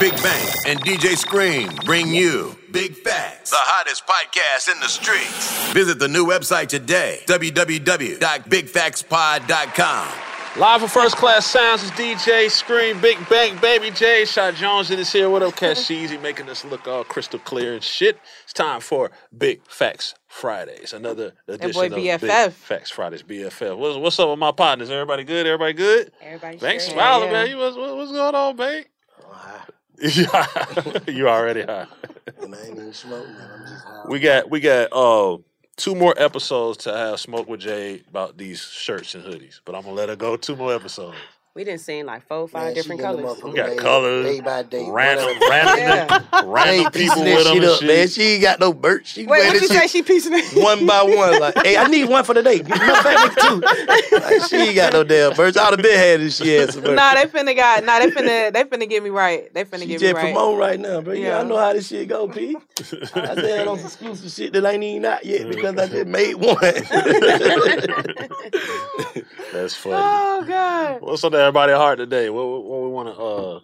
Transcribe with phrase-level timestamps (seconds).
[0.00, 5.72] Big Bank and DJ Scream bring you Big Facts, the hottest podcast in the streets.
[5.72, 10.08] Visit the new website today, www.bigfactspod.com.
[10.56, 14.24] Live for First Class Sounds is DJ Scream, Big Bank, Baby J.
[14.24, 15.28] Shot Jones in this here.
[15.30, 18.18] What up, Cash Easy, making us look all crystal clear and shit.
[18.44, 20.92] It's time for Big Facts Fridays.
[20.94, 22.20] Another edition boy of BFF.
[22.46, 23.76] Big Facts Fridays, BFF.
[23.76, 24.88] What's, what's up with my partners?
[24.90, 25.46] Everybody good?
[25.46, 26.10] Everybody good?
[26.22, 26.94] Everybody Thanks, straight.
[26.96, 27.32] smiling, Yeah.
[27.32, 27.50] man.
[27.50, 28.56] You, what's, what's going on,
[30.00, 31.08] babe?
[31.08, 31.86] you already high.
[32.40, 33.50] And I ain't even smoking, man.
[33.52, 34.02] I'm just high.
[34.06, 35.38] We got we got uh
[35.76, 39.82] two more episodes to have smoke with Jay about these shirts and hoodies, but I'm
[39.82, 41.16] gonna let her go two more episodes.
[41.54, 43.40] We didn't seen like four, five Man, different colors.
[43.40, 43.76] them We got mm-hmm.
[43.78, 46.42] Day- colors, day by day, random, random, Yeah.
[46.44, 47.88] random people piecing with that them shit up, shit.
[47.88, 48.08] man.
[48.08, 49.04] She ain't got no bird.
[49.06, 49.86] She Wait, wear what this you say?
[49.88, 50.44] She piecing it?
[50.62, 51.40] one by one.
[51.40, 52.58] Like, hey, I need one for today.
[52.58, 53.60] Give me my back too.
[53.60, 55.56] Like, she ain't got no damn birds.
[55.56, 56.94] I'd have been had if she had some birds.
[56.94, 57.82] Nah, they finna got.
[57.84, 58.52] Nah, they finna.
[58.52, 59.52] They finna get me right.
[59.52, 60.32] They finna she get me just right.
[60.32, 61.14] promote right now, bro.
[61.14, 61.28] Yeah.
[61.28, 61.40] Yeah.
[61.40, 62.56] I know how this shit go, P.
[63.14, 66.34] I said on some exclusive shit that ain't even out yet because I just made
[66.36, 66.56] one.
[69.52, 69.96] That's funny.
[69.98, 71.00] Oh God.
[71.00, 72.30] What's on everybody's heart today?
[72.30, 73.60] What, what, what we want to uh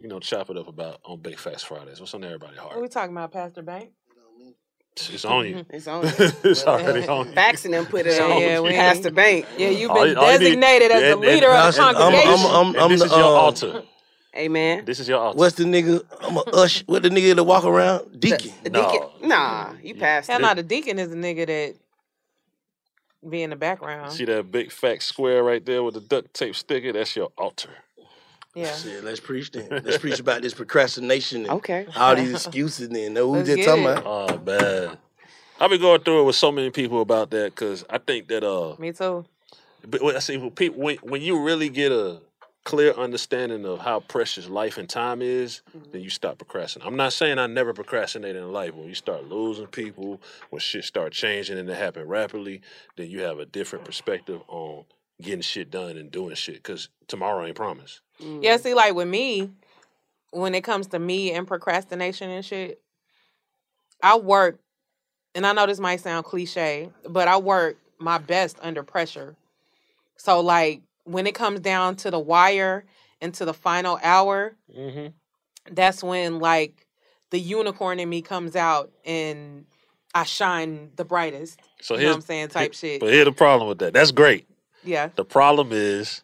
[0.00, 2.00] you know chop it up about on Big Facts Fridays?
[2.00, 3.90] What's on everybody's What we talking about, Pastor Bank?
[4.96, 5.64] It's on you.
[5.70, 6.02] It's on.
[6.06, 6.10] you.
[6.44, 7.32] it's already on you.
[7.32, 8.32] Facts and them put it It's on.
[8.32, 8.70] on Yeah, you.
[8.70, 9.46] Pastor Bank.
[9.56, 11.74] Yeah, you've All been you- all you need- designated as the and- and- leader of
[11.74, 12.50] the I'm- I'm- congregation.
[12.50, 13.82] I'm- I'm this the, is your uh, altar.
[14.36, 14.84] Amen.
[14.84, 15.38] This is your altar.
[15.38, 16.04] What's the nigga?
[16.20, 16.82] I'm a ush.
[16.86, 18.20] What the nigga that walk around?
[18.20, 18.50] Deacon.
[18.64, 18.90] The No.
[18.90, 19.28] deacon.
[19.28, 20.28] Nah, you passed.
[20.30, 21.74] Hell, nah, the deacon is a nigga that
[23.28, 24.12] be in the background.
[24.12, 26.92] See that big fat square right there with the duct tape sticker?
[26.92, 27.70] That's your altar.
[28.54, 28.74] Yeah.
[28.74, 29.68] Shit, let's preach then.
[29.84, 31.86] Let's preach about this procrastination and Okay.
[31.94, 33.14] all these excuses then.
[33.14, 33.98] Know who Let's just talking it.
[33.98, 34.04] about?
[34.06, 34.98] Oh man,
[35.60, 38.42] I've been going through it with so many people about that because I think that
[38.42, 39.24] uh, Me too.
[39.86, 42.20] but when I say when people when when you really get a
[42.64, 45.90] clear understanding of how precious life and time is, mm-hmm.
[45.90, 46.86] then you stop procrastinating.
[46.86, 48.74] I'm not saying I never procrastinated in life.
[48.74, 50.20] When you start losing people,
[50.50, 52.60] when shit start changing and it happen rapidly,
[52.96, 53.86] then you have a different mm.
[53.86, 54.84] perspective on
[55.20, 58.00] getting shit done and doing shit because tomorrow ain't promised.
[58.18, 58.60] Yeah, mm.
[58.60, 59.50] see, like with me,
[60.30, 62.80] when it comes to me and procrastination and shit,
[64.02, 64.60] I work,
[65.34, 69.36] and I know this might sound cliche, but I work my best under pressure.
[70.16, 72.84] So, like, when it comes down to the wire
[73.20, 75.08] and to the final hour, Mm-hmm.
[75.74, 76.86] that's when, like,
[77.30, 79.66] the unicorn in me comes out and
[80.14, 81.60] I shine the brightest.
[81.80, 82.48] So you know what I'm saying?
[82.48, 83.00] Type shit.
[83.00, 83.92] But here's the problem with that.
[83.92, 84.48] That's great.
[84.84, 85.10] Yeah.
[85.16, 86.22] The problem is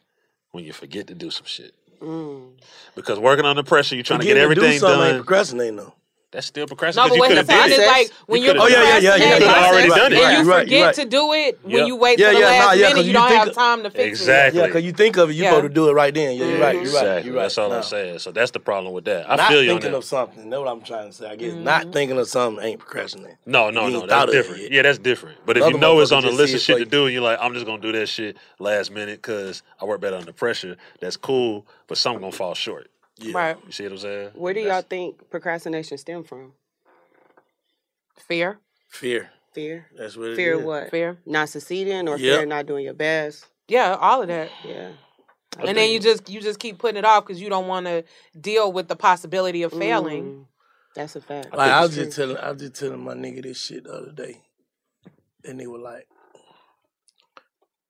[0.53, 1.75] when you forget to do some shit.
[2.01, 2.53] Mm.
[2.95, 5.25] Because working under pressure, you're trying to get Forgetting do everything something ain't done.
[5.25, 5.95] procrastinating though.
[6.35, 8.47] That's still No, but you what could he's have saying did is like when You
[8.49, 10.19] you're Oh, yeah, yeah, yeah, procrastinating, yeah, You could have right, already done it.
[10.19, 10.95] and you right, forget right.
[10.97, 11.87] to do it when Yep.
[11.87, 12.95] you wait Yeah, for the yeah, last nah, yeah, minute.
[12.97, 14.09] 'cause You you don't have time to fix it.
[14.09, 14.61] Exactly.
[14.61, 15.51] Yeah, because you think of it, you Yeah.
[15.51, 16.37] supposed to do it right then.
[16.37, 16.83] Yeah, you're right.
[16.83, 17.25] You're right.
[17.25, 17.43] You're right.
[17.43, 17.77] That's all Nah.
[17.77, 18.19] I'm saying.
[18.19, 19.31] So that's the problem with that.
[19.31, 19.99] I Not feel you on thinking that.
[19.99, 20.51] of something.
[20.51, 21.27] That's what I'm trying to say.
[21.31, 21.63] I guess Mm-hmm.
[21.65, 23.37] not thinking of something ain't procrastinating.
[23.47, 24.01] No, no, no.
[24.01, 24.73] That's thought of it different.
[24.73, 25.39] Yeah, that's different.
[25.47, 27.23] But if you know it's on a just list of shit to do, and you're
[27.23, 30.77] like, I'm just gonna do that shit last minute because I work better under pressure.
[31.01, 32.89] That's cool, but something gonna fall short.
[33.33, 33.57] Right.
[33.67, 34.31] You see what I'm saying?
[34.35, 36.53] Where do y'all That's- think procrastination stem from?
[38.27, 38.59] fear.
[38.89, 39.31] Fear.
[39.53, 39.87] Fear?
[39.97, 40.65] That's what Fear is.
[40.65, 40.91] what?
[40.91, 41.19] Fear.
[41.27, 42.39] Not succeeding or Yep.
[42.39, 43.47] fear not doing your best?
[43.69, 44.51] Yeah, all of that.
[44.65, 44.93] Yeah.
[45.59, 48.05] And then you just you just keep putting it off because you don't want to
[48.41, 50.25] deal with the possibility of failing.
[50.25, 50.47] Mm,
[50.97, 51.53] that's a fact.
[51.55, 52.27] Like I was That's just true.
[52.35, 54.43] telling, I was just telling my nigga this shit the other day,
[55.45, 56.09] and they were like,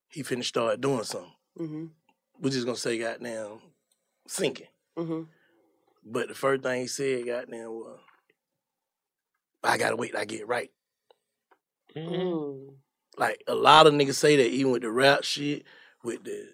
[0.08, 1.32] he finna start doing something.
[1.58, 1.90] Mhm.
[2.40, 3.60] We're just gonna say goddamn
[4.28, 4.66] sinking.
[4.98, 5.26] Mhm.
[6.04, 7.98] But the first thing he said, goddamn, was,
[9.62, 10.70] I gotta wait till I get right.
[11.96, 12.74] Mm.
[13.16, 15.64] Like a lot of niggas say that even with the rap shit,
[16.02, 16.48] with the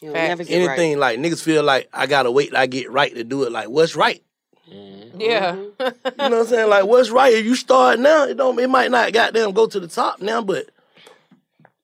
[0.00, 0.48] You'll Facts.
[0.48, 3.52] anything, like niggas feel like I gotta wait till I get right to do it.
[3.52, 4.22] Like what's right?
[4.66, 5.54] Yeah.
[5.56, 6.68] You know what I'm saying?
[6.70, 7.32] Like what's right?
[7.34, 10.40] If you start now, it don't it might not goddamn go to the top now,
[10.42, 10.68] but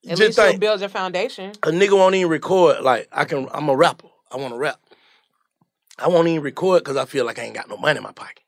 [0.07, 1.51] At just least you'll think build your foundation.
[1.63, 2.81] a nigga won't even record.
[2.81, 4.07] Like I can, I'm a rapper.
[4.31, 4.79] I want to rap.
[5.97, 8.11] I won't even record because I feel like I ain't got no money in my
[8.11, 8.41] pocket.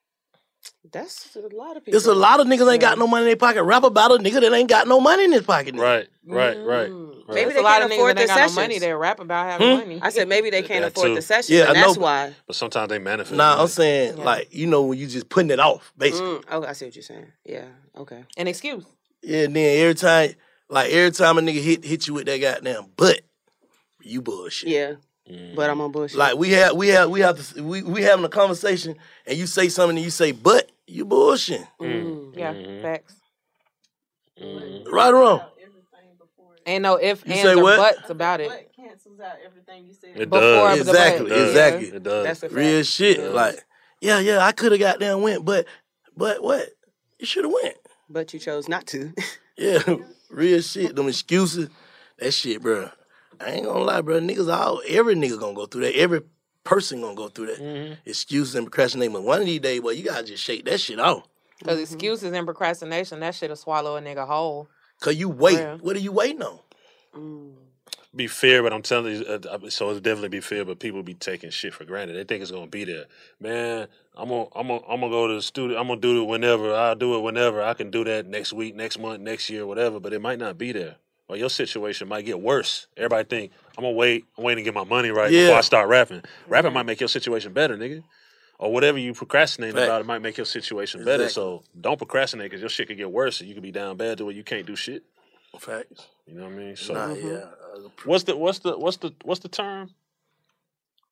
[0.92, 1.92] That's a lot of people.
[2.00, 3.64] There's a lot of niggas ain't got no money in their pocket.
[3.64, 5.76] Rap about a nigga that ain't got no money in his pocket.
[5.76, 5.82] nigga.
[5.82, 6.66] Right, right, right.
[6.66, 6.92] right.
[7.30, 8.80] Maybe There's they a lot can't of niggas afford that ain't the got no money.
[8.80, 9.74] They rap about having Hmm?
[9.78, 10.00] money.
[10.02, 11.16] I said maybe they can't That afford too.
[11.16, 11.88] the sessions, Yeah, and I know.
[11.88, 12.34] that's why.
[12.48, 13.36] But sometimes they manifest.
[13.36, 14.24] Nah, I'm saying Yeah.
[14.24, 16.40] like you know when you just putting it off, basically.
[16.40, 17.32] Mm, oh, I see what you're saying.
[17.46, 17.66] Yeah.
[17.98, 18.24] Okay.
[18.38, 18.86] An excuse.
[19.22, 20.32] Yeah, and then every time,
[20.70, 23.22] like every time a nigga hit hit you with that goddamn butt,
[24.02, 24.70] you bullshit.
[24.70, 24.94] Yeah.
[25.56, 26.18] But I'm on bullshit.
[26.18, 28.96] Like we have we have we have to we we having a conversation
[29.26, 31.62] and you say something and you say but you bullshit.
[31.82, 32.38] Mm.
[32.38, 32.82] Yeah, Mm-hmm.
[32.82, 33.16] facts.
[34.40, 35.42] Right or wrong?
[36.66, 37.78] Ain't no if You and say or what?
[37.78, 38.50] buts about it.
[38.50, 40.12] But cancels out everything you said.
[40.16, 40.80] It Before does.
[40.82, 41.38] Exactly, butt.
[41.40, 41.46] Yeah.
[41.48, 41.88] exactly.
[41.88, 42.24] It does.
[42.26, 42.54] That's a fact.
[42.54, 43.20] Real shit.
[43.34, 43.66] Like,
[44.02, 45.66] yeah, yeah, I could have got down went, but
[46.16, 46.70] but what?
[47.20, 47.78] You should have went.
[48.10, 49.14] But you chose not to.
[49.60, 49.80] Yeah,
[50.30, 50.96] real shit.
[50.96, 51.70] Them excuses,
[52.20, 52.92] that shit, bro.
[53.42, 54.20] I ain't gonna lie, bro.
[54.20, 55.96] Niggas all every nigga gonna go through that.
[55.96, 56.22] Every
[56.64, 57.60] person gonna go through that.
[57.60, 57.94] Mm-hmm.
[58.06, 59.14] Excuses and procrastinating.
[59.14, 61.24] But one of these days, boy, you gotta just shake that shit off.
[61.60, 64.68] Because excuses and procrastination, that shit'll swallow a nigga whole.
[65.00, 65.58] Cause you wait.
[65.58, 65.78] Real.
[65.78, 66.60] What are you waiting on?
[68.18, 71.04] be fair, but I'm telling you, uh, uh, so it's definitely be fair, but people
[71.04, 72.14] be taking shit for granted.
[72.14, 73.06] They think it's gonna be there.
[73.40, 75.80] Man, I'm gonna, I'm gonna, I'm gonna go to the studio.
[75.80, 76.74] I'm gonna do it whenever.
[76.74, 77.62] I'll do it whenever.
[77.62, 80.00] I can do that next week, next month, next year, whatever.
[80.00, 80.96] But it might not be there,
[81.30, 82.88] or your situation might get worse.
[82.96, 84.26] Everybody think I'm gonna wait.
[84.38, 85.42] I'm waiting to get my money right Yeah.
[85.48, 86.24] before I start rapping.
[86.48, 88.04] Rapping might make your situation better, nigga.
[88.60, 89.86] Or whatever you procrastinate Fact.
[89.86, 91.30] about, it might make your situation better.
[91.30, 94.18] So don't procrastinate because your shit could get worse, and you could be down bad
[94.18, 95.04] to where you can't do shit.
[95.60, 96.08] Facts.
[96.26, 96.76] You know what I mean?
[96.76, 97.34] So Nah, yeah.
[97.76, 99.92] Uh, what's the what's the what's the what's the term?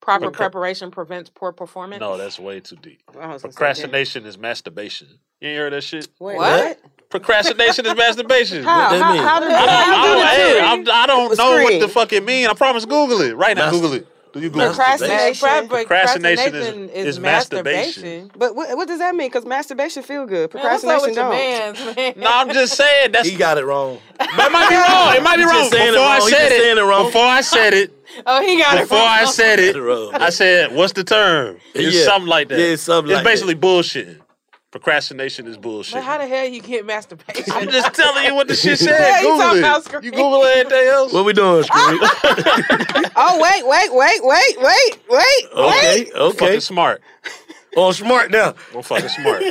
[0.01, 2.00] Proper Procra- preparation prevents poor performance.
[2.00, 3.01] No, that's way too deep.
[3.07, 5.19] I was gonna say, Procrastination is masturbation.
[5.45, 6.07] You ain't heard that shit?
[6.18, 6.80] Wait, What?
[7.12, 8.63] Procrastination is masturbation.
[8.63, 8.89] How?
[8.89, 9.21] that How, mean?
[9.21, 11.80] how, did I don't, how I don't, did hey, it I'm, don't What's know what
[11.80, 12.47] the fuck it mean.
[12.47, 13.38] I promise Google it.
[13.38, 14.07] Right now, Master- Google it.
[14.33, 14.75] Do you Google it?
[14.75, 15.47] Procrastination.
[15.47, 18.03] Pro- Procrastination is- procrastination is, is masturbation.
[18.03, 18.31] masturbation.
[18.38, 19.27] But what, what does that mean?
[19.30, 20.51] Because masturbation feel good.
[20.53, 21.30] Man, what's Procrastination with don't.
[21.86, 22.13] mans, man?
[22.18, 24.00] No, I'm just saying that's he got it wrong.
[24.19, 25.15] that might be wrong.
[25.15, 25.53] It might be wrong.
[25.53, 27.06] just saying it Before I said it, it wrong.
[27.06, 27.94] before I said it,
[28.25, 28.98] Oh, he got it before.
[28.98, 30.13] I said it, Got it wrong.
[30.15, 32.03] I said, "What's the term?" It's Yeah.
[32.03, 32.59] something like that.
[32.59, 33.30] Yeah, it's something It's like that.
[33.30, 34.19] basically bullshitting.
[34.75, 35.94] Procrastination is bullshit.
[35.94, 37.46] But how the hell you get masturbation?
[37.53, 38.89] I'm just telling you what the shit said.
[38.89, 39.84] Yeah, you talking about Google it.
[39.86, 40.03] screen.
[40.03, 41.13] You Google anything else?
[41.13, 42.00] What we doing, Scream?
[43.15, 46.13] Oh, wait, wait, wait, wait, wait, wait, okay, wait.
[46.13, 46.38] okay.
[46.38, 47.01] Fucking smart.
[47.77, 48.53] On oh, smart now.
[48.75, 49.44] I'm fucking smart.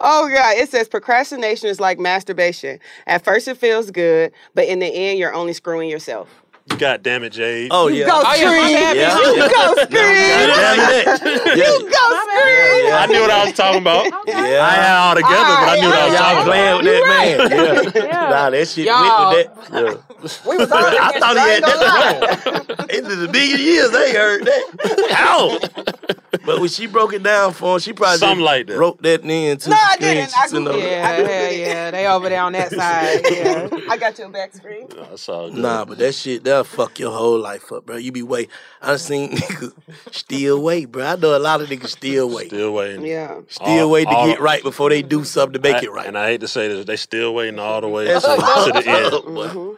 [0.00, 0.56] Oh, God.
[0.56, 2.80] It says procrastination is like masturbation.
[3.06, 6.28] At first, it feels good, but in the end, you're only screwing yourself.
[6.78, 7.68] God damn it, Jade.
[7.70, 8.06] Oh You yeah.
[8.06, 8.96] go, Oh, yeah, Scream.
[8.96, 9.18] Yeah.
[9.20, 10.48] You go, Scream.
[10.48, 11.06] Damn it.
[11.44, 11.54] Yeah.
[11.54, 12.94] You go, Scream.
[12.94, 14.04] I knew what I was talking about.
[14.26, 14.64] Yeah.
[14.64, 16.48] I had all together, but I knew what I was Y'all talking about.
[16.48, 17.94] playing with that man.
[17.94, 18.04] Yeah.
[18.04, 18.30] Yeah.
[18.30, 19.34] Nah, that shit Y'all.
[19.34, 19.84] went with that.
[19.84, 19.94] Yeah.
[20.48, 22.18] We was all I thought he I had ain't gonna lie.
[22.24, 22.46] that
[22.80, 23.18] wrong.
[23.20, 24.64] The million years, I ain't heard that.
[25.12, 25.58] How?
[26.44, 28.78] But when she broke it down for him, she probably Something like that.
[28.78, 30.14] wrote that into No, the I screen.
[30.14, 30.38] didn't.
[30.38, 31.90] I sent Googled over- Yeah, yeah.
[31.90, 33.20] They over there on that side.
[33.30, 33.68] Yeah.
[33.90, 34.86] I got your back Scream.
[34.90, 35.58] That's all good.
[35.60, 37.96] Nah, but that shit, that'll fuck your whole life up, bro.
[37.96, 38.50] You be wait.
[38.82, 39.72] I done seen niggas
[40.10, 41.04] still wait, bro.
[41.06, 42.48] I know a lot of niggas still wait.
[42.48, 43.04] Still, Still waiting.
[43.06, 43.40] Yeah.
[43.60, 46.06] All- wait to all- get right before they do something to make I- it right.
[46.06, 48.82] And I hate to say this, they still waiting all the way to, to the
[48.86, 49.14] end.
[49.14, 49.74] up, boy.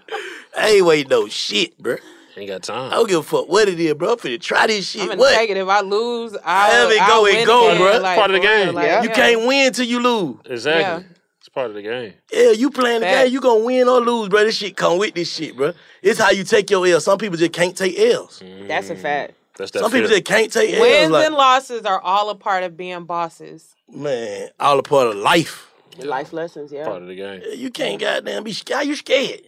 [0.58, 1.96] I ain't waiting no shit, bro.
[2.36, 2.92] Ain't got time.
[2.92, 4.12] I don't give a fuck what it is, bro.
[4.12, 5.02] I'm finna try this shit.
[5.02, 5.34] I'm gonna what?
[5.34, 5.56] take it.
[5.56, 7.80] If I lose, I'll, However it I'll go, it go, again.
[7.80, 8.02] bruh.
[8.02, 8.74] Like, Part of the game.
[8.74, 9.02] like, Yeah.
[9.02, 10.36] You can't win till you lose.
[10.44, 10.82] Exactly.
[10.82, 11.12] Yeah.
[11.38, 12.12] It's part of the game.
[12.30, 13.24] Yeah, you playing the Facts.
[13.24, 14.44] game, you gonna win or lose, bro.
[14.44, 15.72] This shit come with this shit, bro.
[16.02, 17.00] It's how you take your L.
[17.00, 18.40] Some people just can't take L's.
[18.40, 18.68] Mm.
[18.68, 19.00] That's a mm.
[19.00, 19.34] fact.
[19.56, 20.18] That's that Some people fear.
[20.18, 20.80] just can't take L's.
[20.82, 23.74] Wins Like, and losses are all a part of being bosses.
[23.90, 25.70] man, all a part of life.
[25.98, 26.84] Life lessons, yeah.
[26.84, 27.40] part of the game.
[27.54, 28.86] You can't goddamn be scared.
[28.86, 29.40] You scared?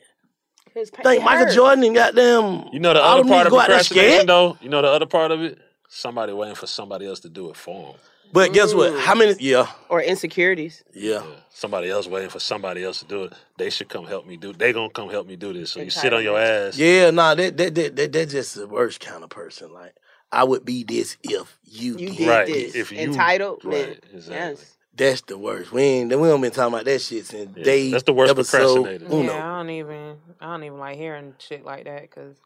[0.75, 1.53] His pain Think Michael.
[1.55, 2.69] Jordan and goddamn.
[2.73, 4.27] You know the other part of go out there procrastination, scared?
[4.29, 4.59] though.
[4.61, 5.59] You know the other part of it.
[5.89, 8.01] Somebody waiting for somebody else to do it for them.
[8.31, 8.99] But guess what?
[9.01, 9.19] How mm.
[9.21, 9.37] many?
[9.41, 10.85] Yeah, Or insecurities.
[10.93, 11.23] yeah.
[11.49, 13.33] Somebody else waiting for somebody else to do it.
[13.57, 14.53] They should come help me do.
[14.53, 15.73] They gonna come help me do this.
[15.73, 16.77] So you sit on your ass.
[16.77, 19.73] Yeah, nah, that that that that that's just the worst kind of person.
[19.73, 19.95] Like
[20.31, 22.17] I would be this if you, You did.
[22.19, 22.75] did Right, this.
[22.75, 23.65] if you- Entitled.
[23.65, 24.35] right, exactly.
[24.37, 24.77] Yes.
[24.99, 25.73] That's the worst.
[25.73, 27.91] We ain't we don't been talking about that shit since Yeah, day.
[27.91, 29.07] that's the worst episode procrastinator.
[29.15, 29.33] Uno.
[29.33, 32.11] Yeah, I don't even, I don't even like hearing shit like that.
[32.11, 32.37] Cause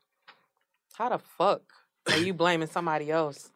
[0.94, 1.62] how the fuck
[2.10, 3.50] are you blaming somebody else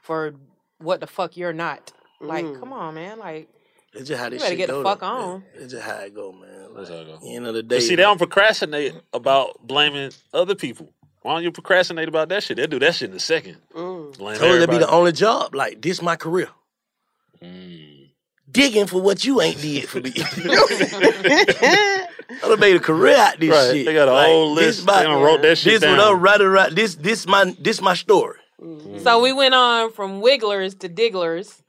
[0.00, 0.34] for
[0.78, 1.92] what the fuck you're not?
[2.20, 2.58] Like, Mm.
[2.60, 3.18] come on, man.
[3.18, 3.48] Like,
[3.92, 5.06] It's just how this better shit get the fuck though.
[5.06, 5.44] on.
[5.54, 6.68] Yeah, It's just how it go, man.
[6.74, 7.14] That's how it go.
[7.14, 10.92] At the end of the day, But see, they don't procrastinate about blaming other people.
[11.22, 12.56] Why don't you procrastinate about that shit?
[12.56, 13.58] They'll do that shit in a second.
[13.74, 14.16] Mm.
[14.16, 15.54] Blame told you that'd be the only job.
[15.54, 16.48] Like this, my career.
[17.42, 17.87] Mm.
[18.50, 20.12] Digging for what you ain't did for me.
[20.16, 22.06] I
[22.42, 23.86] done made a career out of this Right, shit.
[23.86, 24.86] they got a whole list.
[24.86, 26.00] They done wrote that shit This what.
[26.00, 26.74] I'm writing right.
[26.74, 28.38] This this my this my story.
[28.60, 28.98] Mm-hmm.
[29.00, 31.60] so we went on from wigglers to digglers.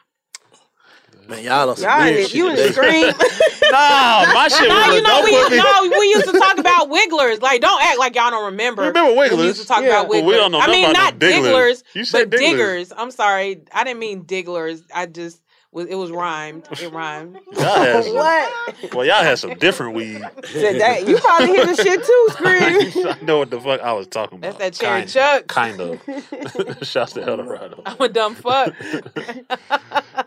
[1.28, 2.74] Man, y'all don't Y'all in weird You in the today.
[2.74, 3.14] screen.
[3.72, 6.40] Nah, my shit No, was you know don't we put me- no we used to
[6.40, 7.40] talk about wigglers.
[7.40, 8.82] Like, don't act like y'all don't remember.
[8.88, 9.38] Remember Wigglers?
[9.40, 9.90] We used to talk Yeah.
[9.90, 10.34] about Well, wigglers.
[10.34, 11.44] we don't know I mean, about not digglers.
[11.44, 12.50] digglers, You said but digglers.
[12.50, 12.94] diggers.
[12.98, 14.82] I'm sorry, I didn't mean digglers.
[14.92, 15.40] I just
[15.72, 15.88] was.
[15.88, 16.68] It was rhymed.
[16.72, 17.40] It rhymed.
[17.54, 18.94] Y'all had some, what?
[18.94, 20.22] well, y'all had some different weed.
[20.22, 21.08] That.
[21.08, 23.08] You probably hear the shit too, scream.
[23.08, 24.58] I know what the fuck I was talking about.
[24.58, 25.48] That's that cherry kind, chuck.
[25.48, 26.82] Kind of.
[26.88, 27.82] Shouts to Eldorado.
[27.86, 28.74] I'm a dumb fuck.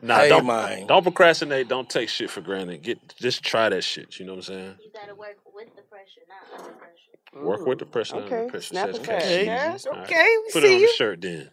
[0.02, 0.87] Nah, Hey, don't, man.
[0.87, 1.68] don't procrastinate.
[1.68, 2.82] Don't take shit for granted.
[2.82, 4.18] Get just try that shit.
[4.18, 4.75] You know what I'm saying?
[4.82, 7.44] You gotta work with the pressure, not under pressure.
[7.47, 8.16] Work with the pressure.
[8.16, 8.66] not Okay, under pressure.
[8.68, 10.06] snap Says a Pat Yes, All right.
[10.06, 10.88] okay, we Put it see on you.
[10.88, 11.50] the shirt then.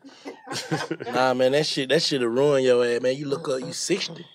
[1.13, 3.17] Nah, man, that shit that shit'll ruin your ass, man.
[3.17, 4.25] You look up, you sixty.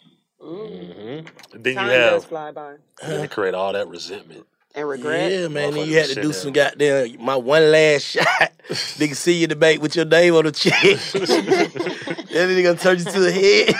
[0.40, 1.20] hmm
[1.52, 2.76] Then Time you does have fly by.
[3.02, 4.46] then you create all that resentment.
[4.76, 5.30] And regret.
[5.30, 5.72] Yeah, man.
[5.74, 8.26] Then you had to do some goddamn my one last shot.
[8.68, 10.82] nigga see you debate with your name on the check.
[10.82, 13.74] then nigga gonna turn you to the head.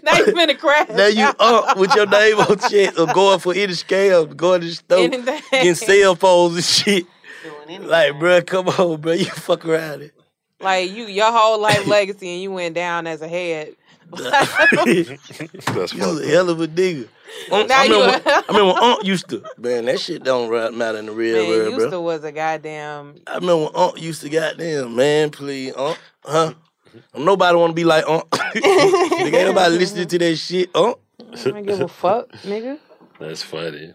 [0.02, 0.88] now you finna crash.
[0.90, 4.66] now you up with your name on check or going for any scam, going to
[4.66, 5.40] the store, Anything.
[5.50, 7.06] getting cell phones and shit.
[7.80, 9.12] Like, bruh, come on, bro.
[9.12, 10.12] You fuck around it.
[10.60, 13.76] Like you, your whole life legacy, and you went down as a head.
[14.12, 14.72] That's
[15.94, 17.08] you was a hell of a nigga.
[17.52, 19.44] Unc- Now I, you remember, a- I remember when Unc used to.
[19.56, 21.78] Man, that shit don't right matter in the real Man, world, bro.
[21.80, 23.14] Houston was a goddamn.
[23.26, 26.54] I remember when Unc used to goddamn, man, please, Unc, huh?
[27.16, 28.28] Nobody want to be like Unc.
[28.30, 30.96] Nigga, ain't nobody listening to that shit, Unc.
[31.32, 32.78] I don't give a fuck, nigga.
[33.20, 33.94] That's funny.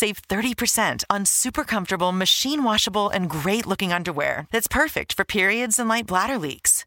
[0.00, 5.78] Save 30% on super comfortable, machine washable, and great looking underwear that's perfect for periods
[5.78, 6.86] and light bladder leaks.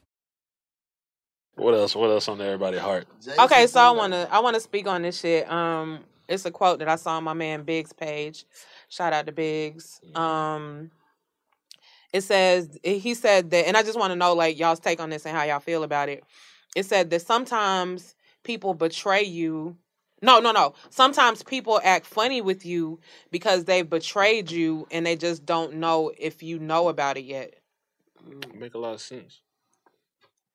[1.55, 1.95] What else?
[1.95, 3.07] What else on everybody's heart?
[3.39, 5.49] Okay, so I wanna I wanna speak on this shit.
[5.51, 8.45] Um, it's a quote that I saw on my man Biggs page.
[8.89, 9.99] Shout out to Biggs.
[10.15, 10.91] Um,
[12.13, 15.09] it says he said that, and I just want to know like y'all's take on
[15.09, 16.23] this and how y'all feel about it.
[16.75, 19.77] It said that sometimes people betray you.
[20.21, 20.73] No, no, no.
[20.89, 22.99] Sometimes people act funny with you
[23.31, 27.55] because they've betrayed you and they just don't know if you know about it yet.
[28.53, 29.41] Make a lot of sense.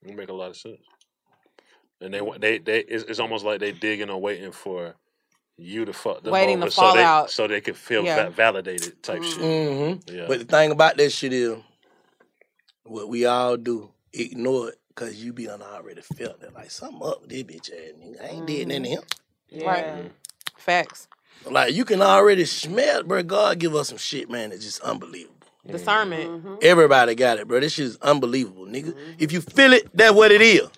[0.08, 0.80] It make a lot of sense.
[2.00, 4.94] And they want they they it's, it's almost like they digging or waiting for
[5.56, 7.30] you to fuck them Waiting over to so they out.
[7.30, 8.24] so they can feel Yeah.
[8.24, 9.38] va- validated type shit.
[9.42, 10.14] Mm-hmm.
[10.14, 10.24] Yeah.
[10.28, 11.56] But the thing about that shit is,
[12.84, 16.52] what we all do, ignore it, cause you be done already felt it.
[16.54, 18.22] like something up with this bitch ass nigga.
[18.22, 19.02] I ain't did nothing to him.
[19.64, 20.12] Right.
[20.58, 21.08] Facts.
[21.50, 23.22] Like you can already smell, bro.
[23.22, 24.52] God give us some shit, man.
[24.52, 25.35] It's just unbelievable.
[25.66, 26.30] Discernment.
[26.30, 26.54] Mm-hmm.
[26.62, 27.60] Everybody got it, bro.
[27.60, 28.94] This shit is unbelievable, nigga.
[29.18, 30.68] If you feel it, that's what it is.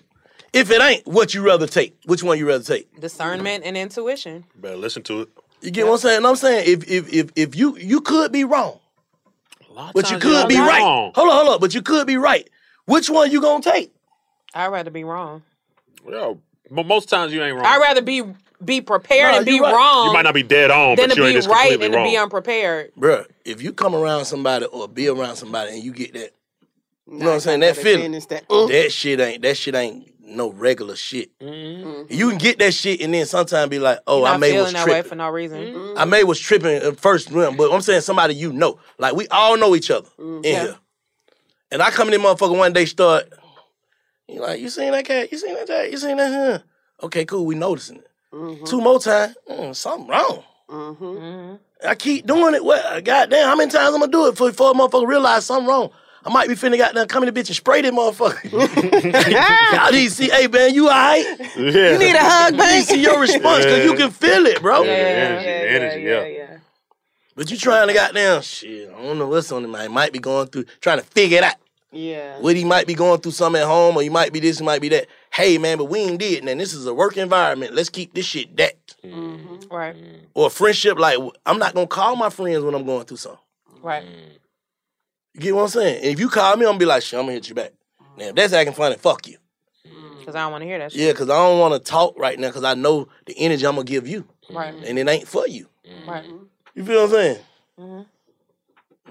[0.51, 1.95] If it ain't, what you rather take?
[2.05, 2.99] Which one you rather take?
[2.99, 4.45] Discernment and intuition.
[4.55, 5.29] Better listen to it.
[5.61, 6.25] You get what I'm saying?
[6.25, 8.79] I'm saying if if if if you you could be wrong,
[9.93, 10.79] but you could be right.
[10.79, 11.11] wrong.
[11.15, 11.59] Hold on, hold on.
[11.59, 12.49] But you could be right.
[12.85, 13.93] Which one you gonna take?
[14.53, 15.43] I'd rather be wrong.
[16.03, 16.39] Well,
[16.71, 17.65] but most times you ain't wrong.
[17.65, 18.23] I'd rather be
[18.63, 19.73] be prepared Nah, and be right.
[19.73, 21.71] wrong you might not be dead on, than but to you ain't be just right
[21.71, 22.91] completely and to be unprepared.
[22.95, 26.31] Bruh, if you come around somebody or be around somebody and you get that,
[27.07, 27.59] you know what I'm saying?
[27.61, 31.31] That feeling, that, that shit ain't that shit ain't no regular shit.
[31.41, 34.73] You can get that shit and then sometimes be like, oh, I not may was
[34.73, 35.09] that way tripping.
[35.09, 35.93] for no reason.
[35.95, 38.79] I may was tripping at first round, but I'm saying somebody you know.
[38.97, 40.59] Like we all know each other in Yeah.
[40.61, 40.75] here.
[41.71, 43.31] And I come in there motherfucker one day start,
[44.27, 45.31] you like, you seen that cat?
[45.31, 45.91] You seen that cat?
[45.91, 46.59] You seen that huh?
[47.05, 48.08] Okay, cool, we noticing it.
[48.31, 50.43] Two more times, mm, something wrong.
[50.69, 51.55] Mm-hmm.
[51.87, 52.63] I keep doing it.
[52.63, 55.67] Well, goddamn, how many times I'm gonna do it for before a motherfucker realize something
[55.67, 55.89] wrong?
[56.23, 58.51] I might be finna goddamn come coming to bitch and spray this motherfucker.
[58.51, 61.25] Y'all need to see, hey man, you alright?
[61.57, 61.93] Yeah.
[61.93, 62.67] You need a hug, man.
[62.67, 64.83] You need to see your response because you can feel it, bro.
[64.83, 66.57] Yeah, the energy, the energy, yeah.
[67.35, 68.89] But you trying to goddamn shit.
[68.89, 69.71] I don't know what's on him.
[69.71, 69.83] man.
[69.83, 71.55] He might be going through trying to figure it out.
[71.91, 72.39] Yeah.
[72.39, 74.65] What he might be going through something at home, or he might be this, he
[74.65, 75.07] might be that.
[75.33, 76.47] Hey man, but we ain't did.
[76.47, 77.73] And this is a work environment.
[77.73, 78.75] Let's keep this shit that.
[79.03, 79.19] Mm-hmm.
[79.19, 79.75] Mm-hmm.
[79.75, 79.95] Right.
[79.95, 80.25] Mm-hmm.
[80.35, 83.39] Or friendship, like I'm not gonna call my friends when I'm going through something.
[83.81, 84.03] Right.
[85.33, 85.97] You get what I'm saying?
[86.03, 87.71] And if you call me, I'm gonna be like, shit, I'm gonna hit you back.
[88.17, 89.37] Now if that's acting funny, fuck you.
[90.19, 91.01] Because I don't want to hear that shit.
[91.01, 93.85] Yeah, cause I don't wanna talk right now because I know the energy I'm gonna
[93.85, 94.27] give you.
[94.51, 94.75] Right.
[94.85, 95.67] And it ain't for you.
[96.07, 96.25] Right.
[96.75, 97.37] You feel what I'm saying?
[97.79, 98.05] Mhm.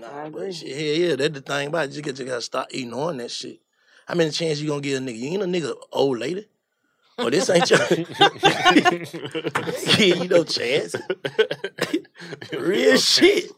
[0.00, 1.92] Nah, but shit, yeah, yeah, that's the thing about it.
[1.92, 3.60] You, get, you gotta stop eating on that shit.
[4.06, 5.18] How many chance you gonna get a nigga?
[5.18, 6.46] You ain't a nigga old lady.
[7.18, 7.78] Oh, this ain't your
[9.96, 10.94] give you no chance.
[12.52, 13.50] Real shit.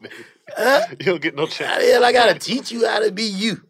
[0.49, 0.81] Huh?
[0.99, 1.83] You don't get no How chance.
[1.85, 3.61] the hell I gotta teach you how to be you?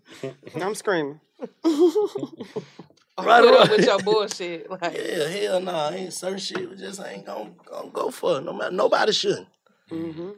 [0.56, 1.20] I'm screaming.
[1.64, 4.70] Right Put up with your bullshit.
[4.72, 8.38] Like, Yeah, hell nah, ain't certain shit we just ain't gonna, gonna go for.
[8.38, 8.46] it.
[8.46, 9.48] No matter nobody shouldn't.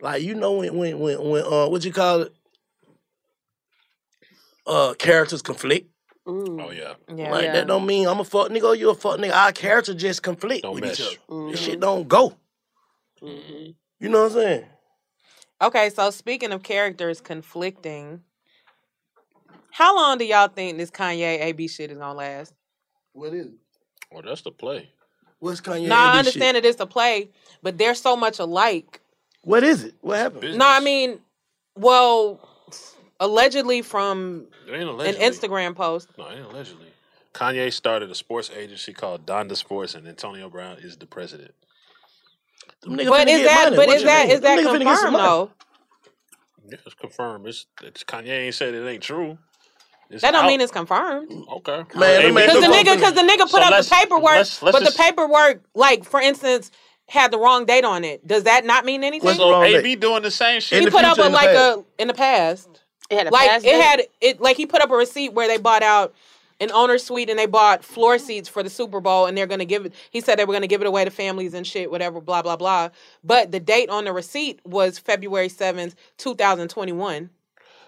[0.02, 2.34] Like you know when when when when uh what you call it?
[4.66, 5.90] Uh characters conflict.
[6.26, 6.94] Oh yeah.
[7.14, 7.32] yeah.
[7.32, 9.34] Like that don't mean I'm a fuck nigga or you a fuck nigga.
[9.34, 11.00] Our character just conflict Don't with mesh.
[11.00, 11.52] each other.
[11.52, 12.36] This shit don't go.
[13.22, 13.76] You
[14.10, 14.66] know what I'm saying?
[15.62, 18.22] Okay, so speaking of characters conflicting,
[19.72, 22.54] how long do y'all think this Kanye AB shit is gonna last?
[23.14, 23.54] What is it?
[24.12, 24.90] Well, that's the play.
[25.40, 25.88] What's Kanye?
[25.88, 26.64] no, I understand shit?
[26.64, 27.30] that it's a play,
[27.62, 29.02] but they're so much alike.
[29.44, 29.96] What is it?
[30.02, 30.58] What happened?
[30.58, 31.20] No, I mean,
[31.78, 32.40] well,
[33.20, 35.26] allegedly from It ain't an allegedly.
[35.28, 36.10] Instagram post.
[36.18, 36.88] No, it ain't allegedly.
[37.34, 41.54] Kanye started a sports agency called Donda Sports, and Antonio Brown is the president.
[42.82, 43.76] Them niggas But finna is get that money.
[43.78, 44.36] but What is you that mean?
[44.36, 45.24] is Them that niggas finna get some confirmed money.
[45.28, 45.52] though?
[46.70, 47.48] Yeah, it's confirmed.
[47.48, 49.38] It's, it's Kanye ain't said it ain't true.
[50.10, 50.48] It's That don't out.
[50.48, 51.32] mean it's confirmed.
[51.58, 51.84] okay.
[51.96, 54.62] Man, Hey, Because the nigga, because the nigga put So up let's- the paperwork, let's-
[54.62, 56.70] let's but just- the paperwork, like for instance,
[57.14, 58.26] had the wrong date on it.
[58.28, 59.28] Does that not mean anything?
[59.28, 60.00] What's So wrong AB date?
[60.00, 60.80] doing the same shit.
[60.80, 61.80] he the put up future a and the like past?
[61.80, 62.70] a in the past.
[63.12, 63.82] It had a like past it date?
[63.82, 66.16] had it like he put up a receipt where they bought out
[66.60, 69.64] an owner suite and they bought floor seats for the Super Bowl and they're gonna
[69.66, 72.20] give it he said they were gonna give it away to families and shit, whatever,
[72.20, 72.90] blah, blah, blah.
[73.24, 77.30] But the date on the receipt was February seventh, two thousand twenty one.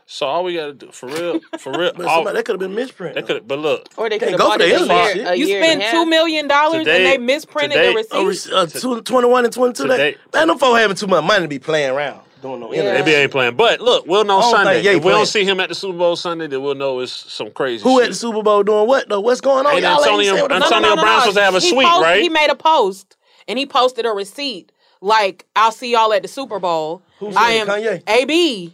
[0.07, 1.91] So all we gotta do for real, for real.
[1.97, 3.15] But all, somebody, that could have been misprint.
[3.15, 4.85] that could, but look, Or they Can't could have go bought for it the a
[5.05, 5.27] year, shit.
[5.27, 6.07] a You year spent and a two half.
[6.07, 8.51] million dollars and Today- they misprinted today- the receipt.
[8.53, 9.83] Oh, uh, two- 21 and 22.
[9.87, 12.19] That, Today- man, them folks having too much money to be playing around.
[12.43, 13.01] Doing no internet.
[13.07, 13.55] AB ain't playing.
[13.55, 14.73] But look, we'll know I don't Sunday.
[14.73, 15.17] think Ye If we playing.
[15.17, 17.95] don't see him at the Super Bowl Sunday, then we'll know it's some crazy Who
[17.97, 18.03] shit.
[18.03, 19.21] at the Super Bowl doing what though?
[19.21, 19.73] What's going on?
[19.73, 21.69] Ain't Y'all Antonio- ain't saying what the fuck- Antonio Brown's supposed to have a he
[21.71, 22.21] suite, post- right?
[22.21, 23.15] He made a post
[23.47, 27.47] and he posted a receipt like, "I'll see y'all at the Super Bowl." Who's I
[27.49, 28.03] saying am Kanye?
[28.07, 28.73] AB.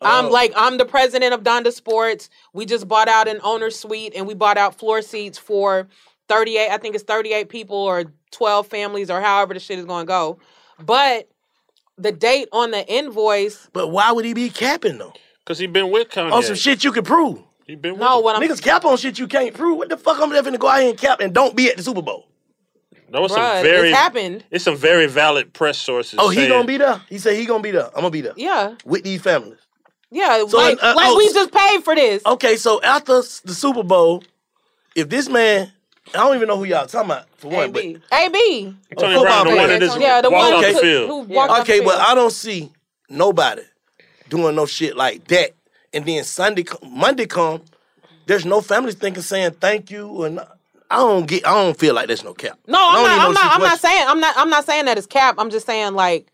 [0.00, 0.30] I'm Oh.
[0.30, 2.30] like I'm the president of Donda Sports.
[2.52, 5.88] We just bought out an owner suite and we bought out floor seats for
[6.28, 6.70] 38.
[6.70, 10.08] I think it's 38 people or 12 families or however the shit is going to
[10.08, 10.38] go.
[10.78, 11.28] But
[11.96, 13.68] the date on the invoice.
[13.72, 15.14] But why would he be capping though?
[15.44, 16.30] Because he been with Kanye.
[16.32, 17.42] On some shit you can prove.
[17.66, 18.24] He been with No, him.
[18.24, 19.78] what I'm Niggas cap on shit you can't prove.
[19.78, 21.76] What the fuck I'm having to go out here and cap and don't be at
[21.76, 22.26] the Super Bowl?
[23.10, 24.44] No, it's Bruh, some very it's happened.
[24.50, 26.18] It's some very valid press sources.
[26.18, 27.00] Oh, he saying- gonna be there.
[27.08, 27.86] He said he gonna be there.
[27.88, 28.74] I'm gonna be there Yeah.
[28.84, 29.58] with these families.
[30.10, 32.22] Yeah, So, like, uh, like oh, we just paid for this.
[32.24, 34.24] Okay, so after the Super Bowl,
[34.94, 35.70] if this man,
[36.14, 38.00] I don't even know who y'all talking about for one, but AB.
[38.90, 39.68] Antonio football Brown, the one player.
[39.68, 40.72] that just Yeah, the walked one off Okay.
[40.72, 41.08] the field.
[41.10, 41.98] who walked off okay, the but.
[41.98, 42.72] I don't see
[43.10, 43.62] nobody
[44.30, 45.50] doing no shit like that.
[45.92, 47.62] And then Sunday, Monday come,
[48.26, 50.40] there's no families thinking saying thank you and
[50.90, 51.46] I don't get.
[51.46, 52.58] I don't feel like there's no cap.
[52.66, 53.54] No, I I'm don't I'm know not.
[53.54, 54.04] I'm not saying.
[54.08, 54.34] I'm not.
[54.38, 55.34] I'm not saying that it's cap.
[55.36, 56.32] I'm just saying like.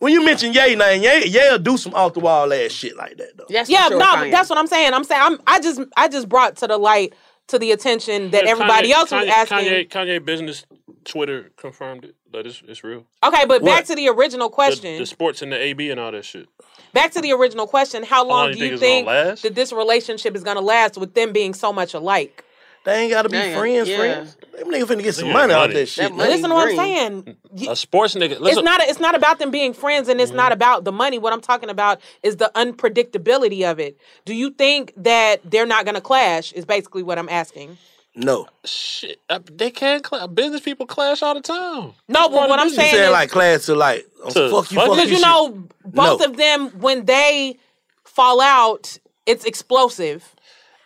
[0.00, 3.16] When you mention Ye name, Ye Ye'll do some off the wall ass shit like
[3.18, 3.44] that though.
[3.48, 4.20] That's Yeah, sure, no, Kanye.
[4.24, 4.92] but that's what I'm saying.
[4.92, 5.20] I'm saying.
[5.22, 5.38] I'm.
[5.46, 5.80] I just.
[5.96, 7.14] I just brought to the light
[7.48, 9.58] to the attention that Yeah, everybody Kanye- else was Kanye, asking.
[9.58, 10.64] Kanye, Kanye business
[11.04, 13.04] Twitter confirmed it that it's, it's real.
[13.24, 14.98] Okay, but back to the original question.
[14.98, 16.46] the sports and the AB and all that shit.
[16.92, 18.02] back to the original question.
[18.02, 19.42] How long, long do you you think think, it's gonna last?
[19.42, 22.44] that this relationship is going to last with them being so much alike?
[22.90, 23.96] They ain't gotta be Damn, friends, yeah.
[23.98, 24.36] friends.
[24.58, 25.74] Them niggas finna get some They money got out money.
[25.80, 26.08] that shit.
[26.08, 27.36] That money Listen to what I'm green.
[27.54, 27.68] saying.
[27.70, 28.32] a sports nigga.
[28.32, 28.80] It's Listen, not.
[28.82, 30.36] It's not about them being friends, and it's Mm-hmm.
[30.38, 31.18] not about the money.
[31.18, 33.96] What I'm talking about is the unpredictability of it.
[34.24, 36.52] Do you think that they're not going to clash?
[36.52, 37.78] Is basically what I'm asking.
[38.16, 38.48] No.
[38.64, 39.20] shit.
[39.30, 40.26] uh, They can clash.
[40.28, 41.92] Business people clash all the time.
[42.08, 44.70] No, but what I'm You saying saying is like class to like on To fuck
[44.72, 45.22] you, fuck fuck because you, you shit.
[45.22, 46.26] know both No.
[46.26, 47.56] of them when they
[48.04, 50.34] fall out, it's explosive.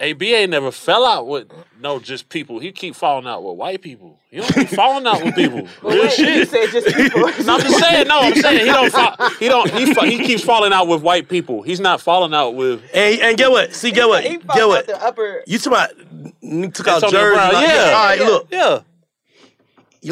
[0.04, 2.58] AB ain't never fell out with no just people.
[2.58, 4.18] He keep falling out with white people.
[4.30, 5.66] He don't keep falling out with people.
[5.82, 6.48] Real shit.
[6.48, 7.20] said just people.
[7.20, 8.06] No, I'm just saying.
[8.08, 8.90] No, I'm saying he don't.
[8.92, 9.70] Fall, he don't.
[9.70, 11.62] He, fa- he keeps falling out with white people.
[11.62, 12.82] He's not falling out with.
[12.92, 13.74] And, and get what?
[13.74, 14.24] See, get what?
[14.24, 14.86] He Get fucked what?
[14.86, 15.42] the upper.
[15.46, 16.34] You talking about?
[16.42, 17.36] You took out Antonio Jersey.
[17.54, 17.84] Like, yeah.
[17.84, 18.26] All right, Yeah.
[18.26, 18.48] look.
[18.50, 18.80] Yeah,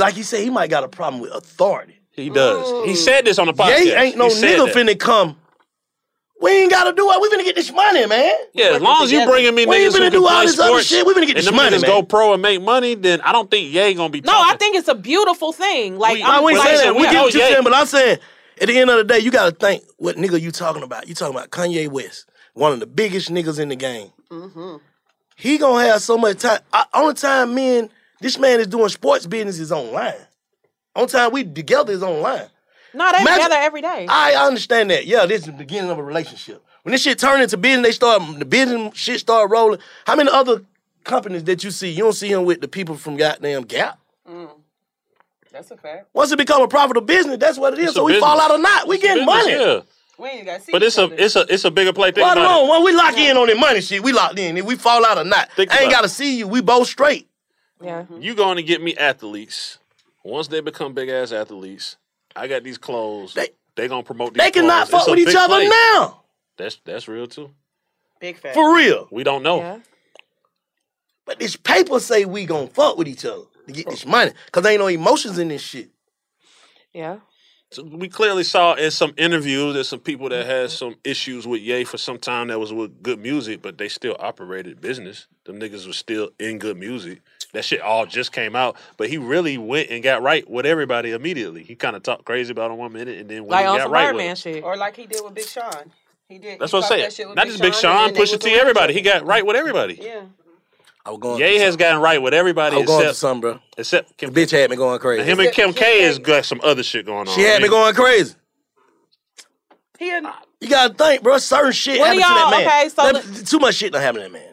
[0.01, 1.99] Like you said, he might got a problem with authority.
[2.13, 2.87] he does.
[2.87, 3.85] He said this on the podcast.
[3.85, 4.75] Ye ain't no He nigga that.
[4.75, 5.37] finna come.
[6.43, 7.21] We ain't gotta do it.
[7.23, 8.33] We finna get this money, man.
[8.53, 9.33] Yeah, as long as you together.
[9.33, 11.07] bringing me We ain't niggas who can do all play this other sports, shit.
[11.07, 11.91] We finna get and this them money, niggas man.
[11.91, 14.21] go pro and make money, then I don't think Ye gonna be.
[14.23, 14.55] No, talking.
[14.55, 15.99] I think it's a beautiful thing.
[15.99, 16.95] Like We- I I'm ain't Well, saying that.
[16.95, 18.19] We we- get oh, what you're saying, but I'm saying
[18.61, 21.09] at the end of the day, you gotta think what nigga you talking about.
[21.09, 24.11] You talking about Kanye West, one of the biggest niggas in the game.
[24.31, 24.77] Mm-hmm.
[25.37, 26.59] He gonna have so much time.
[26.73, 27.89] I, only time me and
[28.21, 30.15] this man is doing sports business is online.
[30.95, 32.49] Only time we together is online.
[32.95, 34.07] No, they Imagine- together every day.
[34.09, 35.07] I understand that.
[35.07, 36.65] Yeah, this is the beginning of a relationship.
[36.83, 39.79] When this shit turn into business, they start the business shit start rolling.
[40.07, 40.63] How many other
[41.05, 41.91] companies that you see?
[41.91, 43.99] You don't see him with the people from goddamn Gap.
[44.29, 44.51] Mm.
[45.53, 46.09] That's a fact.
[46.15, 47.87] Once it become a profitable business, that's what it is.
[47.89, 49.53] It's so a we fall out or not, we getting Business, money.
[49.53, 49.81] Yeah,
[50.19, 51.15] We ain't got to see but it's a other.
[51.19, 52.11] it's a it's a bigger play.
[52.11, 52.25] thing.
[52.25, 52.69] Right about alone.
[52.69, 52.71] it.
[52.71, 54.57] When we lock in on the money shit, we locked in.
[54.57, 56.49] If we fall out or not, Think I ain't gotta see you.
[56.49, 57.29] We both straight.
[57.83, 58.07] yeah.
[58.19, 59.79] You going to get me athletes.
[60.25, 61.97] Once they become big ass athletes,
[62.35, 63.35] I got these clothes.
[63.35, 64.35] They- They, gonna promote.
[64.35, 65.69] These They cannot fuck with each other play.
[65.69, 66.23] now.
[66.57, 67.51] That's that's real too.
[68.21, 68.55] Big fact.
[68.55, 69.09] For real.
[69.11, 69.59] We don't know.
[69.59, 69.79] Yeah.
[71.25, 74.33] But this paper say we gonna fuck with each other to get this money.
[74.51, 75.91] Cause there ain't no emotions in this shit.
[76.93, 77.19] Yeah.
[77.73, 80.77] So we clearly saw in some interviews there's some people that had mm-hmm.
[80.77, 84.15] some issues with Ye for some time that was with good music, but they still
[84.19, 85.27] operated business.
[85.47, 87.23] Them niggas was still in good music.
[87.53, 91.11] That shit all just came out, but he really went and got right with everybody
[91.13, 91.63] immediately.
[91.63, 93.77] He kind of talked crazy about it one minute and then went Like and on
[93.77, 94.39] got some right with Birdman it.
[94.39, 94.65] shit.
[94.65, 95.93] Or like he did with Big Sean.
[96.31, 96.59] He did.
[96.59, 97.29] That's he what I'm popped that saying.
[97.35, 98.93] Not Big just Big and Sean, then they Pusha T, everybody.
[98.95, 99.99] each He got right with everybody.
[100.01, 100.23] Yeah.
[101.05, 101.41] I was going.
[101.41, 101.79] Ye has something.
[101.79, 103.61] gotten right with everybody I was going through except something, bro.
[103.77, 105.25] except The bitch had me going crazy.
[105.31, 107.35] Him and Kim K said- has got some other shit going on.
[107.35, 108.35] she had me going crazy.
[109.99, 110.23] He a,
[110.61, 111.39] You gotta think, bro.
[111.39, 112.67] Certain shit What happened to that man.
[112.67, 114.52] okay, so Let me- too much shit not happening to that man.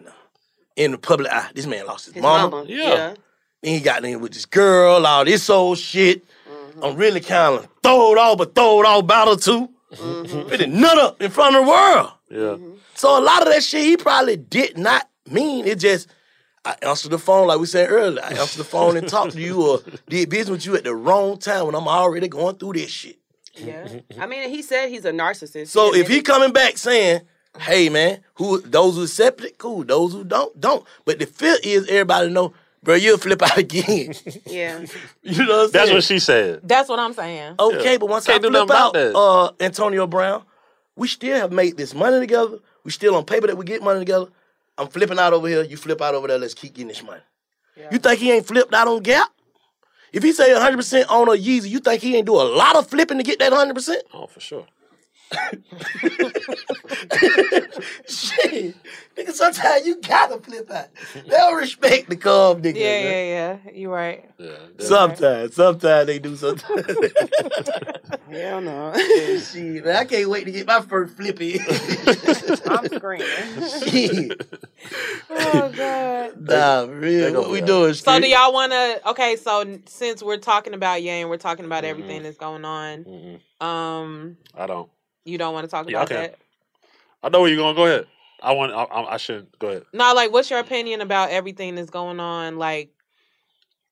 [0.80, 0.84] Now.
[0.86, 2.50] In the public eye, this man lost his, His mama.
[2.50, 2.84] mama, Yeah.
[2.90, 3.14] yeah.
[3.62, 6.24] Then he got in with this girl, all this old shit.
[6.50, 6.84] Mm-hmm.
[6.84, 9.70] I'm really kind of throw it off, but throw it off battle too.
[9.94, 10.54] Mm-hmm.
[10.54, 12.12] It nut up in front of the world.
[12.30, 12.58] Yeah.
[12.96, 15.66] So a lot of that shit he probably did not mean.
[15.66, 16.08] It just
[16.64, 18.24] I answered the phone like we said earlier.
[18.24, 20.96] I answered the phone and talked to you or did business with you at the
[20.96, 23.18] wrong time when I'm already going through this shit.
[23.56, 23.88] Yeah.
[24.20, 25.68] I mean, he said he's a narcissist.
[25.68, 27.22] So if he coming back saying,
[27.60, 29.84] "Hey man, who those who accept it, cool.
[29.84, 32.96] Those who don't, don't." But the fear is everybody know, bro.
[32.96, 34.14] You'll flip out again.
[34.46, 34.86] yeah,
[35.24, 35.72] you know what I'm saying?
[35.72, 36.62] That's what she said.
[36.64, 37.56] That's what I'm saying.
[37.60, 40.44] Okay, but once Can't I flip out uh, Antonio Brown,
[40.96, 42.60] we still have made this money together.
[42.84, 44.28] We still on paper that we get money together.
[44.78, 45.64] I'm flipping out over here.
[45.64, 46.38] You flip out over there.
[46.38, 47.22] Let's keep getting this money.
[47.92, 49.30] You think he ain't flipped out on Gap?
[50.12, 52.76] If he say 100 percent on a Yeezy, you think he ain't do a lot
[52.76, 54.04] of flipping to get that 100 percent?
[54.14, 54.66] Oh, for sure.
[58.08, 58.76] Shit,
[59.16, 60.88] nigga, sometimes you gotta flip out.
[61.14, 62.76] They don't respect the calm nigga.
[62.76, 63.04] Yeah, man.
[63.04, 63.72] yeah, yeah.
[63.74, 64.26] You're right.
[64.80, 66.36] Sometimes, sometimes they do.
[66.36, 66.86] Sometimes.
[68.30, 68.94] Hell no.
[69.40, 71.60] Shit, man, I can't wait to get my first flippy.
[72.68, 74.32] I'm screaming.
[75.30, 76.42] Oh god.
[76.42, 77.34] nah, real.
[77.42, 77.94] What we doing?
[77.94, 78.22] So Street?
[78.22, 79.10] do y'all want to?
[79.10, 83.40] Okay, so since we're talking about Ye and we're talking about everything that's going on,
[83.62, 84.90] um, I don't.
[85.30, 86.22] You don't want to talk Yeah, about okay.
[86.28, 86.40] that?
[87.24, 87.76] I know where you're going.
[87.76, 88.06] Go ahead.
[88.42, 88.72] I want.
[88.74, 89.58] I, I, I shouldn't.
[89.60, 89.84] Go ahead.
[89.94, 92.92] No, like, what's your opinion about everything that's going on, like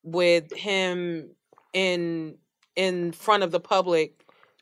[0.04, 1.30] with him
[1.73, 2.38] in
[2.76, 4.13] in front of the public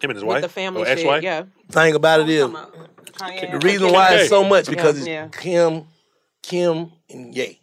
[0.01, 0.41] Him and his with wife.
[0.41, 0.97] the family oh, Or shit?
[0.99, 1.23] ex-wife?
[1.23, 1.43] Yeah.
[1.69, 5.27] thing about it is, the reason why it's so much because it's Yeah.
[5.27, 5.85] Kim,
[6.41, 7.59] Kim, and Ye.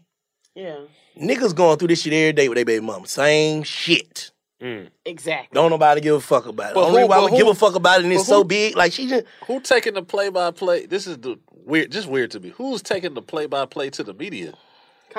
[0.55, 0.81] Yeah.
[1.21, 3.07] Niggas going through this shit every day with their baby mama.
[3.07, 4.31] Same shit.
[4.63, 4.89] Mm.
[5.05, 5.55] Exactly.
[5.55, 6.75] Don't nobody give a fuck about it.
[6.75, 8.29] But Only who- why but we who- give a fuck about it and it's but
[8.29, 10.87] so big, like she just Who taking the play by play?
[10.87, 11.91] This is the weird.
[11.91, 12.51] Just weird to me.
[12.51, 14.55] Who's taking the play by play to the media?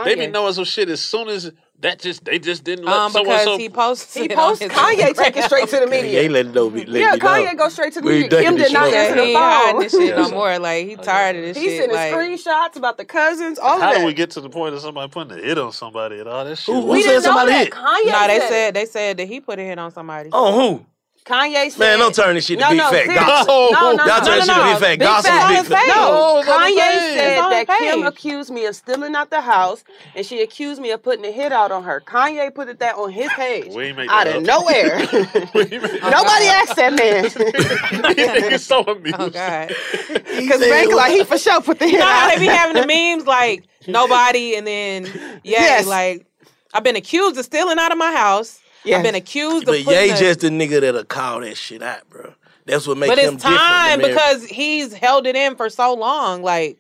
[0.06, 0.32] They be Kanye.
[0.32, 3.44] knowing some shit as soon as that just they just didn't let Um, someone because
[3.46, 4.22] so he posted.
[4.22, 6.22] He it posts Kanye take it straight to the media.
[6.22, 6.68] Ye let it know.
[6.68, 7.18] Let Yeah, me know.
[7.18, 8.30] Kanye go straight to the media.
[8.30, 8.94] ducking Kim did not shit.
[8.96, 9.80] answer Yeah, the he ain't phone.
[9.82, 10.60] this shit no more.
[10.60, 11.80] Like he tired of this He shit.
[11.82, 14.06] sending Like, screenshots about the cousins, all How of do that.
[14.06, 16.58] we get to the point of somebody putting a hit on somebody and all that
[16.58, 16.74] shit?
[16.74, 17.64] Who- who we said somebody that.
[17.66, 17.74] hit?
[17.74, 20.30] Kanye no, they said, said they said that he put a hit on somebody.
[20.32, 20.86] Oh, who?
[21.24, 23.48] Kanye said, Man, don't turn this shit to no, big no, fat gossip.
[23.48, 24.74] No, no, Y'all no, turn no, this shit to no.
[24.74, 25.32] big fat gossip.
[25.32, 25.88] fat- Big fat.
[25.88, 26.76] No, No, it's on the Kanye
[27.16, 29.84] said It's on that the Kim accused me of stealing out the house,
[30.16, 32.02] and she accused me of putting a hit out on her.
[32.06, 34.48] Kanye put it that on his page We ain't make out that of up.
[34.48, 35.00] nowhere.
[36.12, 39.16] Nobody asked that man He's so amused.
[39.20, 39.68] Oh God.
[40.08, 42.30] because Bank like he for sure put the hit No, out.
[42.34, 45.06] they be having the memes like nobody, and then
[45.44, 45.88] yeah, Yes.
[45.88, 46.26] like
[46.74, 48.60] I've been accused of stealing out of my house.
[48.86, 48.98] Yes.
[48.98, 51.82] I've been accused But of putting Ye a- just the nigga that'll call that shit
[51.82, 52.34] out, bro.
[52.66, 54.02] That's what makes but him it's time different.
[54.02, 56.42] than because he's held it in for so long.
[56.44, 56.80] Like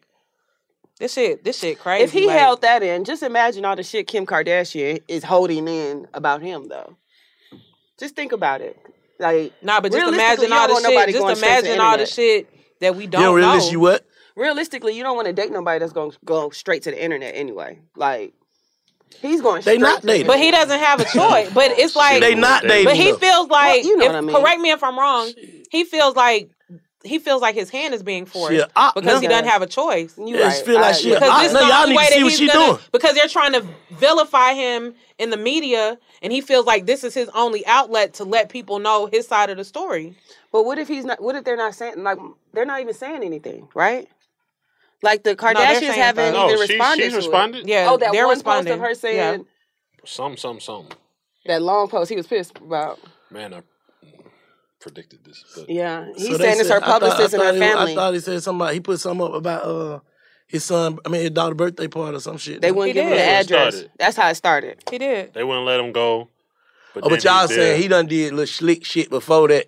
[0.99, 2.03] this shit, this shit crazy.
[2.03, 5.67] If he like, held that in, just imagine all the shit Kim Kardashian is holding
[5.67, 6.95] in about him, though.
[7.99, 8.79] Just think about it.
[9.19, 11.09] Like, nah, but just imagine all the shit.
[11.09, 13.69] Just going straight to the imagine all the shit that we don't You don't know.
[13.69, 14.05] you what?
[14.35, 17.35] realistically, you don't want to date nobody that's going to go straight to the internet
[17.35, 17.79] anyway.
[17.95, 18.33] Like,
[19.21, 20.27] he's going They not to dating.
[20.27, 21.51] But he doesn't have a choice.
[21.53, 22.85] But it's like They not dating.
[22.85, 24.35] But he feels like, Well, you know if- what I mean.
[24.35, 25.31] correct me if I'm wrong.
[25.71, 26.49] He feels like
[27.05, 29.67] he feels like his hand is being forced Shit, I- because he doesn't have a
[29.67, 30.17] choice.
[30.17, 30.65] You Yeah, right.
[30.65, 31.13] feel like I- shit.
[31.15, 32.39] Because I- this is no, the y'all only need to way see that what he's
[32.39, 32.79] she gonna, doing.
[32.93, 37.13] Because they're trying to vilify him in the media, and he feels like this is
[37.13, 40.15] his only outlet to let people know his side of the story.
[40.53, 41.21] But what if he's not?
[41.21, 42.19] What if they're not saying like
[42.53, 44.07] they're not even saying anything, right?
[45.03, 46.49] Like the Kardashians saying haven't stuff.
[46.49, 47.03] even No, she- responded.
[47.03, 47.21] she's to it.
[47.21, 47.67] responded?
[47.67, 48.71] Yeah, Oh, that they're one responding.
[48.73, 49.37] post of her saying Yeah.
[50.05, 50.87] Some, some, some.
[51.45, 52.09] that long post.
[52.09, 52.99] He was pissed about.
[53.29, 53.61] Man, I
[54.79, 55.43] predicted this.
[55.55, 57.91] But Yeah, he's So saying it's her said- I thought- and her thought he- family.
[57.91, 58.73] I thought he said somebody.
[58.75, 59.99] He put something up about uh
[60.47, 60.99] his son.
[61.05, 62.61] I mean, his daughter birthday party or some shit.
[62.61, 63.25] they wouldn't He give him the did.
[63.27, 63.73] That's what address.
[63.75, 63.91] started.
[63.97, 64.83] That's how it started.
[64.91, 65.33] He did.
[65.33, 66.29] they wouldn't let him go.
[66.95, 69.67] Oh, but y'all was saying he done did little slick shit before that.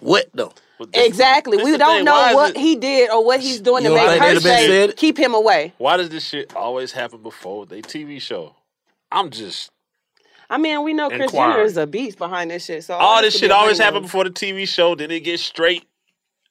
[0.00, 0.52] What though?
[0.80, 1.58] But this- Exactly.
[1.58, 3.90] this We don't thing, know why what it- he did or what he's doing You
[3.90, 4.96] to make her they'd have been say said it?
[4.96, 5.74] keep him away.
[5.76, 8.56] Why does this shit always happen before they TV show?
[9.12, 9.70] I'm just
[10.48, 12.82] I mean, we know Kris Jenner is a beast behind this shit.
[12.82, 13.84] So all this shit always honeymoon.
[13.94, 14.94] happen before the TV show.
[14.94, 15.84] Then it gets straight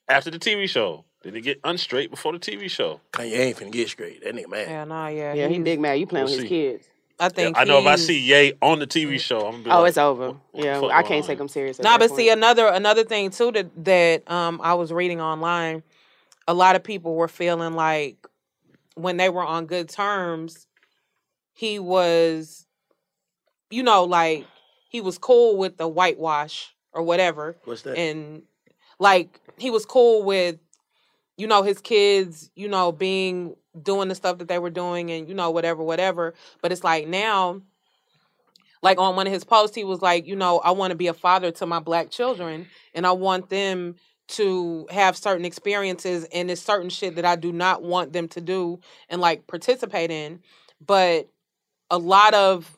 [0.08, 1.04] after the TV show.
[1.24, 3.02] Then it get unstraight before the TV show.
[3.12, 4.24] Kanye ain't finna get straight.
[4.24, 4.68] That nigga mad.
[4.70, 5.34] Yeah, nah, yeah.
[5.34, 5.94] Yeah, he he's- big mad.
[6.00, 6.56] You playing We'll with his see.
[6.72, 6.88] kids.
[7.20, 7.58] I think.
[7.58, 9.90] I know if I see Ye on the TV show, I'm gonna be Oh, like,
[9.90, 10.36] it's over.
[10.54, 11.84] Yeah, I can't take him seriously.
[11.84, 15.20] at Nah, that but see another another thing too that that um I was reading
[15.20, 15.84] online,
[16.48, 18.26] a lot of people were feeling like
[18.96, 20.68] when they were on good terms,
[21.54, 22.66] he was,
[23.70, 24.46] you know, like
[24.90, 27.98] he was cool with the whitewash or whatever, What's that?
[27.98, 28.44] and
[29.00, 30.58] like he was cool with
[31.38, 35.28] you know, his kids, you know, being doing the stuff that they were doing and,
[35.28, 36.34] you know, whatever, whatever.
[36.62, 37.62] But it's like now,
[38.82, 41.08] like on one of his posts, he was like, you know, I want to be
[41.08, 43.96] a father to my black children and I want them
[44.30, 48.42] to have certain experiences and it's certain shit that I do not want them to
[48.42, 50.42] do and like participate in.
[50.86, 51.30] But
[51.90, 52.78] a lot of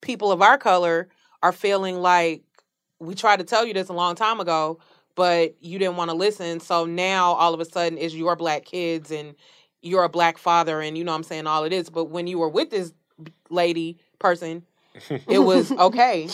[0.00, 1.08] people of our color
[1.42, 2.42] are feeling like
[3.00, 4.80] we tried to tell you this a long time ago,
[5.18, 6.60] but you didn't want to listen.
[6.60, 9.34] So now all of a sudden it's your black kids and
[9.82, 11.90] you're a black father and you know what I'm saying all it is.
[11.90, 12.92] But when you were with this
[13.50, 14.62] lady person,
[15.26, 16.28] it was okay.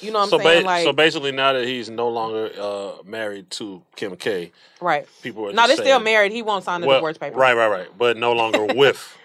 [0.00, 0.62] You know what I'm so, saying?
[0.62, 5.06] ba- like so basically, now that he's no longer uh, married to Kim K, right.
[5.22, 6.32] people are No, just they're still married.
[6.32, 7.38] He won't sign the Well, divorce paper.
[7.38, 7.88] Right, right, right.
[7.96, 9.16] But no longer with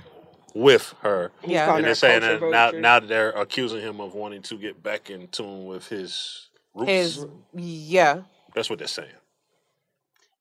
[0.54, 1.32] with her.
[1.42, 1.66] He's Yeah.
[1.66, 2.80] calling and they're saying that now, vulture.
[2.80, 6.92] now that they're accusing him of wanting to get back in tune with his roots.
[6.92, 8.22] His yeah.
[8.56, 9.10] That's what they're saying.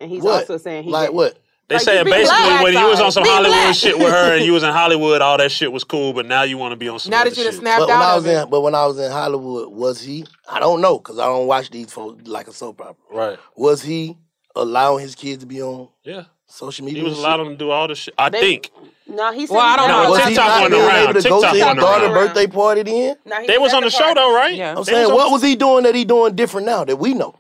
[0.01, 0.41] And he's What?
[0.41, 1.37] also saying he Like did- what?
[1.69, 3.75] They Like, saying basically when you was on some Be Hollywood black.
[3.77, 6.43] shit with her and you was in Hollywood, all that shit was cool, but now
[6.43, 7.61] you want to be on some Now other that you done shit.
[7.61, 8.43] snapped But when out I of was it.
[8.43, 10.25] in, but when I was in Hollywood, was he?
[10.49, 12.95] I don't know because I don't watch these folks like a soap opera.
[13.13, 13.39] Right.
[13.55, 14.17] Was he
[14.57, 16.25] allowing his kids to be on Yeah.
[16.49, 17.05] social media?
[17.05, 18.15] He was allowing them to do all this shit.
[18.19, 18.71] I They- think.
[19.07, 20.11] No, he said Well, I don't never know.
[20.11, 20.97] Was allowed he TikTok not went around.
[21.11, 23.17] able to go TikTok to his went daughter's birthday party then?
[23.27, 24.55] No, They was on the show though, right?
[24.57, 24.75] Yeah.
[24.77, 27.37] I'm saying, what was he doing that he doing different now that we know?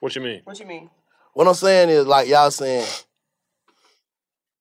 [0.00, 0.42] What you mean?
[0.44, 0.90] What you mean?
[1.34, 2.86] What I'm saying is like y'all saying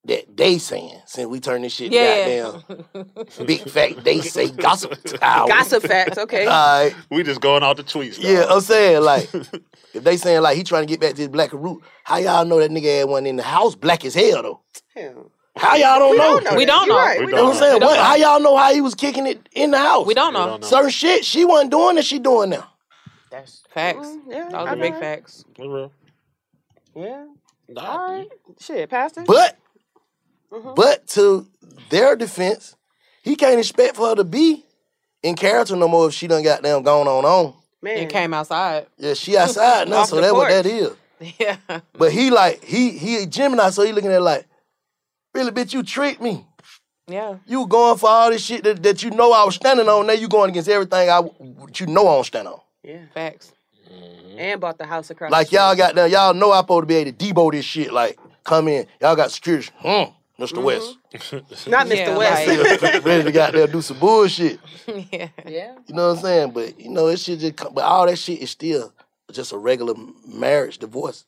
[0.05, 2.61] that they saying since we turn this shit Yeah.
[2.63, 5.47] goddamn big fact they say gossip hour.
[5.47, 6.45] Gossip facts, okay.
[6.47, 6.51] All
[6.83, 6.95] right.
[7.09, 8.17] We just going off the tweets.
[8.21, 8.45] Yeah.
[8.49, 9.33] I'm saying like
[9.93, 12.45] if they saying like he trying to get back to his black root, how y'all
[12.45, 14.61] know that nigga had one in the house black as hell though?
[14.95, 15.31] Hell.
[15.55, 16.23] How y'all don't We know?
[16.35, 16.95] don't know We don't know.
[16.95, 17.19] right.
[17.19, 17.79] We We You know what I'm saying?
[17.79, 20.05] We What, how y'all know how he was kicking it in the house?
[20.05, 20.45] We don't We know.
[20.45, 20.67] don't know.
[20.67, 22.67] Certain shit she wasn't doing that she doing now.
[23.37, 24.07] That's Facts.
[24.07, 24.99] Mm, yeah, Those I are big know.
[24.99, 25.45] facts.
[25.55, 25.91] For real.
[26.95, 27.25] Yeah.
[27.69, 28.27] Nah, All right.
[28.59, 29.23] Shit, Pastor.
[29.27, 29.57] But
[30.51, 30.75] Mhm.
[30.75, 31.47] but to
[31.89, 32.75] their defense,
[33.21, 34.65] he can't expect for her to be
[35.21, 37.53] in character no more if she done got them going on on.
[37.81, 37.97] Man.
[37.97, 38.87] It came outside.
[38.97, 40.91] Yeah, she outside now, so the that's what that is.
[41.39, 41.57] Yeah.
[41.93, 44.45] But he like he he a Gemini, so he looking at it like,
[45.33, 46.45] really, bitch, you tricked me.
[47.07, 47.37] Yeah.
[47.45, 50.07] You going for all this shit that, that you know I was standing on.
[50.07, 51.19] Now you going against everything I
[51.75, 52.59] you know I don't stand on.
[52.87, 52.99] Yeah.
[53.13, 53.51] Facts.
[53.91, 54.39] Mm-hmm.
[54.39, 56.85] And bought the house across Like the y'all got there, y'all know I'm supposed to
[56.87, 57.91] be able to debo this shit.
[57.91, 59.69] Like come in, y'all got security.
[59.79, 60.65] Hmm, mister mm-hmm.
[60.65, 61.97] West, Not Mr.
[61.97, 63.05] Yeah, West.
[63.05, 64.59] ready to got there do some bullshit.
[65.11, 65.27] yeah.
[65.45, 65.75] yeah.
[65.85, 66.51] You know what I'm saying?
[66.51, 67.73] But you know, it should just come.
[67.73, 68.93] But all that shit is still
[69.33, 69.93] just a regular
[70.25, 71.25] marriage, divorce,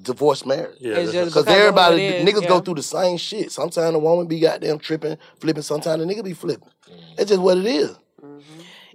[0.00, 0.76] divorce marriage.
[0.78, 2.74] Yeah, It's that's- just Because because of who everybody, it the is, niggas go through
[2.74, 3.50] the same shit.
[3.50, 5.62] Sometimes the woman be goddamn tripping, flipping.
[5.62, 6.68] Sometimes the nigga be flipping.
[6.88, 7.14] Mm-hmm.
[7.16, 7.96] That's just what it is.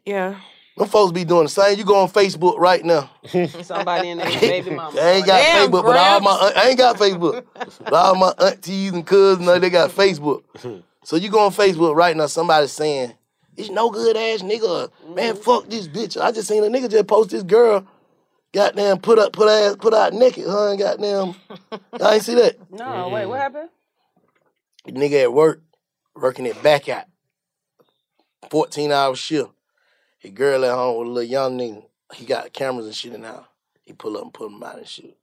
[0.05, 0.39] Yeah.
[0.79, 1.77] Them folks be doing the same.
[1.77, 3.11] You go on Facebook right now.
[3.63, 4.97] Somebody in there, baby mama.
[4.97, 7.45] I ain't got Damn, Facebook, but all my I ain't got Facebook.
[7.53, 10.43] but all my aunties and cousins, they got Facebook.
[11.03, 12.27] so you go on Facebook right now.
[12.27, 13.13] Somebody saying
[13.57, 14.89] it's no good ass nigga.
[15.13, 15.43] Man, mm-hmm.
[15.43, 16.19] fuck this bitch.
[16.19, 17.85] I just seen a nigga just post this girl.
[18.53, 20.45] Goddamn, put up, put ass, put out naked.
[20.47, 20.69] Huh?
[20.69, 21.35] And goddamn,
[22.01, 22.55] I ain't see that.
[22.71, 23.41] No, wait, what mm-hmm.
[23.41, 23.69] happened?
[24.85, 25.61] The nigga at work,
[26.15, 27.03] working it back out.
[28.49, 29.51] 14 hour shift.
[30.19, 31.83] His girl at home with a little young nigga.
[32.13, 33.45] He got cameras and shit in the house.
[33.85, 35.17] He pull up and put them out and shit.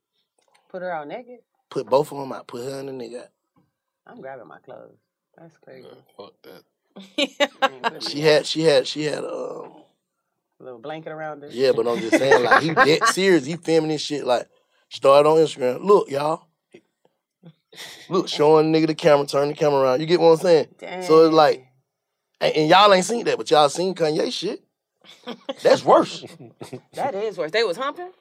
[0.69, 1.39] Put her out naked?
[1.69, 2.47] Put both of them out.
[2.47, 3.29] Put her and the nigga out.
[4.05, 4.95] I'm grabbing my clothes.
[5.37, 5.87] That's crazy.
[6.17, 6.63] Fuck that.
[8.01, 9.71] She had, she had, she had, um,
[10.59, 11.49] A little blanket around her.
[11.51, 13.45] yeah, but I'm just saying, like, he dead serious.
[13.45, 14.47] He filming this shit, like,
[14.89, 15.83] started on Instagram.
[15.83, 16.43] Look, y'all.
[18.09, 19.99] Look, showing nigga the camera, turn the camera around.
[20.01, 20.67] You get what I'm saying?
[21.03, 21.67] So it's like,
[22.41, 24.63] and, and y'all ain't seen that, but y'all seen Kanye shit.
[25.63, 26.25] That's worse.
[26.93, 27.51] That is worse.
[27.51, 28.11] They was humping?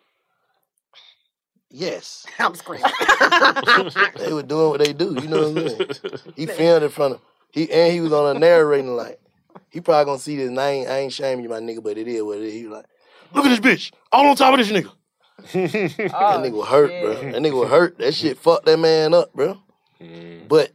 [1.70, 2.26] Yes.
[2.38, 2.90] I'm screaming.
[4.18, 5.14] They were doing what they do.
[5.20, 6.32] You know what I'm saying?
[6.36, 7.20] He filmed in front of
[7.50, 9.20] he and he was on a narrating like
[9.70, 10.48] he probably gonna see this.
[10.48, 12.54] And I ain't, I ain't shaming you, my nigga, but it is what it is.
[12.54, 12.86] He was like,
[13.32, 14.92] look at this bitch, all on top of this nigga.
[15.52, 17.14] that oh, nigga was hurt, bro.
[17.32, 17.98] That nigga was hurt.
[17.98, 19.58] That shit fucked that man up, bro.
[20.00, 20.48] Mm.
[20.48, 20.72] But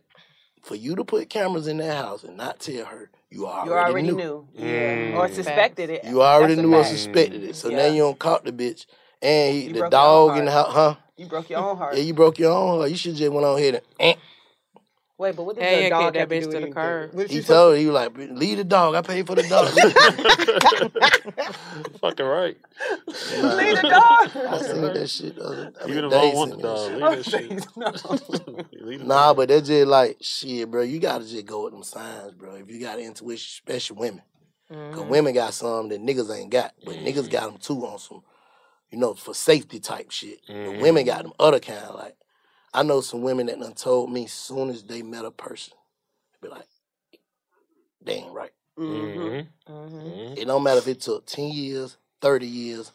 [0.62, 3.76] for you to put cameras in that house and not tell her, you already, You
[3.76, 4.16] already knew.
[4.16, 4.48] knew.
[4.56, 5.18] Yeah.
[5.18, 6.04] Or suspected it.
[6.04, 7.56] You already That's a knew or suspected it.
[7.56, 8.86] So now you don't caught the bitch.
[9.22, 10.96] And he, the broke your own dog in the house, huh?
[11.18, 11.96] You broke your own heart.
[11.96, 12.90] Yeah, you broke your own heart.
[12.90, 14.20] You should just went on here and eh.
[15.22, 16.58] Wait, but what did Hey, the yeah, dog that to bitch do to with the
[16.58, 16.74] anything?
[16.74, 17.30] curb.
[17.30, 18.96] He you told her, he was like, leave the dog.
[18.96, 19.68] I paid for the dog.
[22.02, 22.58] Fucking right.
[23.40, 23.54] Nah.
[23.54, 24.32] Leave the dog.
[24.48, 25.36] I seen that shit.
[25.36, 26.92] the other- I You mean, the they wrong one, seen that dog.
[26.92, 28.84] Leave oh, that shit.
[28.84, 30.82] Leave Nah, but that's just like, shit, bro.
[30.82, 32.56] You gotta just go with them signs, bro.
[32.56, 34.24] If you got intuition, especially women.
[34.70, 35.08] Because mm-hmm.
[35.08, 36.74] women got some that niggas ain't got.
[36.84, 37.32] But niggas mm-hmm.
[37.32, 38.24] got them too on some,
[38.90, 40.40] you know, for safety type shit.
[40.48, 41.06] But women mm-hmm.
[41.06, 42.16] got them other kind, like,
[42.74, 45.74] I know some women that done told me soon as they met a person,
[46.42, 46.68] be like,
[48.04, 48.52] they ain't right.
[48.80, 49.74] Mm-hmm.
[49.74, 50.34] Mm-hmm.
[50.38, 52.92] It don't matter if it took 10 years, 30 years,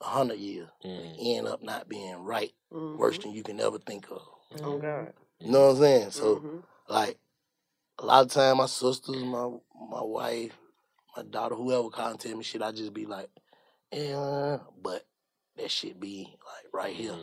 [0.00, 0.68] 100 years.
[0.84, 1.22] Mm-hmm.
[1.22, 4.22] You end up not being right worse than you can ever think of.
[4.64, 5.12] Oh God.
[5.40, 6.10] You know what I'm saying?
[6.12, 6.58] So, Mm-hmm.
[6.88, 7.18] like,
[7.98, 9.48] a lot of time, my sisters, my
[9.90, 10.52] my wife,
[11.16, 13.30] my daughter, whoever contact me, shit, I just be like,
[13.92, 15.06] yeah, but
[15.56, 17.14] that shit be like right here.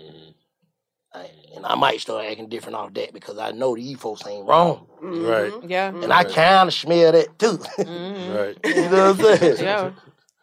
[1.16, 1.20] Mm-hmm.
[1.22, 4.45] Like, and I might start acting different off that because I know these folks ain't
[4.47, 4.88] wrong.
[5.01, 5.51] Right.
[5.68, 5.89] Yeah.
[5.89, 7.57] And I kind of smell that too.
[7.57, 8.34] Mm-hmm.
[8.38, 8.57] Right.
[8.66, 9.57] you know what I'm saying?
[9.64, 9.91] Yeah.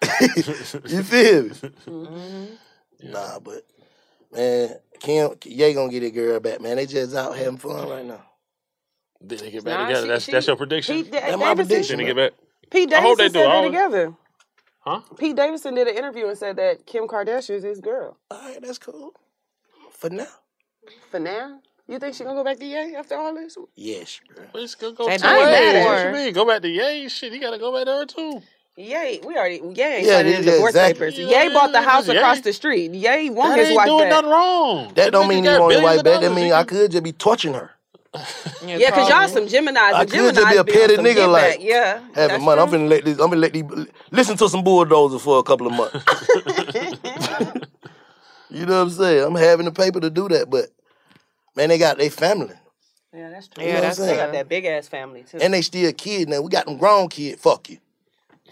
[0.89, 1.49] you feel me?
[1.51, 2.45] Mm-hmm.
[3.03, 3.63] Nah, but
[4.33, 6.77] man, Kim, Ye gonna get a girl back, man.
[6.77, 8.23] They just out having fun right now.
[9.25, 10.03] Did they get back Nah, together?
[10.03, 10.97] she- that's she- that's your prediction.
[10.97, 11.99] Pete Da- That's my prediction.
[11.99, 12.33] Did they get back?
[12.71, 13.35] Pete I hope they do.
[13.35, 14.15] said they hope- together.
[14.81, 15.01] Huh?
[15.19, 18.17] Pete Davidson did an interview and said that Kim Kardashian is his girl.
[18.31, 19.13] All right, that's cool.
[19.93, 20.27] For now.
[21.11, 23.57] For now, you think she gonna go back to Ye after all this?
[23.75, 24.45] Yes, bro.
[24.55, 26.11] Let's go go They two been I ain't mad at What her.
[26.11, 26.35] you mean?
[26.35, 27.09] Go back to Ye.
[27.09, 28.43] Shit, he gotta go back there too.
[28.79, 29.75] Ye, we already Ye ain't
[30.07, 31.07] Yeah, signed yeah, divorce exactly.
[31.13, 31.19] papers.
[31.19, 32.93] Ye bought the house Ye- across the street.
[32.93, 34.11] Ye want That his ain't wife doing back.
[34.11, 34.93] nothing wrong.
[34.95, 36.21] That don't mean got you want your billions wife back.
[36.21, 37.71] That mean I could just be torching her.
[38.67, 39.77] Yeah, cause y'all some Geminis.
[39.77, 41.59] I The could just be a be on petty some nigga get like back.
[41.63, 42.61] Yeah, having that's money.
[42.63, 42.79] I'm true.
[42.79, 43.19] finna let this.
[43.19, 43.65] I'm gonna let these
[44.11, 45.97] listen to some bulldozer for a couple of months.
[48.51, 49.25] you know what I'm saying?
[49.25, 50.67] I'm having the paper to do that, but
[51.57, 52.55] man, they got their family
[53.15, 53.65] Yeah, that's true.
[53.65, 55.39] You know Yeah, what I'm that's They got that big ass family too.
[55.41, 56.41] and they still a kid now.
[56.43, 57.41] We got them grown kids.
[57.41, 57.79] Fuck you.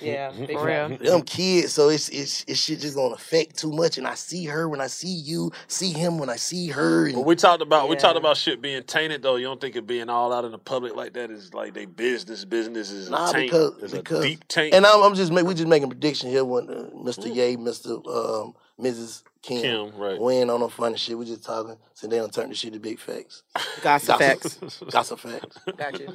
[0.00, 0.88] yeah, big For real.
[0.88, 0.98] family.
[1.08, 3.98] them kids, so it's it's it's shit just gonna affect too much.
[3.98, 7.06] And I see her when I see you, see him when I see her.
[7.06, 8.02] And But we talked about we Yeah.
[8.02, 9.36] talked about shit being tainted though.
[9.36, 11.86] You don't think it being all out in the public like that is like they
[11.86, 13.52] business business is Nah, a taint.
[13.52, 14.74] because It's because a deep taint.
[14.74, 17.32] and I'm, I'm just make, we just making prediction here when uh, Mr.
[17.34, 18.06] Ye, Mr.
[18.08, 19.22] Um, Mrs.
[19.42, 19.60] Kim,
[19.90, 20.18] Kim, right.
[20.18, 21.16] weighing on no funny shit.
[21.16, 23.42] We just talking, so they don't turn the shit to big facts.
[23.82, 24.58] Gossip facts.
[24.90, 25.58] Gossip facts.
[25.76, 26.08] Got you.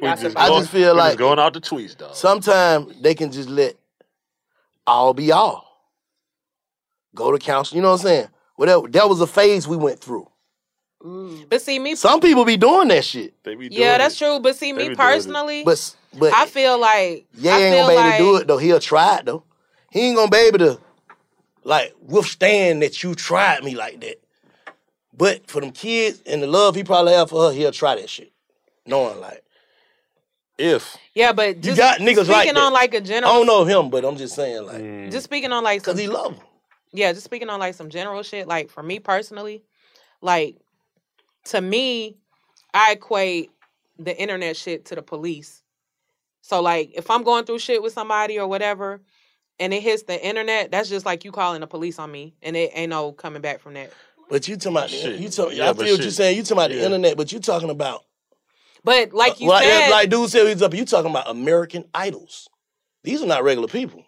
[0.00, 2.14] We Gossip I just feel we like going out the tweets, dog.
[2.14, 3.76] sometimes they can just let
[4.86, 5.68] all be all.
[7.14, 7.76] Go to council.
[7.76, 8.28] You know what I'm saying?
[8.56, 8.88] Whatever.
[8.88, 10.28] That was a phase we went through.
[11.02, 11.48] Mm.
[11.48, 11.94] But see me.
[11.94, 14.18] Some people be doing that shit, They be Yeah, that's it.
[14.18, 14.40] true.
[14.40, 14.98] But see They me be doing it.
[14.98, 18.36] personally, but but I feel like Yeah, I ain't gonna be able like to do
[18.36, 18.58] it though.
[18.58, 19.42] He'll try it though.
[19.90, 20.80] He ain't gonna be able to
[21.64, 24.22] like withstand that you tried me like that.
[25.16, 28.08] But for them kids and the love he probably have for her, he'll try that
[28.08, 28.32] shit.
[28.86, 29.44] Knowing like
[30.58, 32.64] If yeah, but you got niggas like speaking that.
[32.64, 33.32] on like a general.
[33.32, 35.10] I don't know him, but I'm just saying like mm.
[35.10, 36.42] Just speaking on like because he love him.
[36.92, 39.62] yeah, just speaking on like some general shit, like for me personally,
[40.20, 40.56] like
[41.44, 42.16] to me,
[42.74, 43.50] I equate
[43.98, 45.62] the internet shit to the police.
[46.40, 49.00] So like if I'm going through shit with somebody or whatever
[49.62, 52.56] and it hits the internet, that's just like you calling the police on me and
[52.56, 53.92] it ain't no coming back from that.
[54.28, 55.20] But you talking about Shit.
[55.20, 56.36] you talking, Yeah, I but feel what you're saying.
[56.36, 58.04] You talking about the internet, but you talking about
[58.82, 60.74] But like you uh, like, said, like dude said he's up.
[60.74, 62.48] You talking about American idols.
[63.04, 64.04] These are not regular people.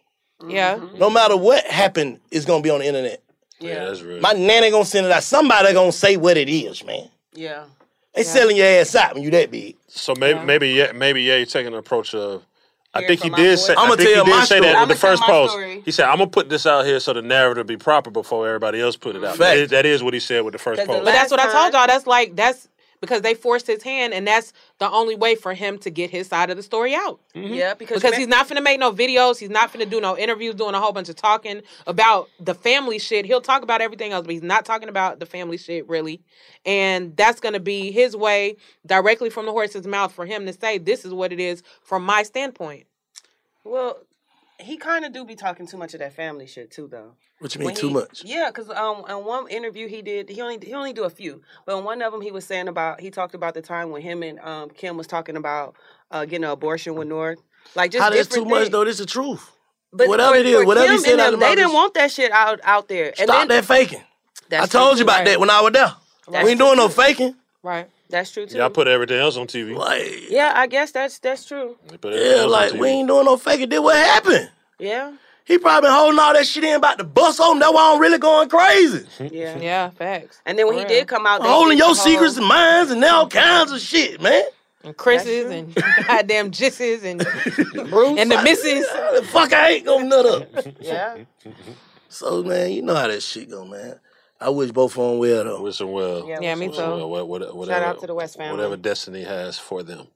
[0.47, 0.99] yeah, mm-hmm.
[0.99, 3.23] No matter what happened, it's gonna be on the internet.
[3.61, 4.21] yeah, that's real.
[4.21, 5.23] My nanny gonna send it out.
[5.23, 7.09] Somebody gonna say what it is, man.
[7.33, 7.67] Yeah.
[8.15, 9.77] They selling your ass out when you that big.
[9.89, 12.45] So maybe maybe yeah, maybe yeah, he's taking an approach of.
[12.95, 13.75] I think he did say.
[13.77, 14.61] I'ma tell my did say story.
[14.61, 15.53] that with the I'ma tell first my post.
[15.53, 15.83] story.
[15.85, 18.81] He said, "I'm gonna put this out here so the narrative be proper before everybody
[18.81, 20.87] else put it out." That is, that is what he said with the first 'Cause
[20.87, 21.05] the post.
[21.05, 21.87] But that's what I told y'all.
[21.87, 22.69] That's like that's
[23.05, 26.27] because they forced his hand, and that's the only way for him to get his
[26.27, 27.21] side of the story out.
[27.35, 27.55] Mm-hmm.
[27.55, 29.39] Yeah, because, Because he's not gonna make no videos.
[29.39, 32.99] He's not gonna do no interviews, doing a whole bunch of talking about the family
[32.99, 33.25] shit.
[33.25, 36.23] He'll talk about everything else, but he's not talking about the family shit really.
[36.65, 40.79] And that's gonna be his way, directly from the horse's mouth, for him to say,
[40.79, 42.87] "This is what it is from my standpoint."
[43.65, 43.99] Well,
[44.61, 47.13] he kind of do be talking too much of that family shit too, though.
[47.41, 48.23] What you mean When too he- much?
[48.25, 51.43] Yeah, because um, in one interview he did, he only he only do a few,
[51.67, 54.03] but in one of them he was saying about he talked about the time when
[54.03, 55.75] him and um Kim was talking about
[56.11, 57.41] uh getting an abortion with North,
[57.75, 58.85] like just How that's too much though?
[58.85, 59.51] This is the truth.
[59.93, 62.61] But whatever for- it is, whatever he said them, they didn't want that shit out
[62.65, 63.09] out there.
[63.19, 64.03] And Stop then, that faking.
[64.53, 65.25] I told you about right.
[65.27, 65.93] that when I was there.
[66.31, 67.35] That's we ain't doing no faking.
[67.63, 67.89] Right.
[68.15, 68.59] That's true too.
[68.59, 69.77] Y'all put everything else on TV.
[69.77, 71.77] Like, yeah, I guess that's that's true.
[71.89, 73.71] They put everything yeah, like we ain't doing no faking.
[73.71, 74.51] Did what happened?
[74.79, 77.59] Yeah, He probably been holding all that shit in about the bus on.
[77.59, 79.05] That's why I'm really going crazy.
[79.19, 80.41] yeah, Yeah, facts.
[80.47, 83.05] And then when he For did come out, they holding your secrets and minds and
[83.05, 84.45] all kinds of shit, man.
[84.85, 85.51] And Chris's true.
[85.51, 85.75] and
[86.07, 87.19] goddamn Jisses and
[87.91, 88.87] Bruce and the misses.
[89.15, 90.67] The fuck I ain't gonna nut up.
[90.81, 91.17] Yeah,
[92.09, 93.99] So man, you know how that shit go, man.
[94.45, 95.63] I wish both of them well though.
[95.63, 96.29] Wish them well.
[96.29, 96.77] Yeah, Yeah, me too.
[96.77, 98.57] Well, what- what- whatever, out to the West family.
[98.57, 100.09] Whatever destiny has for them,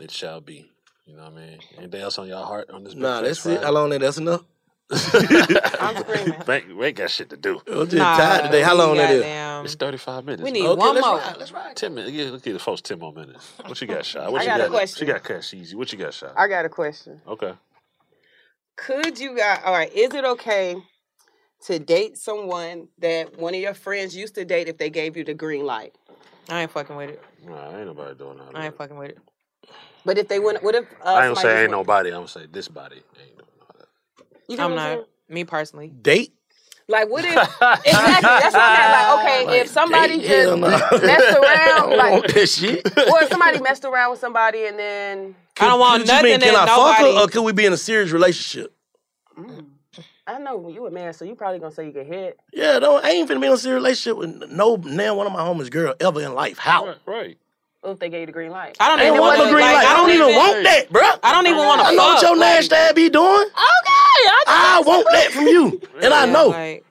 [0.00, 0.70] it shall be.
[1.06, 1.58] You know what I mean?
[1.78, 2.94] Anything else on your heart on this?
[2.94, 3.62] Big Nah, Facts that's it.
[3.64, 4.00] How long that?
[4.00, 4.42] That's enough.
[4.90, 6.40] I'm screaming.
[6.46, 7.60] Bank, we ain't got shit to do.
[7.70, 8.62] I'm just tired today.
[8.62, 9.22] How long that is?
[9.22, 9.64] Goddamn.
[9.66, 10.42] It's 35 minutes.
[10.42, 10.76] We need man.
[10.76, 11.16] one let's more.
[11.18, 11.76] ride, let's ride.
[11.76, 12.12] 10 minutes.
[12.14, 13.52] Yeah, let's give the folks 10 more minutes.
[13.66, 14.28] What you got, Shy?
[14.28, 14.70] What I you got a got?
[14.70, 15.06] question.
[15.06, 15.76] She got cash easy.
[15.76, 16.30] What you got, Shy?
[16.36, 17.20] I got a question.
[17.26, 17.52] Okay.
[18.76, 19.60] Could you guys?
[19.64, 19.92] All right.
[19.92, 20.76] Is it okay
[21.66, 25.24] to date someone that one of your friends used to date if they gave you
[25.24, 25.94] the green light?
[26.48, 27.22] I ain't fucking with it.
[27.44, 28.54] Nah, ain't nobody doing that.
[28.54, 29.18] I ain't fucking with it.
[30.04, 30.84] But if they wouldn't, what if?
[31.04, 32.08] Uh, I ain't gonna say ain't went- nobody.
[32.10, 33.88] I'm gonna say this body ain't doing all that.
[34.48, 34.94] You get I'm what I'm not.
[34.96, 35.04] saying?
[35.28, 35.88] Me personally.
[35.88, 36.32] Date?
[36.90, 37.32] Like, what if?
[37.36, 37.60] exactly.
[37.92, 38.92] That's what I'm saying.
[38.92, 40.26] Like, okay, if somebody date?
[40.26, 40.68] Just no.
[41.06, 42.86] messed I around, don't like, want that shit.
[42.86, 46.30] or if somebody messed around with somebody and then I don't want What you nothing
[46.30, 46.40] mean?
[46.40, 48.72] Can I that fuck her or could we be in a serious relationship?
[50.28, 52.38] I know you a man, so you probably gonna say you get hit.
[52.52, 55.32] Yeah, don't, I ain't finna be in a serious relationship with no now one of
[55.32, 56.58] my homies girl ever in life.
[56.58, 56.86] How?
[56.86, 57.38] Right, right.
[57.82, 58.76] Or if they gave you the green light.
[58.78, 59.86] I don't even want want no green light.
[59.86, 61.02] I don't even want that, bro.
[61.22, 61.86] I don't even want to.
[61.86, 63.24] I know what your nasty ass be doing.
[63.24, 66.48] Okay, I, I want that from you, and I know.
[66.48, 66.84] Like,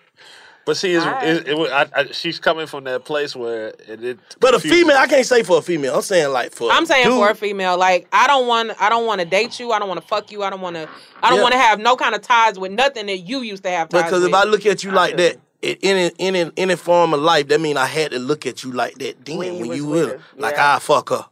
[0.67, 1.25] But see, it's, Alright.
[1.27, 4.03] it, it, I, I, she's coming from that place where it.
[4.03, 5.95] it But a female, I can't say for a female.
[5.95, 6.69] I'm saying like for.
[6.69, 9.59] I'm saying dude, for a female, like I don't want, I don't want to date
[9.61, 9.71] you.
[9.71, 10.43] I don't want to fuck you.
[10.43, 10.89] I don't want to,
[11.23, 11.43] I don't Yeah.
[11.43, 14.03] want to have no kind of ties with nothing that you used to have ties
[14.03, 14.29] Because with.
[14.31, 17.61] if I look at you like that, in any any any form of life, that
[17.61, 19.85] mean I had to look at you like that then When when, you was you
[19.85, 20.17] with with her.
[20.17, 20.23] her.
[20.41, 20.75] Like Yeah.
[20.75, 21.25] I fuck her.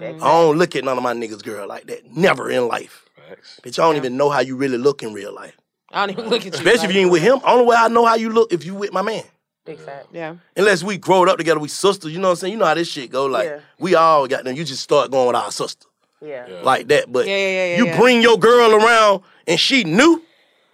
[0.00, 2.10] I don't look at none of my niggas girl like that.
[2.10, 3.08] Never in life.
[3.28, 3.60] Facts.
[3.62, 5.56] Bitch, I don't even know how you really look in real life.
[5.94, 6.50] I don't even look at you.
[6.52, 7.40] Especially like, if you ain't with him.
[7.44, 9.22] Only way I know how you look if you with my man.
[9.64, 10.06] Big fat.
[10.12, 10.36] Yeah.
[10.56, 12.12] Unless we growed up together, we sisters.
[12.12, 12.52] You know what I'm saying?
[12.52, 13.26] You know how this shit go.
[13.26, 13.60] Like Yeah.
[13.78, 14.56] we all got them.
[14.56, 15.86] You just start going with our sister
[16.20, 16.46] Yeah.
[16.62, 17.10] like that.
[17.10, 17.98] But Yeah, yeah, yeah, yeah, you yeah.
[17.98, 20.22] bring your girl around and she new.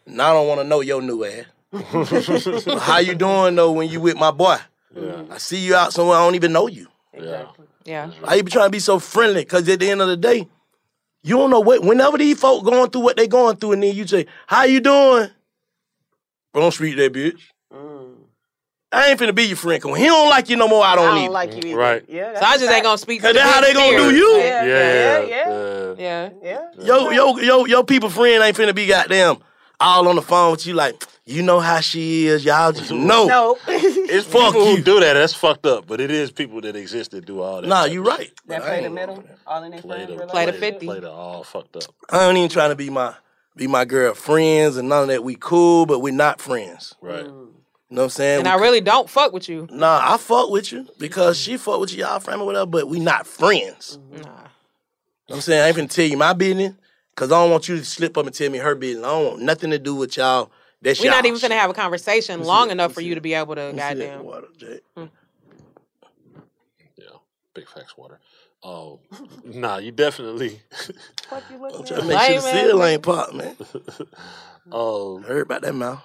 [0.07, 1.45] And I don't want to know your new ass.
[2.81, 4.57] how you doing though when you with my boy?
[5.31, 6.89] I see you out somewhere I don't even know you.
[7.13, 7.67] Exactly.
[7.85, 8.11] Yeah.
[8.23, 9.45] Why you be trying to be so friendly?
[9.45, 10.49] Cause at the end of the day,
[11.23, 11.83] you don't know what.
[11.83, 14.81] Whenever these folk going through what they going through, and then you say, "How you
[14.81, 15.29] doing?"
[16.55, 17.41] Don't speak that bitch.
[17.73, 18.15] Mm.
[18.93, 19.81] I ain't finna be your friend.
[19.81, 21.79] Cause when he don't like you no more, I don't, I don't like you either.
[21.79, 22.05] Right.
[22.09, 22.35] Yeah.
[22.35, 24.17] So I just ain't gonna speak to Cause that's how they gonna do period.
[24.17, 24.37] you.
[24.39, 24.65] Yeah.
[24.65, 25.25] Yeah, Yeah.
[25.27, 25.95] Yeah.
[25.97, 26.31] yeah.
[26.43, 26.61] Yeah.
[26.77, 26.85] Yeah.
[26.85, 29.39] Yo, yo, yo, yo, people friend ain't finna be goddamn
[29.81, 33.07] all on the phone with you like, you know how she is, y'all just mm-hmm.
[33.07, 33.27] know.
[33.27, 33.59] No.
[34.13, 34.77] It's Fuck people you.
[34.77, 35.15] who do that.
[35.15, 35.87] That's fucked up.
[35.87, 37.69] But it is people that exist that do all that.
[37.69, 38.33] Nah, you of right.
[38.49, 39.23] that But play the middle.
[39.47, 40.21] All in their Play friends.
[40.21, 40.87] the, Play the 50.
[40.87, 41.85] Play the all fucked up.
[42.11, 43.15] I ain't even trying to be my
[43.55, 45.23] be my girl friends and none of that.
[45.23, 46.97] We cool, but we not friends.
[47.01, 47.25] Right.
[47.25, 47.29] Mm.
[47.91, 48.39] You know what I'm saying?
[48.41, 49.69] And We I really don't fuck with you.
[49.71, 51.45] Nah, I fuck with you because mm.
[51.45, 53.99] she fuck with you, y'all friend or whatever, but we not friends.
[54.01, 54.23] Mm-hmm.
[54.23, 54.23] Nah.
[54.23, 54.41] You know
[55.27, 55.63] what I'm saying?
[55.63, 56.75] I ain't finna tell you my business
[57.15, 59.05] because I don't want you to slip up and tell me her business.
[59.07, 60.51] I don't want nothing to do with y'all.
[60.83, 63.13] That's We're not y'all even finna have a conversation Let's long enough Let's for you
[63.13, 63.17] it.
[63.17, 64.25] to be able to Let me see that goddamn.
[64.25, 64.81] water, Jay.
[64.97, 65.05] Hmm.
[66.97, 67.05] Yeah.
[67.55, 68.21] Big facts water.
[68.63, 69.01] Oh,
[69.45, 70.61] nah, you definitely.
[71.29, 72.07] Fuck you I'm looking trying to at?
[72.07, 72.69] make sure the Lame, man.
[72.69, 73.57] seal ain't pop, man.
[74.73, 76.03] Oh, Heard about that mouth.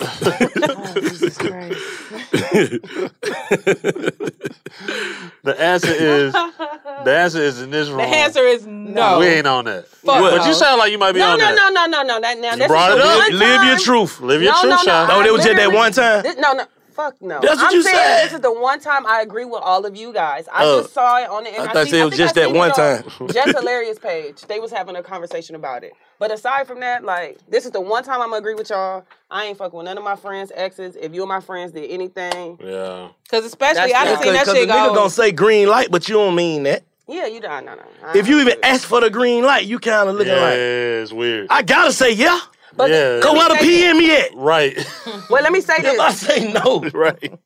[0.00, 1.80] Oh, Jesus Christ.
[5.42, 7.98] the answer is the answer is in this room.
[7.98, 9.18] The answer is no.
[9.18, 9.86] We ain't on that.
[9.86, 10.46] Fuck but no.
[10.46, 11.72] you sound like you might be No, on no, that.
[11.72, 12.20] no, no, no, no.
[12.20, 13.18] That, now, this brought is it up.
[13.18, 14.20] one Live your truth.
[14.20, 14.82] Live your no, truth, no, no.
[14.82, 15.10] Sean.
[15.10, 16.22] Oh, I they was just that one time?
[16.22, 16.66] This, no, no.
[16.94, 17.40] Fuck no.
[17.40, 18.24] That's what I'm you saying said.
[18.26, 20.46] this is the one time I agree with all of you guys.
[20.52, 20.82] I Oh.
[20.82, 21.72] just saw it on the I internet.
[21.74, 23.04] thought you said it was just that one time.
[23.32, 24.42] Just Hilarious page.
[24.42, 25.92] They was having a conversation about it.
[26.20, 29.04] But aside from that, like this is the one time I'm gonna agree with y'all.
[29.30, 30.96] I ain't fucking with none of my friends' exes.
[30.96, 33.08] If you and my friends did anything, Yeah.
[33.28, 34.94] Cause especially That's I done not- seen that Because shit the nigga go.
[34.94, 36.84] gonna say green light, but you don't mean that.
[37.08, 37.64] yeah, you don't.
[37.66, 37.82] No, no.
[38.04, 40.52] I If you even ask for the green light, you kind of looking Yeah, like,
[40.54, 41.48] Yeah, it's weird.
[41.50, 42.38] I gotta say yeah.
[42.76, 43.20] But yeah.
[43.22, 44.34] Cause where the PM at?
[44.34, 44.76] Right.
[45.30, 47.38] well, let me say If I say no, right.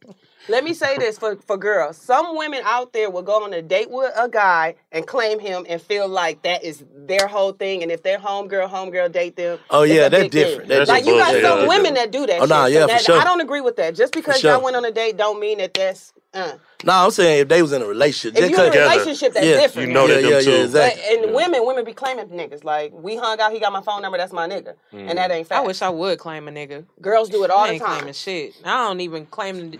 [0.48, 1.96] Let me say this for, for girls.
[1.98, 5.66] Some women out there will go on a date with a guy and claim him
[5.68, 7.82] and feel like that is their whole thing.
[7.82, 10.44] And if their homegirl, homegirl date them, Oh, it's yeah, a that's big thing.
[10.44, 10.68] different.
[10.70, 11.44] That's like you got bullshit.
[11.44, 12.38] some Yeah, women that do that.
[12.38, 12.48] Oh, shit.
[12.48, 13.20] nah, So yeah, for that- sure.
[13.20, 13.94] I don't agree with that.
[13.94, 14.52] Just because sure.
[14.52, 16.12] y'all went on a date don't mean that that's.
[16.34, 16.52] Uh.
[16.84, 19.32] nah, I'm saying if they was in a relationship, If you're in a 'cause- relationship,
[19.34, 19.88] that's yeah, different.
[19.88, 20.50] You know yeah, that them yeah, too.
[20.50, 21.24] yeah, But, exactly.
[21.24, 23.52] and women, women be claiming niggas like we hung out.
[23.52, 24.16] He got my phone number.
[24.18, 25.62] That's my nigga, and that ain't fact.
[25.62, 26.84] I wish I would claim a nigga.
[27.00, 27.96] Girls do it all I the ain't time.
[27.98, 28.54] claiming shit.
[28.64, 29.78] I don't even claim.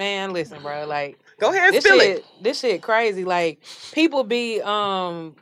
[0.00, 0.86] The, man, listen, bro.
[0.86, 2.18] Like Go ahead, this spill shit.
[2.18, 2.24] it.
[2.42, 3.24] This shit crazy.
[3.24, 3.60] Like
[3.92, 5.36] people be um.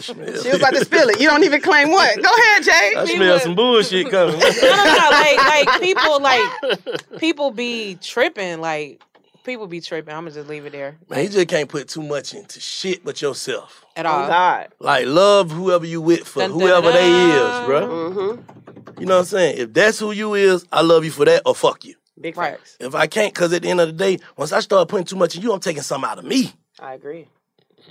[0.00, 1.20] She was about to spill it.
[1.20, 2.16] You don't even claim what?
[2.22, 2.94] Go ahead, Jay.
[2.96, 4.38] I smell some bullshit coming.
[4.38, 5.08] No, no, no.
[5.10, 5.36] Like
[5.68, 8.60] like people like people be tripping.
[8.60, 9.00] Like
[9.44, 10.14] people be tripping.
[10.14, 13.04] I'm gonna just leave it there Man, you just can't put too much into shit
[13.04, 13.84] but yourself.
[13.96, 14.26] at Oh all.
[14.28, 14.68] God.
[14.80, 17.88] Like love whoever you with for Dun, dun, whoever dun, they is, bro.
[17.88, 19.00] Mm-hmm.
[19.00, 19.58] You know what I'm saying?
[19.58, 21.94] If that's who you is, I love you for that or fuck you.
[22.20, 22.56] Big Right.
[22.56, 22.76] facts.
[22.80, 25.16] If I can't, cause at the end of the day, once I start putting too
[25.16, 26.52] much in you, I'm taking something out of me.
[26.78, 27.28] I agree.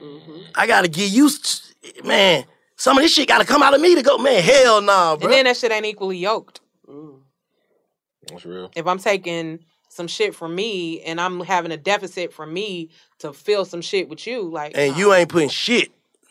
[0.01, 0.37] Mm-hmm.
[0.55, 2.45] I gotta get used to, man,
[2.75, 5.25] some of this shit gotta come out of me to go, man, hell nah, bro.
[5.25, 6.61] And then that shit ain't equally yoked.
[6.87, 7.19] Mm.
[8.29, 8.71] That's real.
[8.75, 9.59] If I'm taking
[9.89, 11.03] some shit from me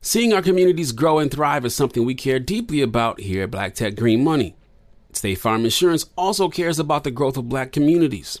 [0.00, 3.74] Seeing our communities grow and thrive is something we care deeply about here at Black
[3.74, 4.56] Tech Green Money.
[5.12, 8.40] State Farm Insurance also cares about the growth of black communities.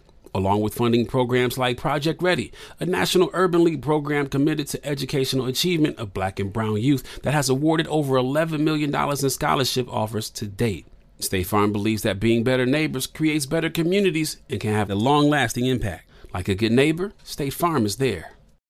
[0.33, 5.45] along with funding programs like Project Ready, a National Urban League program committed to educational
[5.45, 10.29] achievement of black and brown youth that has awarded over $11 million in scholarship offers
[10.29, 10.85] to date.
[11.19, 15.29] State Farm believes that being better neighbors creates better communities and can have a long
[15.29, 16.09] lasting impact.
[16.33, 18.33] Like a good neighbor, State Farm is there.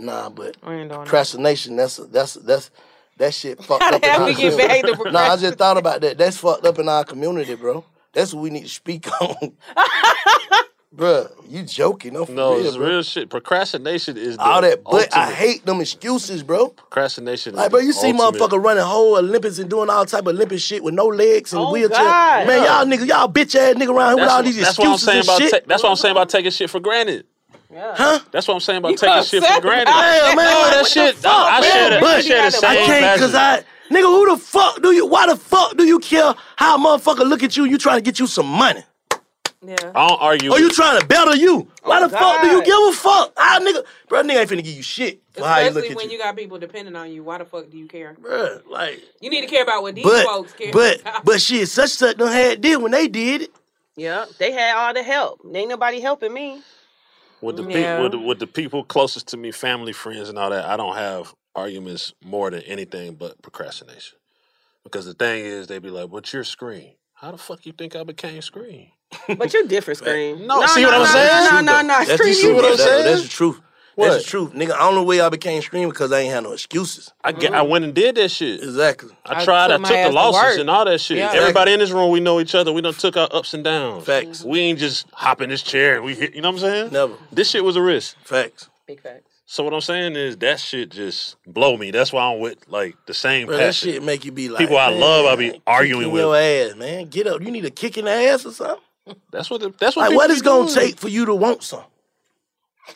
[0.00, 0.98] Nah, but We ain't doing that.
[1.06, 1.76] procrastination.
[1.76, 2.70] That's that's that's
[3.18, 4.00] that shit fucked up.
[4.00, 6.18] the in hell our we get back to Nah, I just thought about that.
[6.18, 7.84] That's fucked up in our community, bro.
[8.12, 9.52] That's what we need to speak on.
[10.92, 12.14] Bruh, you joking?
[12.14, 12.86] No, for No, real, it's bro.
[12.88, 13.30] real shit.
[13.30, 16.70] Procrastination is the All that, but I hate them excuses, bro.
[16.70, 17.54] procrastination.
[17.54, 20.22] Like, is bro, the you see ultimate- motherfucker running whole Olympics and doing all type
[20.22, 21.96] of Olympic shit with no legs and Oh, wheelchair.
[22.04, 22.46] God.
[22.48, 24.94] Man, y'all niggas, y'all bitch ass nigga around here with all these that's what I'm
[24.94, 25.40] excuses saying and about.
[25.42, 25.50] shit.
[25.52, 27.24] ta- that's what I'm saying about taking shit for granted.
[27.74, 28.18] Huh?
[28.32, 29.86] That's what I'm saying about You taking shit for granted.
[29.86, 31.14] Damn, man, like, that shit.
[31.16, 31.70] fuck, I, I man?
[31.70, 33.34] share the, I But share the same I can't cause.
[33.34, 35.06] I nigga, who the fuck do you?
[35.06, 37.64] Why the fuck do you care how a motherfucker look at you?
[37.64, 38.82] You trying to get you some money?
[39.62, 39.76] Yeah.
[39.94, 40.50] I don't argue.
[40.52, 41.68] Or you trying to better you?
[41.82, 43.34] Why Oh, the fuck do you give a fuck?
[43.36, 45.96] How nigga, bro, nigga ain't finna give you shit for how you look Especially at
[45.96, 46.12] when you.
[46.16, 47.22] you got people depending on you.
[47.22, 48.16] Why the fuck do you care?
[48.18, 51.24] Bruh, like, You need to care about what these but folks care but about.
[51.26, 53.50] but shit, such such done had did when they did it.
[53.96, 55.40] Yeah, they had all the help.
[55.54, 56.62] Ain't nobody helping me.
[57.42, 57.96] With the, Yeah.
[57.98, 60.96] pe- with, with the people closest to me, family, friends, and all that, I don't
[60.96, 64.18] have arguments more than anything but procrastination.
[64.84, 66.92] Because the thing is, they be like, "What's your Scream?
[67.14, 68.88] How the fuck you think I became Scream?"
[69.36, 70.46] But you're different, Scream.
[70.46, 71.44] No, see what I'm no, saying?
[71.44, 72.44] No, no, no, That's the Scream, truth.
[72.44, 73.04] you what I'm That's, saying?
[73.04, 73.60] that's the truth.
[73.94, 74.10] What?
[74.10, 74.68] That's the truth, nigga.
[74.68, 77.12] The only way I became Scream because I ain't had no excuses.
[77.22, 78.62] I, get, I went and did that shit.
[78.62, 79.14] Exactly.
[79.26, 79.70] I I tried.
[79.70, 81.18] I took my took the ass to losses and all that shit.
[81.18, 81.32] Yeah.
[81.34, 82.72] Everybody in this room, we know each other.
[82.72, 84.04] We done took our ups and downs.
[84.04, 84.44] Facts.
[84.44, 86.34] We ain't just hop in this chair we hit.
[86.34, 86.92] You know what I'm saying?
[86.92, 87.14] Never.
[87.32, 88.16] This shit was a risk.
[88.24, 88.68] Facts.
[88.86, 89.30] Big facts.
[89.46, 91.90] So what I'm saying is that shit just blow me.
[91.90, 94.78] That's why I'm with like the same Bro, that shit make you be like People
[94.78, 96.20] I love, I be arguing in with.
[96.20, 97.06] your ass, man.
[97.06, 97.42] Get up.
[97.42, 98.84] You need a kick in the ass or something.
[99.32, 99.60] That's what.
[99.60, 100.02] The, that's what.
[100.02, 100.74] Like, people what be it's gonna doing.
[100.74, 101.82] take for you to want some?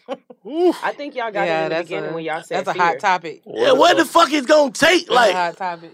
[0.47, 2.81] I think y'all got yeah, it in the beginning a, when y'all said that's a
[2.81, 2.99] hot fear.
[3.01, 3.43] topic.
[3.47, 5.07] yeah, what the fuck is gonna take?
[5.07, 5.93] That's a Like, hot topic.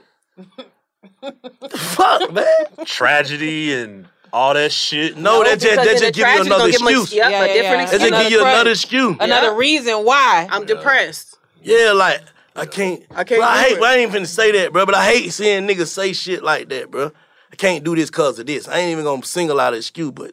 [1.77, 2.45] fuck, man.
[2.85, 5.17] tragedy and all that shit.
[5.17, 7.13] No, that just because that just give you another gonna give 'em a- excuse.
[7.15, 7.87] Yep, Yeah, a yeah, different yeah.
[7.87, 8.11] That excuse.
[8.11, 9.17] just give you Another another excuse.
[9.21, 10.49] Another reason why.
[10.51, 11.39] I'm depressed.
[11.63, 12.21] Yeah, like
[12.57, 13.03] I can't.
[13.11, 13.73] I can't Bro, I hate.
[13.73, 13.79] it.
[13.79, 14.87] Bro, I ain't even finna say that, bro.
[14.87, 17.13] But I hate seeing niggas say shit like that, bro.
[17.53, 18.69] I can't do this cause of this.
[18.69, 20.33] I ain't even gonna single out an excuse, but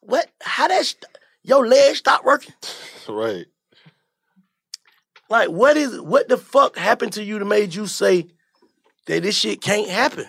[0.00, 0.28] what?
[0.42, 0.84] How that?
[0.84, 1.04] St-
[1.44, 2.52] your leg stop working?
[3.08, 3.46] Right.
[5.30, 6.00] Like, what is?
[6.00, 8.26] What the fuck happened to you that made you say
[9.06, 10.26] that this shit can't happen?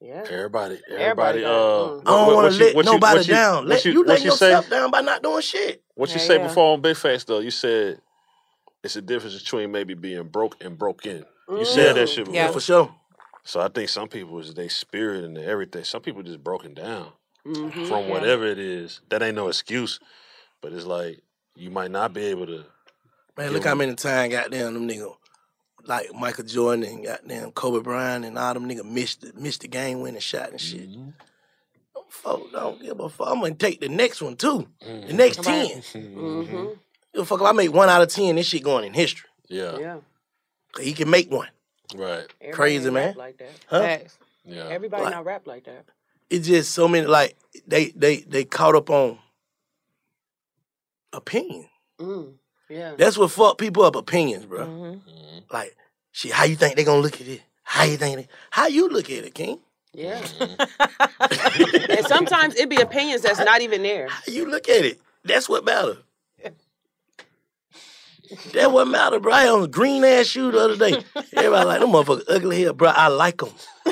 [0.00, 0.24] Yeah.
[0.30, 1.44] Everybody, Everybody everybody.
[1.44, 2.00] uh, Mm.
[2.06, 3.56] I don't want to let what you- nobody what you- down.
[3.56, 5.82] what Let you- you, what let you say- yourself down by not doing shit.
[5.94, 6.46] What you Yeah, say yeah.
[6.48, 7.40] before on Big Facts though?
[7.40, 8.00] You said
[8.82, 11.26] it's a difference between maybe being broke and broke in.
[11.50, 12.34] You said that shit before.
[12.34, 12.50] Yeah.
[12.50, 12.94] for sure.
[13.44, 15.84] So I think some people is they spirit and everything.
[15.84, 17.12] Some people just broken down
[17.46, 17.86] Mm-hmm.
[17.86, 19.00] from whatever it is.
[19.08, 19.98] That ain't no excuse,
[20.60, 21.20] but it's like
[21.54, 22.64] you might not be able to.
[23.36, 25.14] Man, look how many times goddamn them nigga
[25.84, 29.68] like Michael Jordan and goddamn Kobe Bryant and all them nigga missed the, missed the
[29.68, 30.90] game winning shot and shit.
[30.90, 31.04] Mm-hmm.
[31.94, 33.28] Them folk don't give a fuck.
[33.28, 34.68] I'm gonna take the next one too.
[34.80, 35.80] The next ten.
[35.80, 36.66] Mm-hmm.
[37.14, 39.28] Give a fuck if I make one out of ten, this shit going in history.
[39.48, 39.78] Yeah.
[39.78, 39.96] Yeah.
[40.78, 41.48] He can make one.
[41.94, 42.26] Right.
[42.40, 43.06] Everybody Crazy, man.
[43.08, 43.50] rap Like that.
[43.66, 43.80] Huh?
[43.80, 44.18] Facts.
[44.44, 44.68] Yeah.
[44.68, 45.84] Everybody Like- not rap like that.
[46.30, 49.18] It's just so many like they they they caught up on
[51.12, 51.68] opinion.
[51.98, 52.34] Mm.
[52.68, 52.94] Yeah.
[52.96, 54.66] That's what fuck people up opinions, bro.
[54.66, 55.38] Mm-hmm.
[55.52, 55.76] Like,
[56.12, 57.42] shit, how you think they gonna look at it?
[57.64, 59.58] How you think they, how you look at it, King?
[59.92, 60.20] Yeah.
[60.20, 61.90] Mm-hmm.
[61.98, 64.08] and sometimes it be opinions that's not even there.
[64.08, 65.00] How you look at it?
[65.24, 65.98] That's what matter.
[68.52, 69.32] That what matter, bro.
[69.32, 71.02] I had on a green ass shoe the other day.
[71.36, 72.88] Everybody like, them motherfuckers ugly here, bro.
[72.88, 73.48] I like them.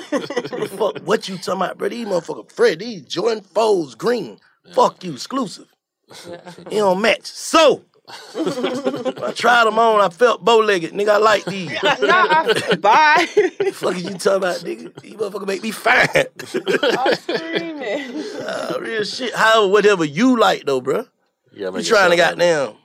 [0.68, 1.88] Fuck, what you talking about, bro?
[1.88, 4.38] These motherfuckers, Fred, these Jordan Foes green.
[4.74, 5.66] Fuck you, exclusive.
[6.70, 7.26] It don't match.
[7.26, 10.00] So, I tried them on.
[10.00, 10.92] I felt bow legged.
[10.92, 11.70] Nigga, I like these.
[11.82, 13.26] nah, I, bye.
[13.72, 15.00] fuck is you talking about, nigga?
[15.00, 16.08] These motherfuckers make me fine.
[16.14, 18.24] I'm screaming.
[18.40, 19.34] Uh, real shit.
[19.34, 21.06] However, whatever you like, though, bro.
[21.52, 21.66] Yeah.
[21.66, 22.38] You make trying to yourself happy.
[22.40, 22.76] goddamn.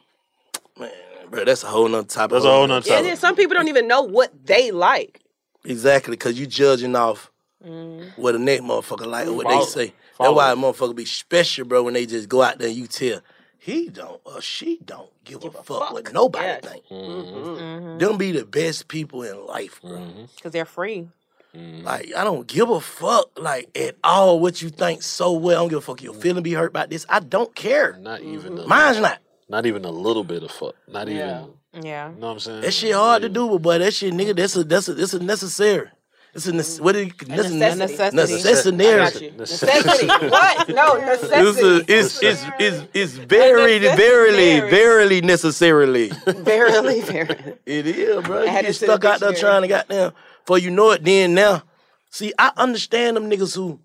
[1.34, 2.32] Man, bro, that's a whole nother topic.
[2.34, 3.08] That's a whole nother Yeah, topic.
[3.10, 5.20] then some people don't even know what they like.
[5.66, 7.30] Exactly, because you judging off
[7.66, 8.22] Mm-hmm.
[8.22, 9.94] what the next motherfucker like or what Follow- they say.
[10.20, 12.88] That's why a motherfucker be special, bro, when they just go out there and you
[12.88, 13.22] tell
[13.58, 16.62] he don't or she don't give, a, fuck, what nobody Yes.
[16.66, 16.84] think.
[16.88, 17.98] Mm-hmm.
[18.00, 19.92] Them be the best people in life, bro.
[19.92, 20.24] Mm-hmm.
[20.36, 21.08] Because they're free.
[21.56, 25.60] Like, I don't give a fuck, like, at all what you think so well.
[25.60, 27.06] I don't give a fuck your feeling be hurt by this.
[27.08, 27.96] I don't care.
[28.02, 28.58] Not even.
[28.58, 29.20] A, Mine's not.
[29.54, 30.74] Not even a little bit of fuck.
[30.88, 31.43] Not Yeah.
[31.74, 31.86] even.
[31.86, 32.10] Yeah.
[32.10, 32.62] You know what I'm saying?
[32.62, 35.14] That shit hard to do, but boy, that shit, nigga, that's a that's a that's
[35.14, 35.89] a necessary.
[36.34, 36.84] It's a nece- mm-hmm.
[36.84, 37.28] what is it?
[37.28, 38.16] necessity.
[38.16, 38.78] Necessity.
[38.78, 38.99] Necessary.
[38.99, 39.32] I got you.
[39.38, 40.08] Necessity.
[40.08, 40.70] what?
[40.70, 41.68] No, It's, necessity.
[41.93, 44.70] a, it's, it's, it's, it's very, verily, Unnecessary.
[44.72, 46.08] verily necessarily.
[46.26, 47.54] Verily, verily.
[47.68, 48.41] It is, bro.
[48.41, 50.14] You Add get it to the stuck out there trying to goddamn,
[50.47, 51.62] for you know it, then now.
[52.10, 53.80] See, I understand them niggas who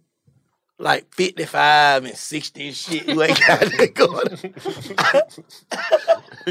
[0.79, 3.09] like 55 and 60 and shit.
[3.09, 4.37] You ain't got that going.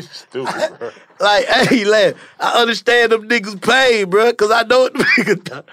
[0.11, 0.91] Stupid, bro.
[1.19, 2.13] Like, hey, laugh.
[2.39, 5.65] I understand them niggas pain, bro, because I know what them niggas thought.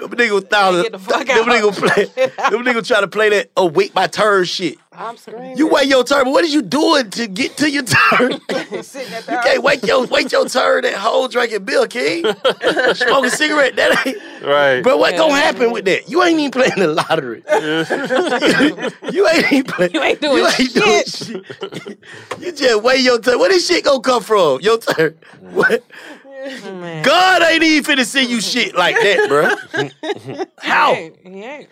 [0.00, 1.46] Them niggas thought Get the fuck them out.
[1.46, 4.78] niggas play, them niggas try to play that oh wait my turn shit.
[4.92, 5.56] I'm screaming.
[5.56, 8.32] You wait your turn, but what is you doing to get to your turn?
[8.82, 12.24] sitting at You the can't wait your wait your turn that whole drinking Bill King.
[12.94, 13.76] Smoking cigarette.
[13.76, 14.82] That ain't Right.
[14.82, 16.08] But what gonna happen with that?
[16.10, 17.42] You ain't even playing the lottery.
[19.12, 19.94] you ain't even playing.
[19.94, 20.44] You ain't doing
[20.74, 21.46] doing shit.
[22.40, 23.38] you just wait your turn.
[23.38, 24.60] Where this shit gonna come from?
[24.60, 25.16] Your turn.
[25.40, 25.82] What?
[26.64, 27.02] Man.
[27.04, 30.44] God ain't even finna see you shit like that, bro.
[30.58, 30.94] How?
[30.94, 31.16] He ain't.
[31.26, 31.68] He ain't.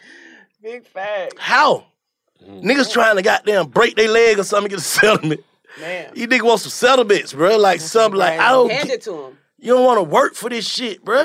[0.62, 1.34] Big fact.
[1.38, 1.86] How?
[2.46, 5.40] Niggas trying to goddamn break their leg or something to get a settlement.
[5.80, 6.10] Man.
[6.14, 7.56] You niggas want some settlements, bro.
[7.56, 8.70] Like something like I don't.
[8.70, 9.38] Hand get- it to him.
[9.58, 11.24] You don't want to work for this shit, bro.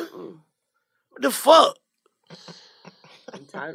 [1.09, 1.77] What the fuck?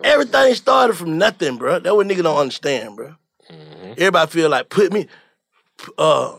[0.03, 1.79] Everything started from nothing, bro.
[1.79, 3.15] That what nigga don't understand, bro.
[3.97, 5.07] Everybody feel like put me,
[5.97, 6.39] uh,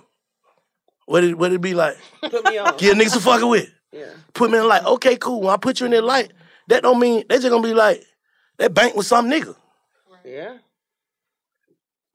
[1.09, 1.97] what it what it be like?
[2.21, 2.77] Put me on.
[2.77, 3.67] Give niggas a fucking with.
[3.91, 4.11] Yeah.
[4.33, 4.85] Put me in the light.
[4.85, 5.41] Okay, cool.
[5.41, 6.31] When I put you in that light,
[6.67, 8.03] that don't mean they just gonna be like
[8.59, 9.55] that bank with some nigga.
[10.23, 10.57] Yeah.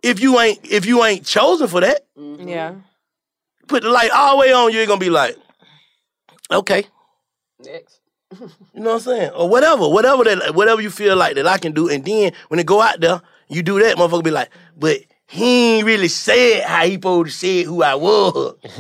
[0.01, 2.47] If you ain't if you ain't chosen for that, mm-hmm.
[2.47, 2.75] Yeah.
[3.67, 4.73] put the light all the way on.
[4.73, 5.37] You ain't gonna be like,
[6.53, 6.87] okay.
[7.65, 8.01] Next.
[8.75, 9.31] You know what I'm saying?
[9.31, 11.89] Or whatever, whatever that, whatever you feel like that I can do.
[11.89, 15.77] And then when it go out there, you do that, motherfucker be like, but he
[15.77, 18.57] ain't really said how he supposed to say who I was.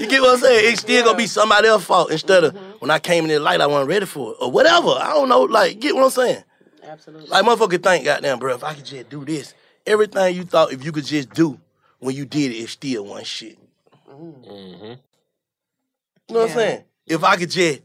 [0.00, 0.72] you get what I'm saying?
[0.72, 3.60] It's still gonna be somebody else's fault instead of when I came in the light,
[3.60, 4.36] I wasn't ready for it.
[4.40, 4.90] Or whatever.
[4.90, 5.42] I don't know.
[5.42, 6.44] Like, get what I'm saying?
[6.82, 7.28] Absolutely.
[7.28, 9.54] Like motherfucker think, goddamn, bro, if I could just do this,
[9.86, 11.58] everything you thought if you could just do
[11.98, 13.58] when you did it, it still one shit.
[14.10, 14.84] Mm-hmm.
[14.84, 16.84] You know what I'm saying?
[17.06, 17.80] If I could just,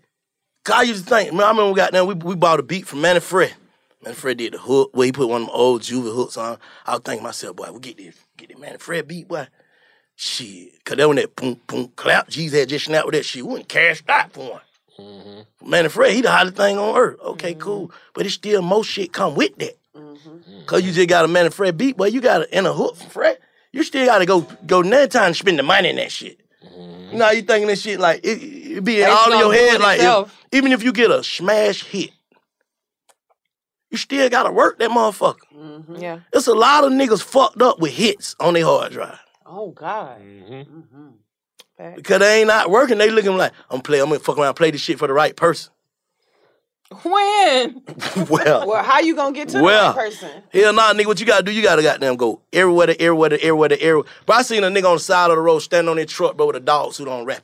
[0.64, 2.64] cause I used to think, man, I remember we got down, we, we bought a
[2.64, 3.52] beat from Mannie Fresh.
[4.04, 6.58] Man, Fresh did the hook where he put one of them old juvie hooks on.
[6.86, 9.48] I was thinking myself, boy, we get this, get this man Fresh beat, boy.
[10.16, 13.44] Shit, cause that when that boom boom clap, G's had just snapped with that shit.
[13.46, 14.62] We wouldn't cash out for one.
[15.00, 15.70] Mm-hmm.
[15.70, 17.20] Man, Fresh, he the hottest thing on earth.
[17.22, 17.92] Okay, cool.
[18.14, 19.78] But it's still most shit come with that.
[19.96, 20.66] Mm-hmm.
[20.66, 22.98] Cause you just got a man and Fresh beat, boy, you got in a hook
[22.98, 23.38] from Fresh.
[23.72, 26.40] You still gotta go go another time and spend the money in that shit.
[26.64, 29.54] You know how you thinking this shit like it, it be in all in your
[29.54, 32.12] head like if- even if you get a smash hit,
[33.90, 36.02] you still gotta work that motherfucker.
[36.02, 36.20] Yeah.
[36.34, 39.20] It's a lot of niggas fucked up with hits on their hard drive.
[39.46, 40.20] Oh God.
[40.22, 41.08] Mm-hmm.
[41.96, 44.72] Because they ain't not working, they looking like, I'm play, I'm gonna fuck around play
[44.72, 45.72] this shit for the right person.
[47.04, 47.84] When?
[48.30, 50.44] well, Well, how you gonna get to well, the right person?
[50.52, 53.36] hell nah, nigga, what you gotta do, you gotta goddamn go everywhere to everywhere to
[53.42, 54.12] everywhere to everywhere.
[54.26, 56.36] But I seen a nigga on the side of the road standing on his truck,
[56.36, 57.44] bro, with a dog suit on rapping.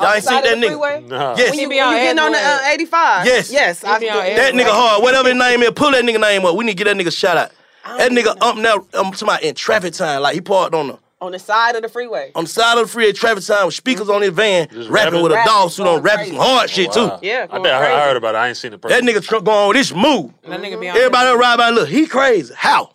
[0.00, 0.66] Y'all ain't seen that the nigga?
[0.68, 1.04] freeway?
[1.06, 1.34] Nah.
[1.36, 1.50] Yes.
[1.50, 3.20] When you, be when on you getting on the uh, 85?
[3.20, 3.50] Uh, yes.
[3.52, 3.84] Yes.
[3.84, 5.02] I That nigga hard.
[5.02, 6.56] Whatever his name is, pull that nigga name up.
[6.56, 7.50] We need to get that nigga shout out.
[7.98, 10.22] That nigga up um, now, I'm talking about in traffic time.
[10.22, 12.32] Like he parked on the On the side of the freeway.
[12.34, 14.16] on the side of the freeway traffic time with speakers mm-hmm.
[14.16, 15.22] on his van, rapping rapping?
[15.22, 16.36] with a Rapping, dog suit on, rapping crazy.
[16.36, 17.00] some hard shit too.
[17.08, 17.18] Wow.
[17.22, 18.00] Yeah, I going think I heard, I crazy.
[18.08, 18.38] heard about it.
[18.38, 19.04] I ain't seen the person.
[19.06, 20.32] That nigga truck going on with this move.
[20.48, 20.96] That nigga be on.
[20.96, 22.54] Everybody else ride by and look, he crazy.
[22.56, 22.90] How?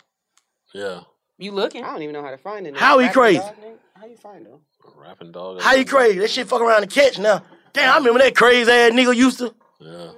[0.74, 1.00] Yeah.
[1.38, 1.84] You looking?
[1.84, 2.76] I don't even know how to find it.
[2.76, 3.38] How he Rapping crazy?
[3.38, 3.54] dog.
[3.94, 4.58] How you find him?
[5.00, 5.62] Rapping dog.
[5.62, 6.18] How you crazy?
[6.18, 7.42] That shit fuck around and catch now.
[7.72, 9.54] Damn, I remember that crazy ass nigga used to.
[9.78, 10.10] Yeah.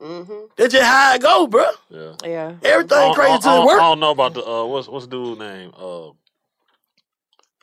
[0.00, 0.48] Mhm.
[0.56, 1.66] That's just how it go, bro.
[1.90, 2.14] Yeah.
[2.24, 2.54] Yeah.
[2.62, 5.10] Everything crazy I, till I, it I don't know about the uh, what's what's the
[5.10, 5.72] dude name?
[5.76, 6.10] Uh,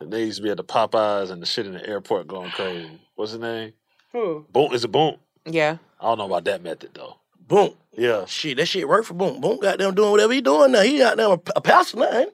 [0.01, 2.91] they used to be at the Popeyes and the shit in the airport going crazy.
[3.15, 3.73] What's his name?
[4.11, 4.45] Who?
[4.51, 4.71] Boom.
[4.73, 5.15] Is it Boom?
[5.45, 5.77] Yeah.
[5.99, 7.17] I don't know about that method though.
[7.47, 7.73] Boom.
[7.93, 8.25] Yeah.
[8.25, 9.41] Shit, that shit worked for Boom.
[9.41, 10.81] Boom got them doing whatever he doing now.
[10.81, 12.29] He got them a, a pastor now, ain't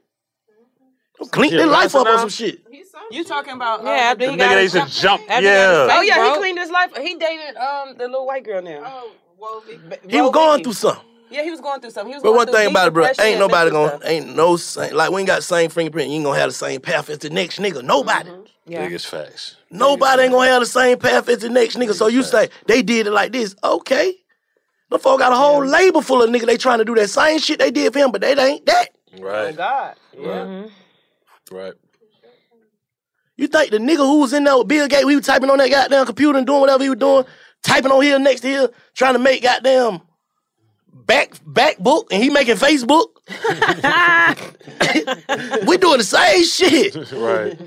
[1.20, 1.28] he?
[1.30, 2.60] Clean their life pastor up on some shit.
[3.12, 3.84] You talking about?
[3.84, 5.22] Yeah, uh, after The he nigga got they his used to jump.
[5.24, 5.98] after he got his Yeah.
[5.98, 6.96] Oh yeah, he cleaned his life.
[6.98, 8.84] He dated um the little white girl now.
[8.86, 10.12] Oh, whoa, big.
[10.12, 11.06] He was going through something.
[11.30, 12.12] Yeah, he was going through something.
[12.12, 14.02] He was But going one through thing about it, bro, ain't nobody gonna stuff.
[14.06, 16.10] ain't no same like we ain't got the same fingerprint.
[16.10, 17.84] You ain't gonna have the same path as the next nigga.
[17.84, 18.30] Nobody.
[18.66, 18.86] Yeah.
[18.86, 19.58] Biggest facts.
[19.72, 21.94] Nobody ain't gonna have the same path as the next nigga.
[21.96, 24.14] So you say they did it like this, okay?
[24.90, 26.46] The folk got a whole label full of nigga.
[26.46, 28.90] They trying to do that same shit they did for him, but they ain't that.
[29.18, 29.56] Oh Right.
[29.56, 29.96] God.
[30.16, 30.44] Yeah.
[30.44, 30.72] Right.
[31.52, 31.74] Right.
[33.38, 35.58] You think the nigga who was in there with Bill Gates, he was typing on
[35.58, 37.26] that goddamn computer and doing whatever he was doing,
[37.64, 40.02] typing on here next to here, trying to make goddamn
[40.94, 43.08] back back book, and he making Facebook.
[45.68, 46.96] we doing the same shit.
[47.14, 47.58] Right.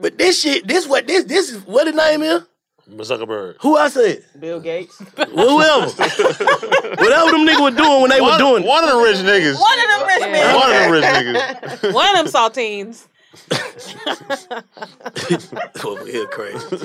[0.00, 2.42] But this shit, this what this this is what the name is?
[2.88, 3.56] Zuckerberg.
[3.60, 4.24] Who I said?
[4.38, 4.98] Bill Gates.
[5.16, 5.86] Whoever.
[5.86, 9.58] Whatever them niggas were doing when they were doing one of the rich niggas.
[9.60, 10.32] One of them rich Yeah.
[10.32, 10.54] men.
[10.56, 11.92] One of the rich niggas.
[11.94, 13.06] One of them saltines.
[15.84, 16.76] over here crazy.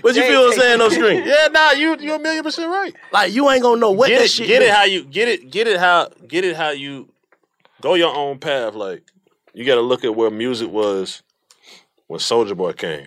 [0.00, 1.24] What you feel I'm saying no Scream?
[1.24, 2.94] Yeah, nah, you you a million percent right.
[3.12, 4.70] Like you ain't gonna know what Get that it, shit get it is.
[4.72, 7.08] how you get it, get it how get it how you
[7.80, 8.74] go your own path.
[8.74, 9.02] Like
[9.54, 11.22] you got to look at where music was
[12.06, 13.06] when Soulja Boy came.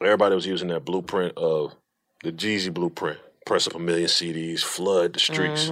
[0.00, 1.74] Everybody was using that blueprint of
[2.22, 3.18] the Jeezy blueprint.
[3.44, 5.68] Press up a million CDs, flood the streets.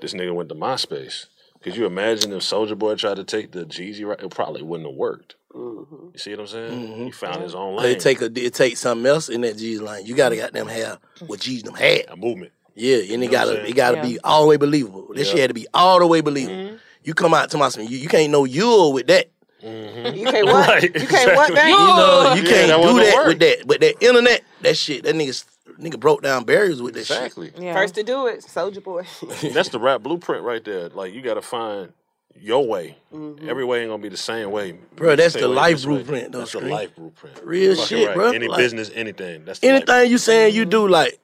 [0.00, 1.26] This nigga went to MySpace.
[1.62, 4.20] Could you imagine if Soulja Boy tried to take the Jeezy right?
[4.20, 5.36] It probably wouldn't have worked.
[5.54, 6.08] Mm-hmm.
[6.12, 6.88] You see what I'm saying?
[6.88, 7.04] Mm-hmm.
[7.04, 7.86] He found his own lane.
[7.86, 10.04] It take a it take something else in that Jeezy line.
[10.04, 11.60] You gotta goddamn have what mm.
[11.60, 12.06] Jeezy them had.
[12.08, 12.52] a movement.
[12.74, 13.66] Yeah, and it know what I'm gotta saying?
[13.66, 15.08] it gotta be all the way believable.
[15.14, 16.56] This shit had to be all the way believable.
[16.56, 16.76] Mm-hmm.
[17.04, 19.30] You come out to my you, you can't know you with that.
[19.62, 20.68] You can't what?
[20.68, 21.70] Right, You can't what, exactly.
[21.70, 23.26] You know, you Yeah, can't that do that work.
[23.28, 23.66] with that.
[23.66, 25.44] But that internet, that shit, that nigga
[25.78, 27.52] nigga broke down barriers with that Exactly.
[27.58, 27.74] Yeah.
[27.74, 29.04] First to do it, Soulja Boy.
[29.52, 30.88] That's the rap blueprint right there.
[30.88, 31.92] Like you got to find
[32.36, 32.96] your way.
[33.12, 33.48] Mm-hmm.
[33.48, 34.72] Every way ain't gonna be the same way.
[34.96, 35.94] Bro, that's the life this way.
[35.96, 36.72] blueprint, though, That's the Scream.
[36.72, 37.40] life blueprint.
[37.44, 38.16] Real Fucking shit, right.
[38.16, 38.32] bro.
[38.32, 39.44] Any Like- business, anything.
[39.44, 41.18] That's the Anything you saying you do, like,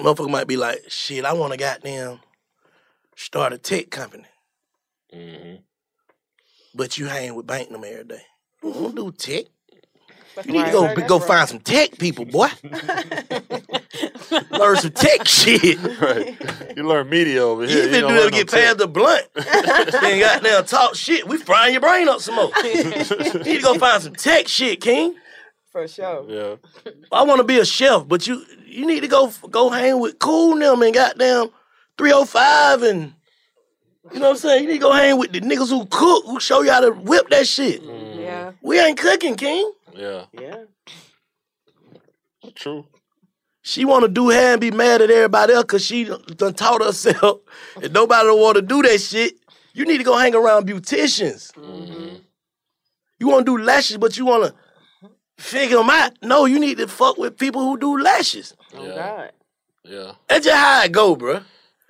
[0.00, 2.20] motherfucker might be like, shit, I want to goddamn
[3.16, 4.24] start a tech company.
[5.14, 5.56] Mm-hmm.
[6.74, 8.22] But you hang with bank them every day.
[8.62, 9.46] You don't do tech.
[10.38, 12.46] That's You need to go That's go find some tech people, boy.
[14.52, 15.82] Learn some tech shit.
[16.00, 16.36] Right.
[16.76, 17.88] You learn media over You here.
[17.88, 19.26] even don't do learn that to get no past the blunt.
[19.34, 21.26] then goddamn talk shit.
[21.26, 22.52] We frying your brain up some more.
[22.62, 25.16] you need to go find some tech shit, King.
[25.72, 26.24] For sure.
[26.28, 26.92] Yeah.
[27.10, 30.20] I want to be a chef, but you you need to go go hang with
[30.20, 31.48] Cool and them and goddamn
[31.96, 33.14] 305 and
[34.12, 34.62] you know what I'm saying?
[34.62, 36.92] You need to go hang with the niggas who cook, who show you how to
[36.92, 37.82] whip that shit.
[37.82, 38.52] Yeah.
[38.62, 39.72] We ain't cooking, King.
[39.98, 40.24] Yeah.
[40.32, 40.64] Yeah.
[42.54, 42.86] True.
[43.62, 46.82] She want to do hair and be mad at everybody else because she done taught
[46.82, 47.40] herself
[47.82, 49.34] and nobody don't want to do that shit.
[49.74, 51.52] You need to go hang around beauticians.
[51.52, 52.16] Mm-hmm.
[53.18, 54.44] You want to do lashes, but you want
[55.02, 56.12] to figure them out.
[56.22, 58.54] No, you need to fuck with people who do lashes.
[58.74, 58.94] Oh Yeah.
[58.94, 59.32] God.
[59.84, 60.12] Yeah.
[60.28, 61.16] That's just how it go,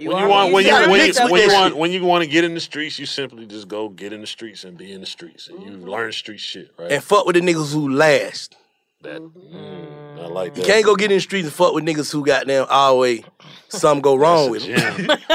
[0.01, 0.07] bruh.
[0.07, 2.31] When you want when you gotta when you, when you want when you want to
[2.31, 5.01] get in the streets, you simply just go get in the streets and be in
[5.01, 5.89] the streets, and you Mm-hmm.
[5.89, 6.93] learn street shit, right?
[6.93, 8.57] and fuck with the niggas who last.
[9.03, 10.67] that mm, I like You that.
[10.67, 13.23] can't go get in the streets and fuck with niggas who goddamn always
[13.69, 15.19] something go wrong with them.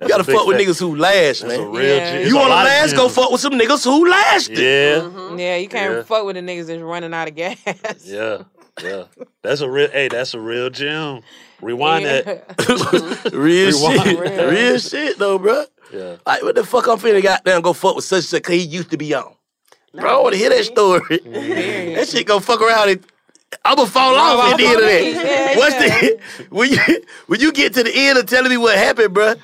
[0.00, 1.70] You gotta a big fuck with niggas who last, That's a man.
[1.72, 1.96] real.
[1.96, 2.12] Yeah.
[2.22, 2.26] jam.
[2.28, 2.94] You wanna last?
[2.96, 4.56] Go fuck with some niggas who lasted.
[4.58, 6.02] Yeah, Yeah, you can't Yeah.
[6.02, 7.58] fuck with the niggas that's running out of gas.
[8.04, 8.42] yeah,
[8.82, 9.04] yeah.
[9.42, 9.90] That's a real.
[9.90, 11.22] Hey, that's a real gem.
[11.62, 12.54] Rewind that.
[13.32, 14.02] Real Rewind.
[14.02, 14.18] shit.
[14.18, 14.50] Real.
[14.50, 15.64] Real shit though, bro.
[15.92, 16.16] Yeah.
[16.26, 18.60] Like what the fuck I'm finna goddamn go fuck with such and such cause he
[18.62, 19.34] used to be on.
[19.94, 21.18] Bro, I wanna hear that story.
[21.18, 23.04] that shit gonna fuck around and
[23.64, 25.04] I'ma fall off at the end of that.
[25.04, 26.00] Yeah, What's yeah.
[26.00, 26.78] the when you
[27.26, 29.34] when you get to the end of telling me what happened, bro?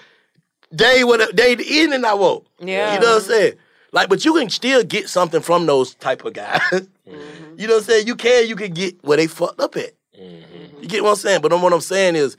[0.70, 2.46] They what they the end and I won't.
[2.58, 2.94] Yeah.
[2.94, 3.52] You know what I'm saying?
[3.92, 6.60] Like, but you can still get something from those type of guys.
[7.02, 7.58] Mm-hmm.
[7.58, 8.06] You know what I'm saying?
[8.06, 9.92] You can, you can get where they fucked up at.
[10.18, 10.82] Mm-hmm.
[10.82, 11.42] You get what I'm saying?
[11.42, 12.36] But what I'm saying is,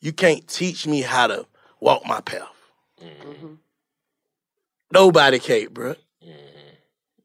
[0.00, 1.46] you can't teach me how to
[1.80, 2.48] walk my path.
[3.00, 3.54] Mm-hmm.
[4.90, 5.96] Nobody can, bro.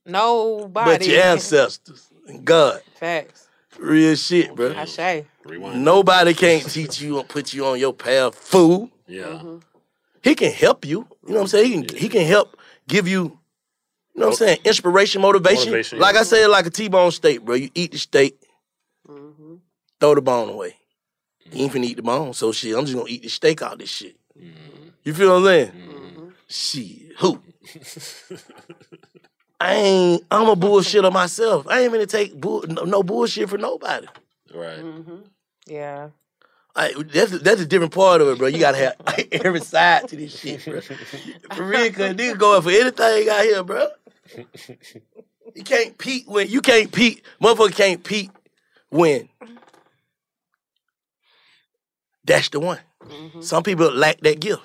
[0.06, 0.92] Nobody.
[0.92, 2.82] But your ancestors and God.
[2.96, 3.48] Facts.
[3.80, 4.76] Real shit, bro.
[4.76, 5.26] I say.
[5.46, 8.90] Nobody can't teach you and put you on your path, fool.
[9.08, 9.42] Yeah.
[10.24, 11.08] He can help you.
[11.26, 11.66] You know what I'm saying?
[11.66, 12.58] He can he can help
[12.88, 13.40] give you,
[14.14, 15.72] you know what I'm saying, inspiration, motivation.
[15.72, 16.22] Motivation, like yeah.
[16.22, 17.56] I said, like a T-bone steak, bro.
[17.56, 18.38] You eat the steak,
[19.08, 19.56] mm-hmm.
[20.00, 20.76] throw the bone away.
[21.46, 21.84] You ain't finna mm-hmm.
[21.86, 24.18] eat the bone, so shit, I'm just gonna eat the steak out this shit.
[24.38, 24.90] Mm-hmm.
[25.04, 26.34] You feel what I'm saying?
[26.48, 27.42] Shit, who?
[29.62, 30.24] I ain't.
[30.32, 31.68] I'm a bullshit bullshitter myself.
[31.68, 34.08] I ain't gonna take bull, no, no bullshit for nobody.
[34.54, 34.84] Right.
[35.68, 36.10] Yeah.
[36.76, 38.48] I, that's that's a different part of it, bro.
[38.48, 38.96] You gotta have
[39.32, 40.82] every side to this shit, bro.
[40.82, 43.88] For real, cause niggas going for anything out here, bro.
[45.56, 47.24] You can't peak when you can't peak.
[47.42, 48.30] Motherfucker can't peak
[48.90, 49.28] when.
[52.24, 52.80] That's the one.
[53.06, 53.42] Mm-hmm.
[53.42, 54.62] Some people lack that gift.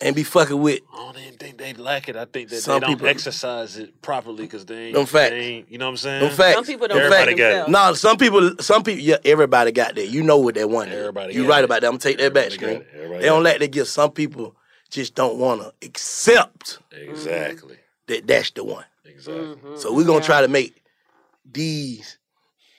[0.00, 2.16] And be fucking with I don't even think they lack it.
[2.16, 4.94] I think that Some they don't people- exercise it properly because they ain't.
[4.94, 5.30] Them facts.
[5.30, 6.20] They ain't, you know what I'm saying?
[6.26, 6.54] them facts.
[6.56, 7.70] Some people don't Them Everybody got it.
[7.70, 10.08] No, some people, some people, yeah, everybody got that.
[10.08, 10.98] You know what that one is.
[10.98, 11.64] Everybody You got right it.
[11.66, 11.86] about that.
[11.86, 12.82] I'm gonna take that back, Everybody got screen.
[12.82, 12.96] it.
[12.96, 13.90] Everybody They don't got lack that gift.
[13.90, 14.56] Some people
[14.94, 17.76] just don't want to accept Exactly.
[18.06, 18.84] that that's the one.
[19.04, 19.42] Exactly.
[19.42, 19.76] Mm-hmm.
[19.76, 20.82] So we're gonna try to make
[21.50, 22.18] these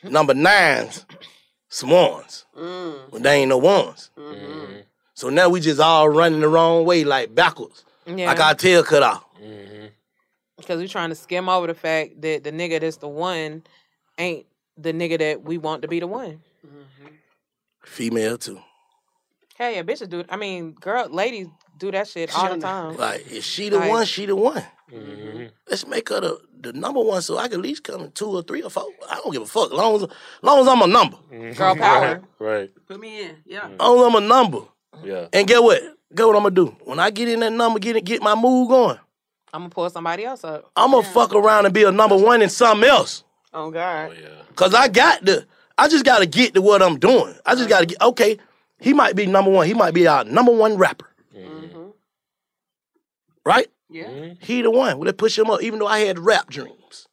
[0.01, 1.05] number nines
[1.67, 3.11] some ones mm.
[3.11, 4.11] when they ain't no ones.
[4.17, 4.45] Mm-hmm.
[4.45, 4.73] mm-hmm.
[5.13, 8.27] So now we just all running the wrong way, like backwards, Yeah.
[8.27, 9.25] like our tail cut off.
[9.41, 9.87] Mm-hmm.
[10.57, 13.63] Because we're trying to skim over the fact that the nigga that's the one
[14.17, 14.45] ain't
[14.77, 16.41] the nigga that we want to be the one.
[17.83, 18.59] Female too.
[19.57, 20.23] Hell yeah, bitches do.
[20.29, 21.47] I mean, girl, ladies
[21.77, 22.97] do that shit all the time.
[22.97, 24.63] Like if she the Like- one, she the one.
[24.91, 25.45] Mm-hmm.
[25.67, 28.27] Let's make her the, the number one, so I can at least come in two
[28.27, 28.85] or three or four.
[29.09, 30.07] I don't give a fuck, long as
[30.43, 31.17] long as I'm a number.
[31.55, 32.21] Girl power.
[32.37, 32.71] Right.
[32.87, 33.37] Put me in.
[33.45, 33.67] Yeah.
[33.79, 34.59] Long as I'm a number.
[35.03, 35.27] Yeah.
[35.33, 35.81] And get what?
[36.13, 36.75] Get what I'm gonna do?
[36.83, 38.99] When I get in that number, get it, get my move going.
[39.53, 40.69] I'm gonna pull somebody else up.
[40.75, 43.23] I'm gonna fuck around and be a number one in something else.
[43.53, 44.11] Oh God.
[44.11, 44.27] Oh yeah.
[44.55, 45.45] Cause I got the,
[45.77, 47.33] I just gotta get to what I'm doing.
[47.45, 48.37] I just gotta get, okay,
[48.79, 49.67] he might be number one.
[49.67, 51.09] He might be our number one rapper.
[51.35, 51.89] Mm-hmm.
[53.45, 53.67] Right?
[53.89, 54.05] Yeah.
[54.05, 54.33] Mm-hmm.
[54.43, 54.97] He the one.
[54.97, 57.07] Well, they push him up, even though I had rap dreams.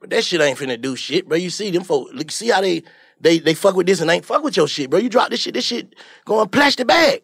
[0.00, 1.36] But that shit ain't finna do shit, bro.
[1.36, 2.82] You see them folks, look, see how they,
[3.20, 4.98] they, they fuck with this and ain't fuck with your shit, bro.
[4.98, 5.94] You drop this shit, this shit
[6.24, 7.22] going plash the bag.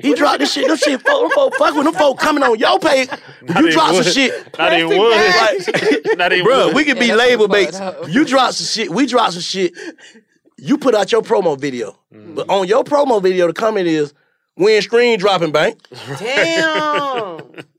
[0.00, 2.58] He dropped this shit, them shit, folk, them folk fuck with them folk coming on
[2.58, 3.08] your page.
[3.42, 4.06] Not you even drop some wood.
[4.06, 4.58] shit.
[4.58, 6.16] Not even wood.
[6.18, 8.14] Not even Bro, we could be Yeah, that's label what's mates.
[8.14, 9.74] You drop some shit, we drop some shit.
[10.56, 11.98] You put out your promo video.
[12.12, 12.34] Mm.
[12.34, 14.14] But on your promo video, the comment is,
[14.54, 15.80] when Scream dropping bank.
[16.18, 17.40] Damn.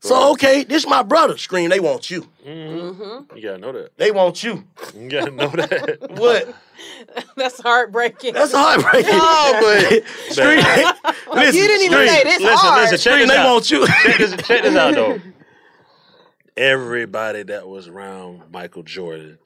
[0.00, 1.36] So okay, this my brother.
[1.36, 2.24] Scream, they want you.
[2.44, 3.90] You gotta know that.
[3.96, 4.64] They want you.
[4.96, 5.98] You gotta know that.
[6.10, 6.54] What?
[7.36, 8.34] That's heartbreaking.
[8.34, 9.10] That's heartbreaking.
[9.10, 10.58] No, but Scream,
[11.34, 12.82] listen, you didn't even Scream, say this listen, hard.
[12.82, 13.52] listen, check Scream, this they out.
[13.52, 13.86] want you.
[13.86, 15.20] check this, check this out though.
[16.56, 19.38] Everybody that was around Michael Jordan,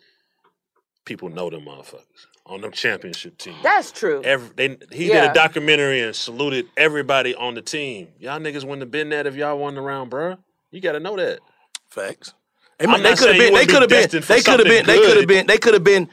[1.06, 3.56] people know them motherfuckers on them championship teams.
[3.62, 4.22] That's true.
[4.22, 8.08] Every, they, he did a documentary and saluted everybody on the team.
[8.18, 10.36] Y'all niggas wouldn't have been that if y'all won the round, bruh.
[10.70, 11.40] You gotta know that.
[11.88, 12.34] Facts.
[12.78, 13.54] They, I'm they could have been.
[13.54, 14.10] They be could have been.
[14.26, 14.86] They could have been.
[14.86, 15.46] They could have been.
[15.46, 16.08] They could have been.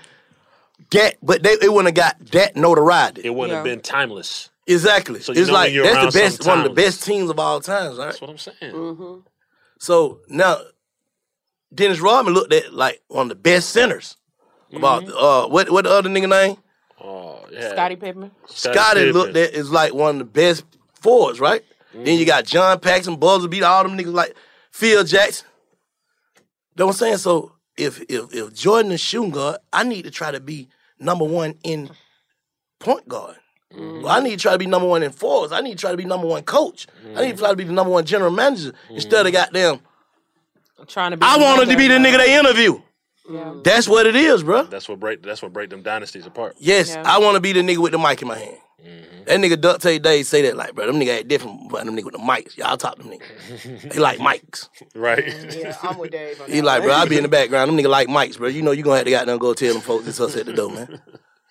[0.92, 3.22] That, but they it wouldn't have got that notoriety.
[3.26, 4.50] It wouldn't have been timeless.
[4.66, 5.20] Exactly.
[5.20, 7.04] So you it's know like you're that's around the best, some one of the best
[7.04, 8.06] teams of all times, right?
[8.06, 8.74] That's what I'm saying.
[8.74, 9.20] Mm-hmm.
[9.80, 10.58] So now,
[11.74, 14.16] Dennis Rodman looked at like one of the best centers.
[14.74, 15.18] About Mm-hmm.
[15.18, 16.58] uh, what what the other nigga name?
[17.02, 17.70] Oh, yeah.
[17.72, 18.32] Scottie Pippen.
[18.48, 19.14] Scottie Pippen.
[19.14, 20.64] looked at is like one of the best
[21.02, 21.64] forwards, right?
[21.94, 24.36] Then you got John Paxson, Buzzer beat all them niggas like
[24.72, 25.48] Phil Jackson.
[26.78, 27.18] Know what I'm saying?
[27.18, 30.68] So if if if Jordan is shooting guard, I need to try to be
[31.00, 31.90] number one in
[32.80, 33.38] point guard.
[33.76, 35.52] Well, I need to try to be number one in forwards.
[35.54, 36.88] I need to try to be number one coach.
[37.16, 39.80] I need to try to be the number one general manager instead of goddamn.
[40.80, 41.24] I'm Trying to be.
[41.26, 42.82] I wanted to be the nigga they interview.
[43.64, 44.64] That's what it is, bro.
[44.64, 45.24] That's what break.
[45.24, 46.56] That's what break them dynasties apart.
[46.60, 48.58] Yes, I want to be the nigga with the mic in my hand.
[48.86, 49.24] Mm-hmm.
[49.26, 51.96] That nigga Duck Tate Dave say that like, bro, them nigga ain't different, but them
[51.96, 52.58] nigga with the mics.
[52.58, 53.92] Y'all talk them niggas.
[53.94, 54.70] they like mics.
[54.96, 55.26] Right.
[55.26, 56.40] Mm, yeah, I'm with Dave.
[56.42, 57.70] On He like, bro, I be in the background.
[57.70, 58.48] Them nigga like mics, bro.
[58.48, 60.54] You know you gonna have to goddamn go tell them folks it's us at the
[60.54, 61.02] door, man.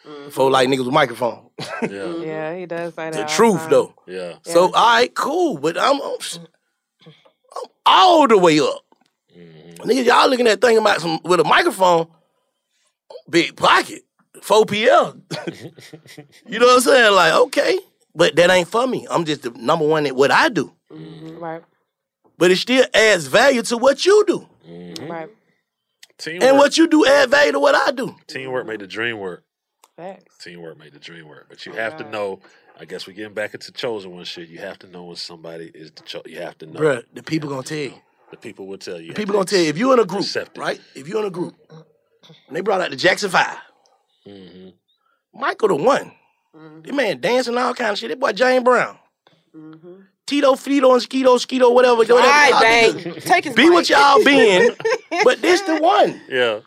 [0.07, 0.31] Mm-hmm.
[0.31, 1.51] Folks like niggas with microphone.
[1.59, 1.89] Yeah.
[1.89, 2.23] Mm-hmm.
[2.29, 3.29] Yeah, he does say that.
[3.29, 3.71] the truth time.
[3.71, 3.95] though.
[4.07, 4.35] Yeah.
[4.43, 6.17] So all right, cool, but I'm, I'm,
[7.07, 8.85] I'm all the way up.
[9.79, 12.09] Niggas, y'all looking at thinking about some with a microphone,
[13.29, 14.05] big pocket,
[14.43, 15.17] 4 PL.
[16.47, 17.15] you know what I'm saying?
[17.15, 17.79] Like, okay,
[18.15, 19.07] but that ain't for me.
[19.11, 20.73] I'm just the number one at what I do.
[20.93, 21.39] Mm-hmm.
[21.39, 21.63] Right.
[22.37, 24.49] But it still adds value to what you do.
[24.69, 25.11] Mm-hmm.
[25.11, 25.29] Right.
[26.19, 26.43] Teamwork.
[26.43, 28.17] And what you do add value to what I do.
[28.27, 29.45] Teamwork made the dream work.
[29.97, 30.37] Facts.
[30.39, 31.47] Teamwork made the dream work.
[31.49, 32.41] But you oh, have to know.
[32.79, 34.49] I guess we're getting back into chosen one shit.
[34.49, 36.81] You have to know when somebody is the cho- You have to know.
[36.81, 37.95] Bruh, the people gonna tell you.
[38.31, 39.09] The people will tell you.
[39.09, 40.81] The people gonna tell you if you're in a group, Accept right?
[40.95, 41.55] If you're in a group,
[42.47, 43.57] and they brought out the Jackson 5
[44.27, 44.69] Mm-hmm.
[45.41, 46.13] Michael the one.
[46.83, 48.11] This man dancing all kind of shit.
[48.11, 48.99] That boy James Brown.
[50.27, 51.95] Tito, Fito, and Skeeto, Skeeto, whatever.
[51.97, 52.61] whatever All right, y'all
[53.03, 53.15] bang.
[53.21, 54.75] Take his Be what y'all been,
[55.25, 56.21] but this the one.
[56.29, 56.61] Yeah.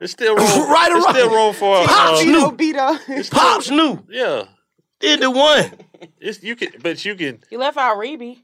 [0.00, 0.46] It's still room.
[0.70, 1.14] Right or It's wrong?
[1.14, 1.84] still room for.
[1.84, 2.50] Pops uh, knew.
[2.52, 3.30] Beto.
[3.30, 4.02] Pops knew.
[4.08, 4.44] Yeah.
[5.00, 5.70] Did the one.
[6.18, 7.40] It's you can, but you can.
[7.50, 8.42] You left out Rebbie.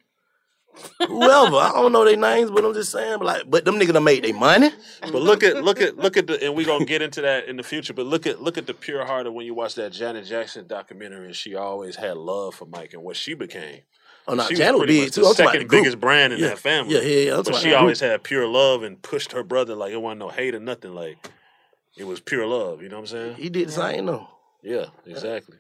[1.07, 1.57] Whoever.
[1.57, 4.05] I don't know their names, but I'm just saying, but like, but them niggas done
[4.05, 4.71] made their money.
[5.03, 7.57] But look at look at look at the and we gonna get into that in
[7.57, 7.93] the future.
[7.93, 10.67] But look at look at the pure heart of when you watch that Janet Jackson
[10.67, 13.81] documentary, and she always had love for Mike and what she became.
[14.27, 15.21] Oh, no, she Janet was pretty big too.
[15.23, 16.49] The I'm second biggest brand in Yeah.
[16.49, 16.95] that family.
[16.95, 17.37] Yeah, yeah, yeah.
[17.39, 20.29] I'm But she always had pure love and pushed her brother like it wasn't no
[20.29, 20.95] hate or nothing.
[20.95, 21.19] Like
[21.97, 22.83] it was pure love.
[22.83, 23.35] You know what I'm saying?
[23.37, 24.29] He did the same though.
[24.63, 25.57] Yeah, exactly.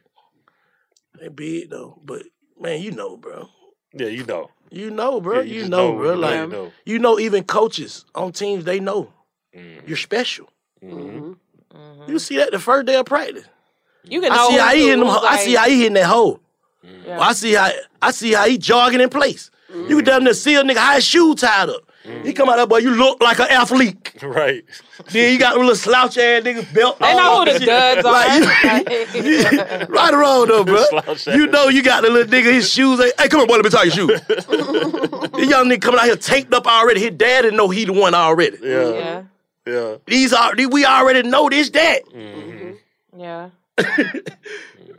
[1.21, 2.23] They big though, but
[2.59, 3.49] man, you know, bro.
[3.93, 4.51] Yeah, you know.
[4.73, 5.41] You know, bro.
[5.41, 6.09] Yeah, you you know, know, bro.
[6.11, 6.73] you know, like you know.
[6.87, 9.12] you know, even coaches on teams, they know
[9.55, 9.87] Mm-hmm.
[9.87, 10.49] you're special.
[10.83, 10.95] Mhm.
[10.95, 11.37] You
[11.75, 12.16] mm-hmm.
[12.16, 13.45] see that the first day of practice.
[14.05, 15.09] You can I see how he hitting them.
[15.09, 16.41] who's ho- I see how he hitting that hole.
[16.85, 17.07] Mm-hmm.
[17.09, 17.20] Yeah.
[17.20, 17.70] I see how
[18.01, 19.51] I see how he jogging in place.
[19.75, 21.83] You can damn near see a nigga high shoe tied up.
[22.25, 22.79] He come out there, boy.
[22.79, 24.01] You look like an athlete.
[24.23, 24.64] Right.
[25.11, 26.99] Then you got a little slouch ass nigga belt.
[27.01, 27.66] They know who the shit.
[27.66, 28.12] duds are.
[28.12, 30.85] Like, you- right or wrong though, bro.
[31.35, 32.53] You know you got the little nigga.
[32.53, 33.01] His shoes.
[33.01, 33.57] Ain't, hey, come on, boy.
[33.57, 34.20] Let me tie your shoes.
[34.29, 37.01] this young nigga coming out here taped up already.
[37.01, 38.59] His dad didn't know he the one already.
[38.62, 38.91] Yeah.
[38.93, 39.23] yeah.
[39.66, 39.97] Yeah.
[40.07, 42.05] These are we already know this that.
[42.09, 43.20] Mm-hmm.
[43.20, 43.51] Yeah.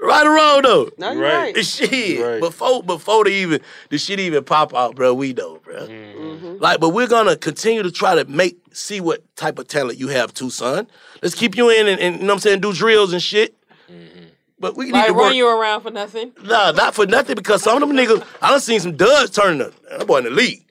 [0.03, 0.89] Right or wrong though.
[0.97, 1.33] No, you're Right.
[1.35, 1.55] right.
[1.55, 2.39] The shit Right.
[2.41, 5.13] before before they even the shit even pop out, bro.
[5.13, 5.87] We know, bro.
[5.87, 6.55] Mm-hmm.
[6.59, 10.09] Like, but we're gonna continue to try to make see what type of talent you
[10.09, 10.87] have too, son.
[11.21, 13.55] Let's keep you in and, and you know what I'm saying, do drills and shit.
[13.89, 14.25] Mm-hmm.
[14.59, 15.35] But we need Like to run work.
[15.35, 16.31] you around for nothing.
[16.43, 19.61] Nah, not for nothing because some of them niggas, I done seen some duds turning
[19.61, 19.73] up.
[19.89, 20.65] That boy in the league.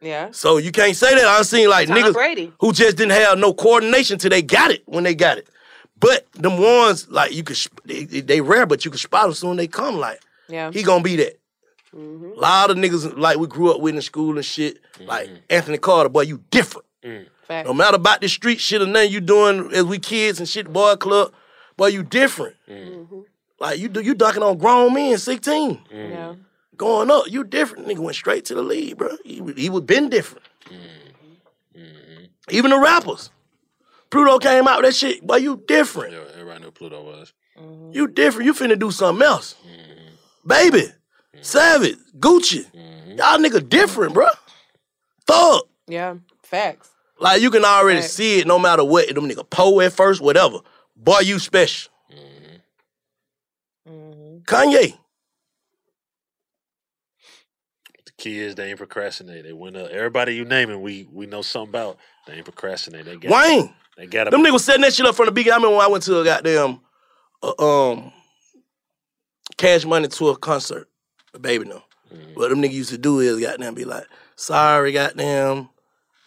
[0.00, 0.28] Yeah.
[0.32, 1.24] So you can't say that.
[1.24, 2.52] I done seen like Tom niggas Brady.
[2.60, 5.48] who just didn't have no coordination till they got it when they got it.
[6.04, 9.56] But them ones, like you could, they, they rare, but you can spot them soon
[9.56, 9.96] they come.
[9.98, 10.70] Like Yeah.
[10.70, 11.38] he gonna be that.
[11.94, 12.32] Mm-hmm.
[12.36, 14.80] A lot of niggas like we grew up with in school and shit.
[15.00, 15.36] Like mm-hmm.
[15.48, 16.86] Anthony Carter, boy, you different.
[17.02, 17.26] Mm.
[17.46, 17.66] Facts.
[17.68, 20.72] No matter about the street shit or nothing you doing as we kids and shit,
[20.72, 21.32] boy club,
[21.76, 22.56] boy, you different.
[22.68, 22.88] Mm.
[22.96, 23.20] Mm-hmm.
[23.60, 26.10] Like you do, you dunking on grown men, sixteen, mm.
[26.10, 26.34] Yeah.
[26.76, 27.30] going up.
[27.30, 27.86] You different.
[27.86, 29.16] Nigga went straight to the league, bro.
[29.24, 30.44] He would- he would been different.
[30.66, 32.24] Mm-hmm.
[32.50, 33.30] Even the rappers.
[34.14, 35.36] Pluto came out with that shit, boy.
[35.38, 36.12] You different.
[36.12, 37.32] Yeah, everybody knew Pluto was.
[37.58, 37.90] Mm-hmm.
[37.94, 38.46] You different.
[38.46, 39.56] You finna do something else.
[39.66, 40.48] Mm-hmm.
[40.48, 41.38] Baby, mm-hmm.
[41.42, 42.64] Savage, Gucci.
[43.16, 44.28] Y'all nigga different, bro.
[45.26, 45.62] Thug.
[45.88, 46.14] Yeah.
[46.44, 46.90] Facts.
[47.18, 48.08] Like you can already Right.
[48.08, 49.12] see it no matter what.
[49.12, 50.58] Them nigga po at first, whatever.
[50.94, 51.90] Boy, you special.
[54.44, 54.96] Kanye.
[58.06, 59.42] The kids, they ain't procrastinate.
[59.42, 59.86] They went up.
[59.86, 61.98] Uh, everybody you naming, we we know something about.
[62.28, 63.06] They ain't procrastinate.
[63.06, 63.74] They got Wayne.
[63.96, 65.54] They got Them niggas setting that shit up from the beginning.
[65.54, 66.80] I remember when I went to a goddamn
[67.42, 68.12] uh, um
[69.56, 70.88] cash money to a concert.
[71.34, 71.82] A baby no.
[72.34, 74.06] What them niggas used to do is goddamn be like,
[74.36, 75.68] sorry, goddamn.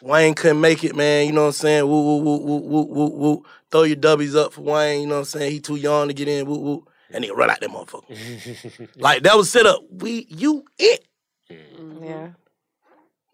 [0.01, 1.25] Wayne couldn't make it, man.
[1.25, 1.87] You know what I'm saying?
[1.87, 3.43] Woo, woo, woo, woo, woo, woo, woo.
[3.71, 5.01] Throw your W's up for Wayne.
[5.01, 5.51] You know what I'm saying?
[5.51, 6.45] He too young to get in.
[6.45, 6.85] Woo, woo.
[7.09, 8.89] And nigga run out that motherfucker.
[8.97, 9.81] like that was set up.
[9.89, 11.05] We, you, it.
[11.49, 12.29] Yeah.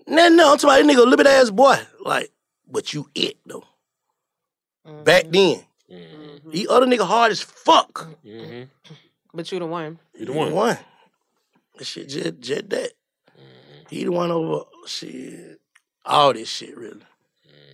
[0.08, 1.78] No, no, I'm talking about that nigga, a little bit ass boy.
[2.00, 2.32] Like,
[2.70, 3.64] but you it though.
[4.86, 5.32] Back mm-hmm.
[5.32, 5.64] then.
[5.92, 6.52] Mm-hmm.
[6.52, 8.10] These other nigga hard as fuck.
[8.26, 8.64] Mm-hmm.
[9.34, 10.00] But you the one.
[10.18, 10.54] You the He one.
[10.54, 10.78] One.
[11.78, 12.92] That shit jet jet that.
[13.90, 15.60] He the one over shit.
[16.06, 17.02] All this shit really.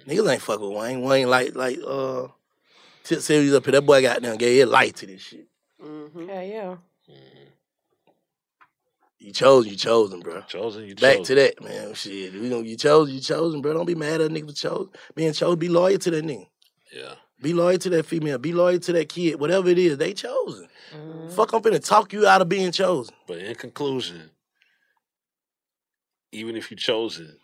[0.07, 1.01] Niggas ain't fuck with Wayne.
[1.01, 2.27] Wayne like like uh
[3.03, 3.73] Tip said he was up here.
[3.73, 5.47] That boy got down, gave his life to this shit.
[5.81, 6.75] Yeah, yeah.
[9.19, 10.41] You chose, you chosen, bro.
[10.41, 11.25] Chosen, you Back chosen.
[11.25, 11.93] to that, man.
[11.93, 13.73] Shit, we gonna you chose, you chosen, bro.
[13.73, 14.89] Don't be mad at a nigga for chose.
[15.13, 16.47] Being chosen, be loyal to that nigga.
[16.93, 17.13] Yeah.
[17.41, 18.37] Be loyal to that female.
[18.37, 19.39] Be loyal to that kid.
[19.39, 20.67] Whatever it is, they chosen.
[20.93, 21.29] Mm-hmm.
[21.29, 23.15] Fuck, I'm finna talk you out of being chosen.
[23.27, 24.31] But in conclusion,
[26.31, 27.37] even if you chosen,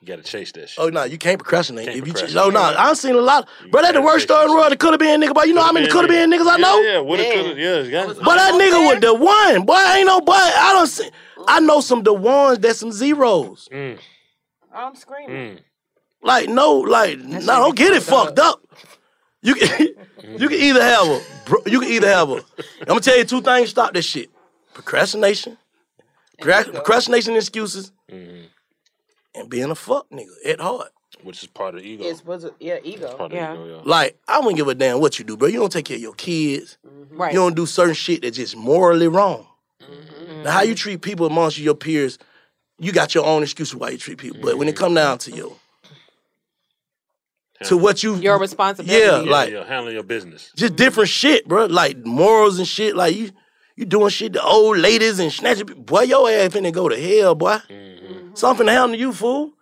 [0.00, 0.78] you gotta chase that shit.
[0.84, 1.86] Oh no, you can't procrastinate.
[1.86, 3.48] Can't if you ch- oh no, I've seen a lot.
[3.70, 4.72] Bro, that the worst chase story in the world.
[4.72, 6.46] It could have been a nigga, but you know how many could have been niggas
[6.50, 6.80] I know.
[6.82, 7.00] Yeah, yeah.
[7.00, 7.58] What it could have?
[7.58, 10.34] Yeah, it's But that nigga with the one, boy, ain't no boy.
[10.34, 11.08] I don't see.
[11.48, 13.68] I know some the ones that's some zeros.
[13.72, 13.98] Mm.
[14.74, 15.60] I'm screaming.
[16.24, 18.60] Like no, like no, don't get it fucked up.
[19.42, 19.88] You can
[20.38, 22.36] you can either have a bro- you can either have a.
[22.80, 23.70] I'm gonna tell you two things.
[23.70, 24.30] Stop this shit.
[24.72, 25.56] Procrastination,
[26.40, 28.46] Procra- procrastination excuses, Mm-hmm.
[29.34, 30.88] and being a fuck nigga at heart.
[31.22, 32.04] Which is part of the ego.
[32.04, 33.14] It's was yeah ego.
[33.16, 33.52] Part of yeah.
[33.54, 33.82] ego, yeah.
[33.84, 35.48] Like I wouldn't give a damn what you do, bro.
[35.48, 36.76] You don't take care of your kids.
[37.10, 37.32] Right.
[37.32, 39.46] You don't do certain shit that's just morally wrong.
[39.82, 40.42] Mm-hmm.
[40.42, 42.18] Now, how you treat people amongst your peers,
[42.78, 44.40] you got your own excuse why you treat people.
[44.42, 45.54] But when it come down to you,
[47.64, 48.98] to what you Your responsibility.
[49.04, 50.50] Yeah, Yeah, like yeah, handling your business.
[50.56, 51.66] just different shit, bro.
[51.66, 52.94] Like morals and shit.
[52.96, 53.30] Like you,
[53.76, 55.66] you doing shit to old ladies and snatching.
[55.66, 55.82] people.
[55.84, 57.58] Boy, your ass finna go to hell, boy.
[57.70, 58.34] Mm-hmm.
[58.34, 59.52] Something happen to you, fool.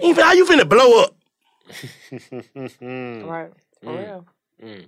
[0.00, 1.14] Ain't fin- how you finna blow up?
[2.80, 3.50] Right.
[3.82, 3.98] For Mm.
[3.98, 4.26] real.
[4.62, 4.86] Mm.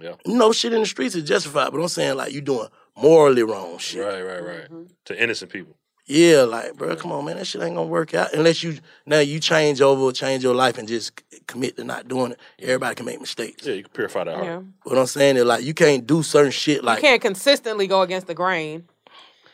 [0.00, 0.14] Yeah.
[0.26, 3.78] No shit in the streets is justified, but I'm saying like you doing morally wrong
[3.78, 4.04] shit.
[4.04, 4.68] Right, right, right.
[5.06, 5.76] To innocent people.
[6.10, 9.20] Yeah, like, bro, come on, man, that shit ain't gonna work out unless you now
[9.20, 12.40] you change over, change your life, and just commit to not doing it.
[12.58, 13.64] Everybody can make mistakes.
[13.64, 14.44] Yeah, you can purify that heart.
[14.44, 14.60] Yeah.
[14.82, 18.02] What I'm saying is like you can't do certain shit like, you can't consistently go
[18.02, 18.88] against the grain.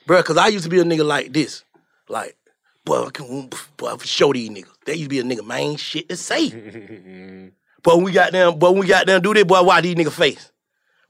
[0.06, 1.62] bro, because I used to be a nigga like this,
[2.08, 2.38] like,
[2.86, 4.72] boy, I can, boy, I show these niggas.
[4.86, 6.48] They used to be a nigga man shit to say.
[7.82, 9.94] but when we got them, but when we got them do this, boy, why these
[9.94, 10.52] nigga face?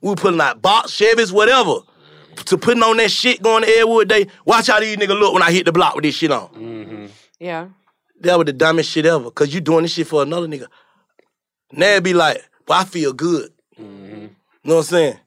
[0.01, 1.79] We were putting out box, Chevys, whatever.
[2.45, 4.27] To putting on that shit going to Edwood Day.
[4.45, 6.47] Watch how these niggas look when I hit the block with this shit on.
[6.49, 7.05] Mm-hmm.
[7.39, 7.67] Yeah.
[8.21, 9.29] That was the dumbest shit ever.
[9.31, 10.67] Cause you doing this shit for another nigga.
[11.71, 13.51] Now it be like, well, I feel good.
[13.77, 14.29] You
[14.63, 15.19] know what I'm saying?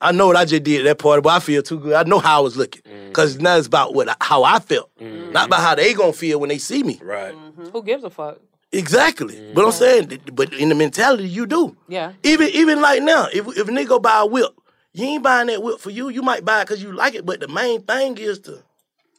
[0.00, 1.94] I know what I just did at that party, but I feel too good.
[1.94, 2.82] I know how I was looking.
[2.82, 3.12] Mm.
[3.12, 4.90] Cause now it's about what how I felt.
[4.98, 5.32] Mm.
[5.32, 7.00] Not about how they gonna feel when they see me.
[7.02, 7.34] Right.
[7.34, 7.66] Mm-hmm.
[7.66, 8.38] Who gives a fuck?
[8.72, 9.34] Exactly.
[9.36, 9.54] Mm.
[9.54, 11.76] But I'm saying, but in the mentality you do.
[11.88, 12.12] Yeah.
[12.22, 14.50] Even even like now, if if a nigga go buy a whip,
[14.96, 16.08] you ain't buying that whip for you.
[16.08, 18.62] You might buy it because you like it, but the main thing is to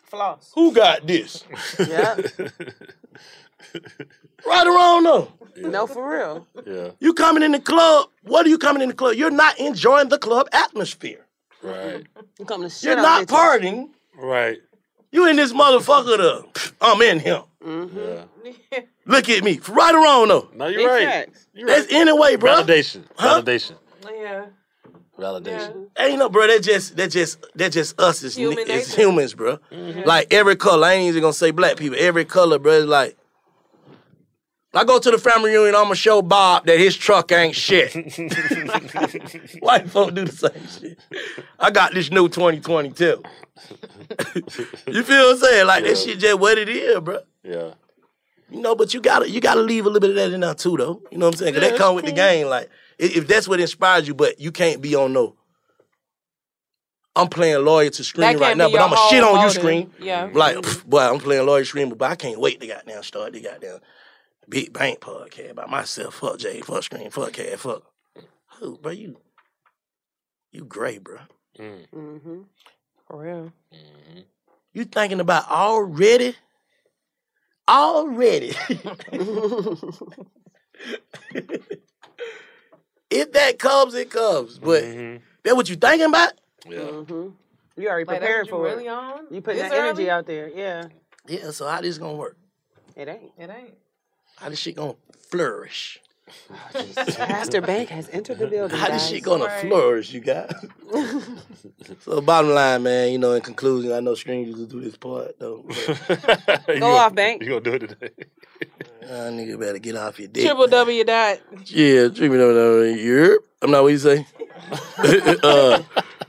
[0.04, 0.52] Floss.
[0.56, 1.44] who got this?
[1.80, 2.18] Yeah.
[4.46, 5.32] Right or wrong though.
[5.58, 6.48] no, for real.
[6.66, 6.92] Yeah.
[7.00, 9.16] You coming in the club, what are you coming in the club?
[9.16, 11.26] You're not enjoying the club atmosphere.
[11.62, 12.06] Right.
[12.40, 13.90] You coming to shit You're not partying.
[14.16, 14.60] Right.
[15.12, 17.42] You in this motherfucker to, I'm in him.
[17.66, 17.98] Mm-hmm.
[18.72, 18.80] Yeah.
[19.06, 19.60] Look at me.
[19.68, 20.50] Right or wrong though.
[20.54, 21.30] No, you're right.
[21.54, 22.02] You're That's right.
[22.02, 22.62] anyway, bro.
[22.62, 23.04] Validation.
[23.18, 23.42] Huh?
[23.42, 23.76] Validation.
[24.10, 24.46] Yeah.
[25.20, 25.88] Validation.
[25.98, 26.48] Ain't no, bro.
[26.48, 29.58] That just, that just, that just us as, Human as humans, bro.
[29.72, 30.02] Mm-hmm.
[30.06, 30.88] Like every color.
[30.88, 31.98] I ain't even gonna say black people.
[32.00, 32.74] Every color, bro.
[32.74, 33.18] Is like,
[34.74, 35.76] I go to the family reunion.
[35.76, 37.94] I'ma show Bob that his truck ain't shit.
[39.60, 41.00] White folk do the same shit.
[41.60, 43.04] I got this new 2022.
[44.88, 45.68] you feel what I'm saying?
[45.68, 47.20] Like that shit just what it is, bro.
[47.44, 47.72] Yeah.
[48.50, 50.54] You know, but you gotta you gotta leave a little bit of that in there
[50.54, 51.02] too, though.
[51.12, 51.54] You know what I'm saying?
[51.54, 52.48] Cause that come with the game.
[52.48, 55.36] Like i- if that's what inspires you, but you can't be on no.
[57.16, 59.92] I'm playing lawyer to Scream right now, but I'm gonna shit whole on you Scream.
[60.00, 60.30] Yeah.
[60.32, 63.34] Like, pff, boy, I'm playing lawyer to Scream, but I can't wait to goddamn start
[63.34, 63.80] the goddamn
[64.48, 66.16] big bank podcast by myself.
[66.16, 67.84] Fuck Jay, fuck Scream, fuck cat, fuck.
[68.60, 68.92] Who, bro?
[68.92, 69.18] You,
[70.52, 71.18] you gray, bro.
[71.60, 72.42] Mm-hmm.
[73.08, 73.52] For real.
[73.74, 74.20] Mm-hmm.
[74.74, 76.36] You thinking about already?
[77.68, 78.56] Already.
[83.10, 84.60] if that comes, it comes.
[84.60, 84.82] But
[85.44, 86.34] that what you thinking about?
[86.68, 86.80] Yeah.
[86.80, 87.30] Mm-hmm.
[87.82, 88.90] You already Like, prepared that's for what you really it.
[88.90, 89.26] on?
[89.32, 90.50] You putting This that energy out there.
[90.50, 90.88] Yeah.
[91.28, 92.38] Yeah, so how this gonna work?
[92.96, 93.32] It ain't.
[93.38, 93.74] It ain't.
[94.38, 94.96] How this shit gonna
[95.30, 96.00] flourish?
[97.16, 98.78] Pastor Bank has entered the building.
[98.78, 99.10] How this guys.
[99.10, 99.62] shit gonna Right.
[99.62, 100.52] flourish, you guys?
[102.02, 105.40] so bottom line, man, you know, in conclusion, I know strangers will do this part
[105.40, 105.66] though.
[106.08, 107.42] but, You Go off, Bank.
[107.42, 108.10] You gonna do it today?
[109.04, 110.46] uh, nigga better get off your dick.
[110.46, 111.40] Triple W dot.
[111.66, 113.46] Yeah, treat me over Europe.
[113.62, 114.26] I'm not what you say.
[115.44, 115.82] uh,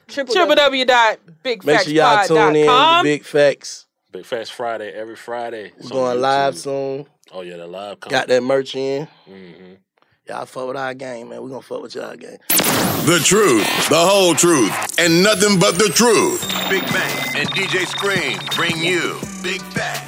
[0.06, 3.86] Triple, Triple W dot big make sure y'all tune in to Big Facts.
[4.12, 5.72] Big Facts Friday every Friday.
[5.76, 7.06] It's We're going live soon.
[7.30, 8.00] Oh yeah, the live.
[8.00, 8.12] Coming.
[8.12, 9.06] Got that merch in.
[9.28, 9.74] Mm-hmm.
[10.28, 11.42] Y'all fuck with our game, man.
[11.42, 12.36] We gonna fuck with y'all game.
[12.48, 16.42] The truth, the whole truth, and nothing but the truth.
[16.68, 20.07] Big Bank and DJ Scream bring you Big Facts.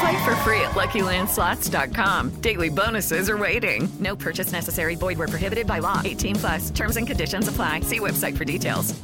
[0.00, 2.40] Play for free at LuckyLandSlots.com.
[2.40, 3.88] Daily bonuses are waiting.
[3.98, 4.94] No purchase necessary.
[4.94, 6.00] Void where prohibited by law.
[6.04, 6.70] 18 plus.
[6.70, 7.80] Terms and conditions apply.
[7.80, 9.00] See website for details.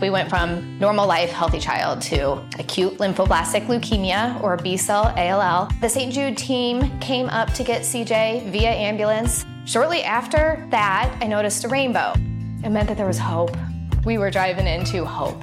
[0.00, 5.68] We went from normal life, healthy child to acute lymphoblastic leukemia or B cell ALL.
[5.80, 6.12] The St.
[6.12, 9.44] Jude team came up to get CJ via ambulance.
[9.66, 12.12] Shortly after that, I noticed a rainbow.
[12.64, 13.56] It meant that there was hope.
[14.04, 15.42] We were driving into hope.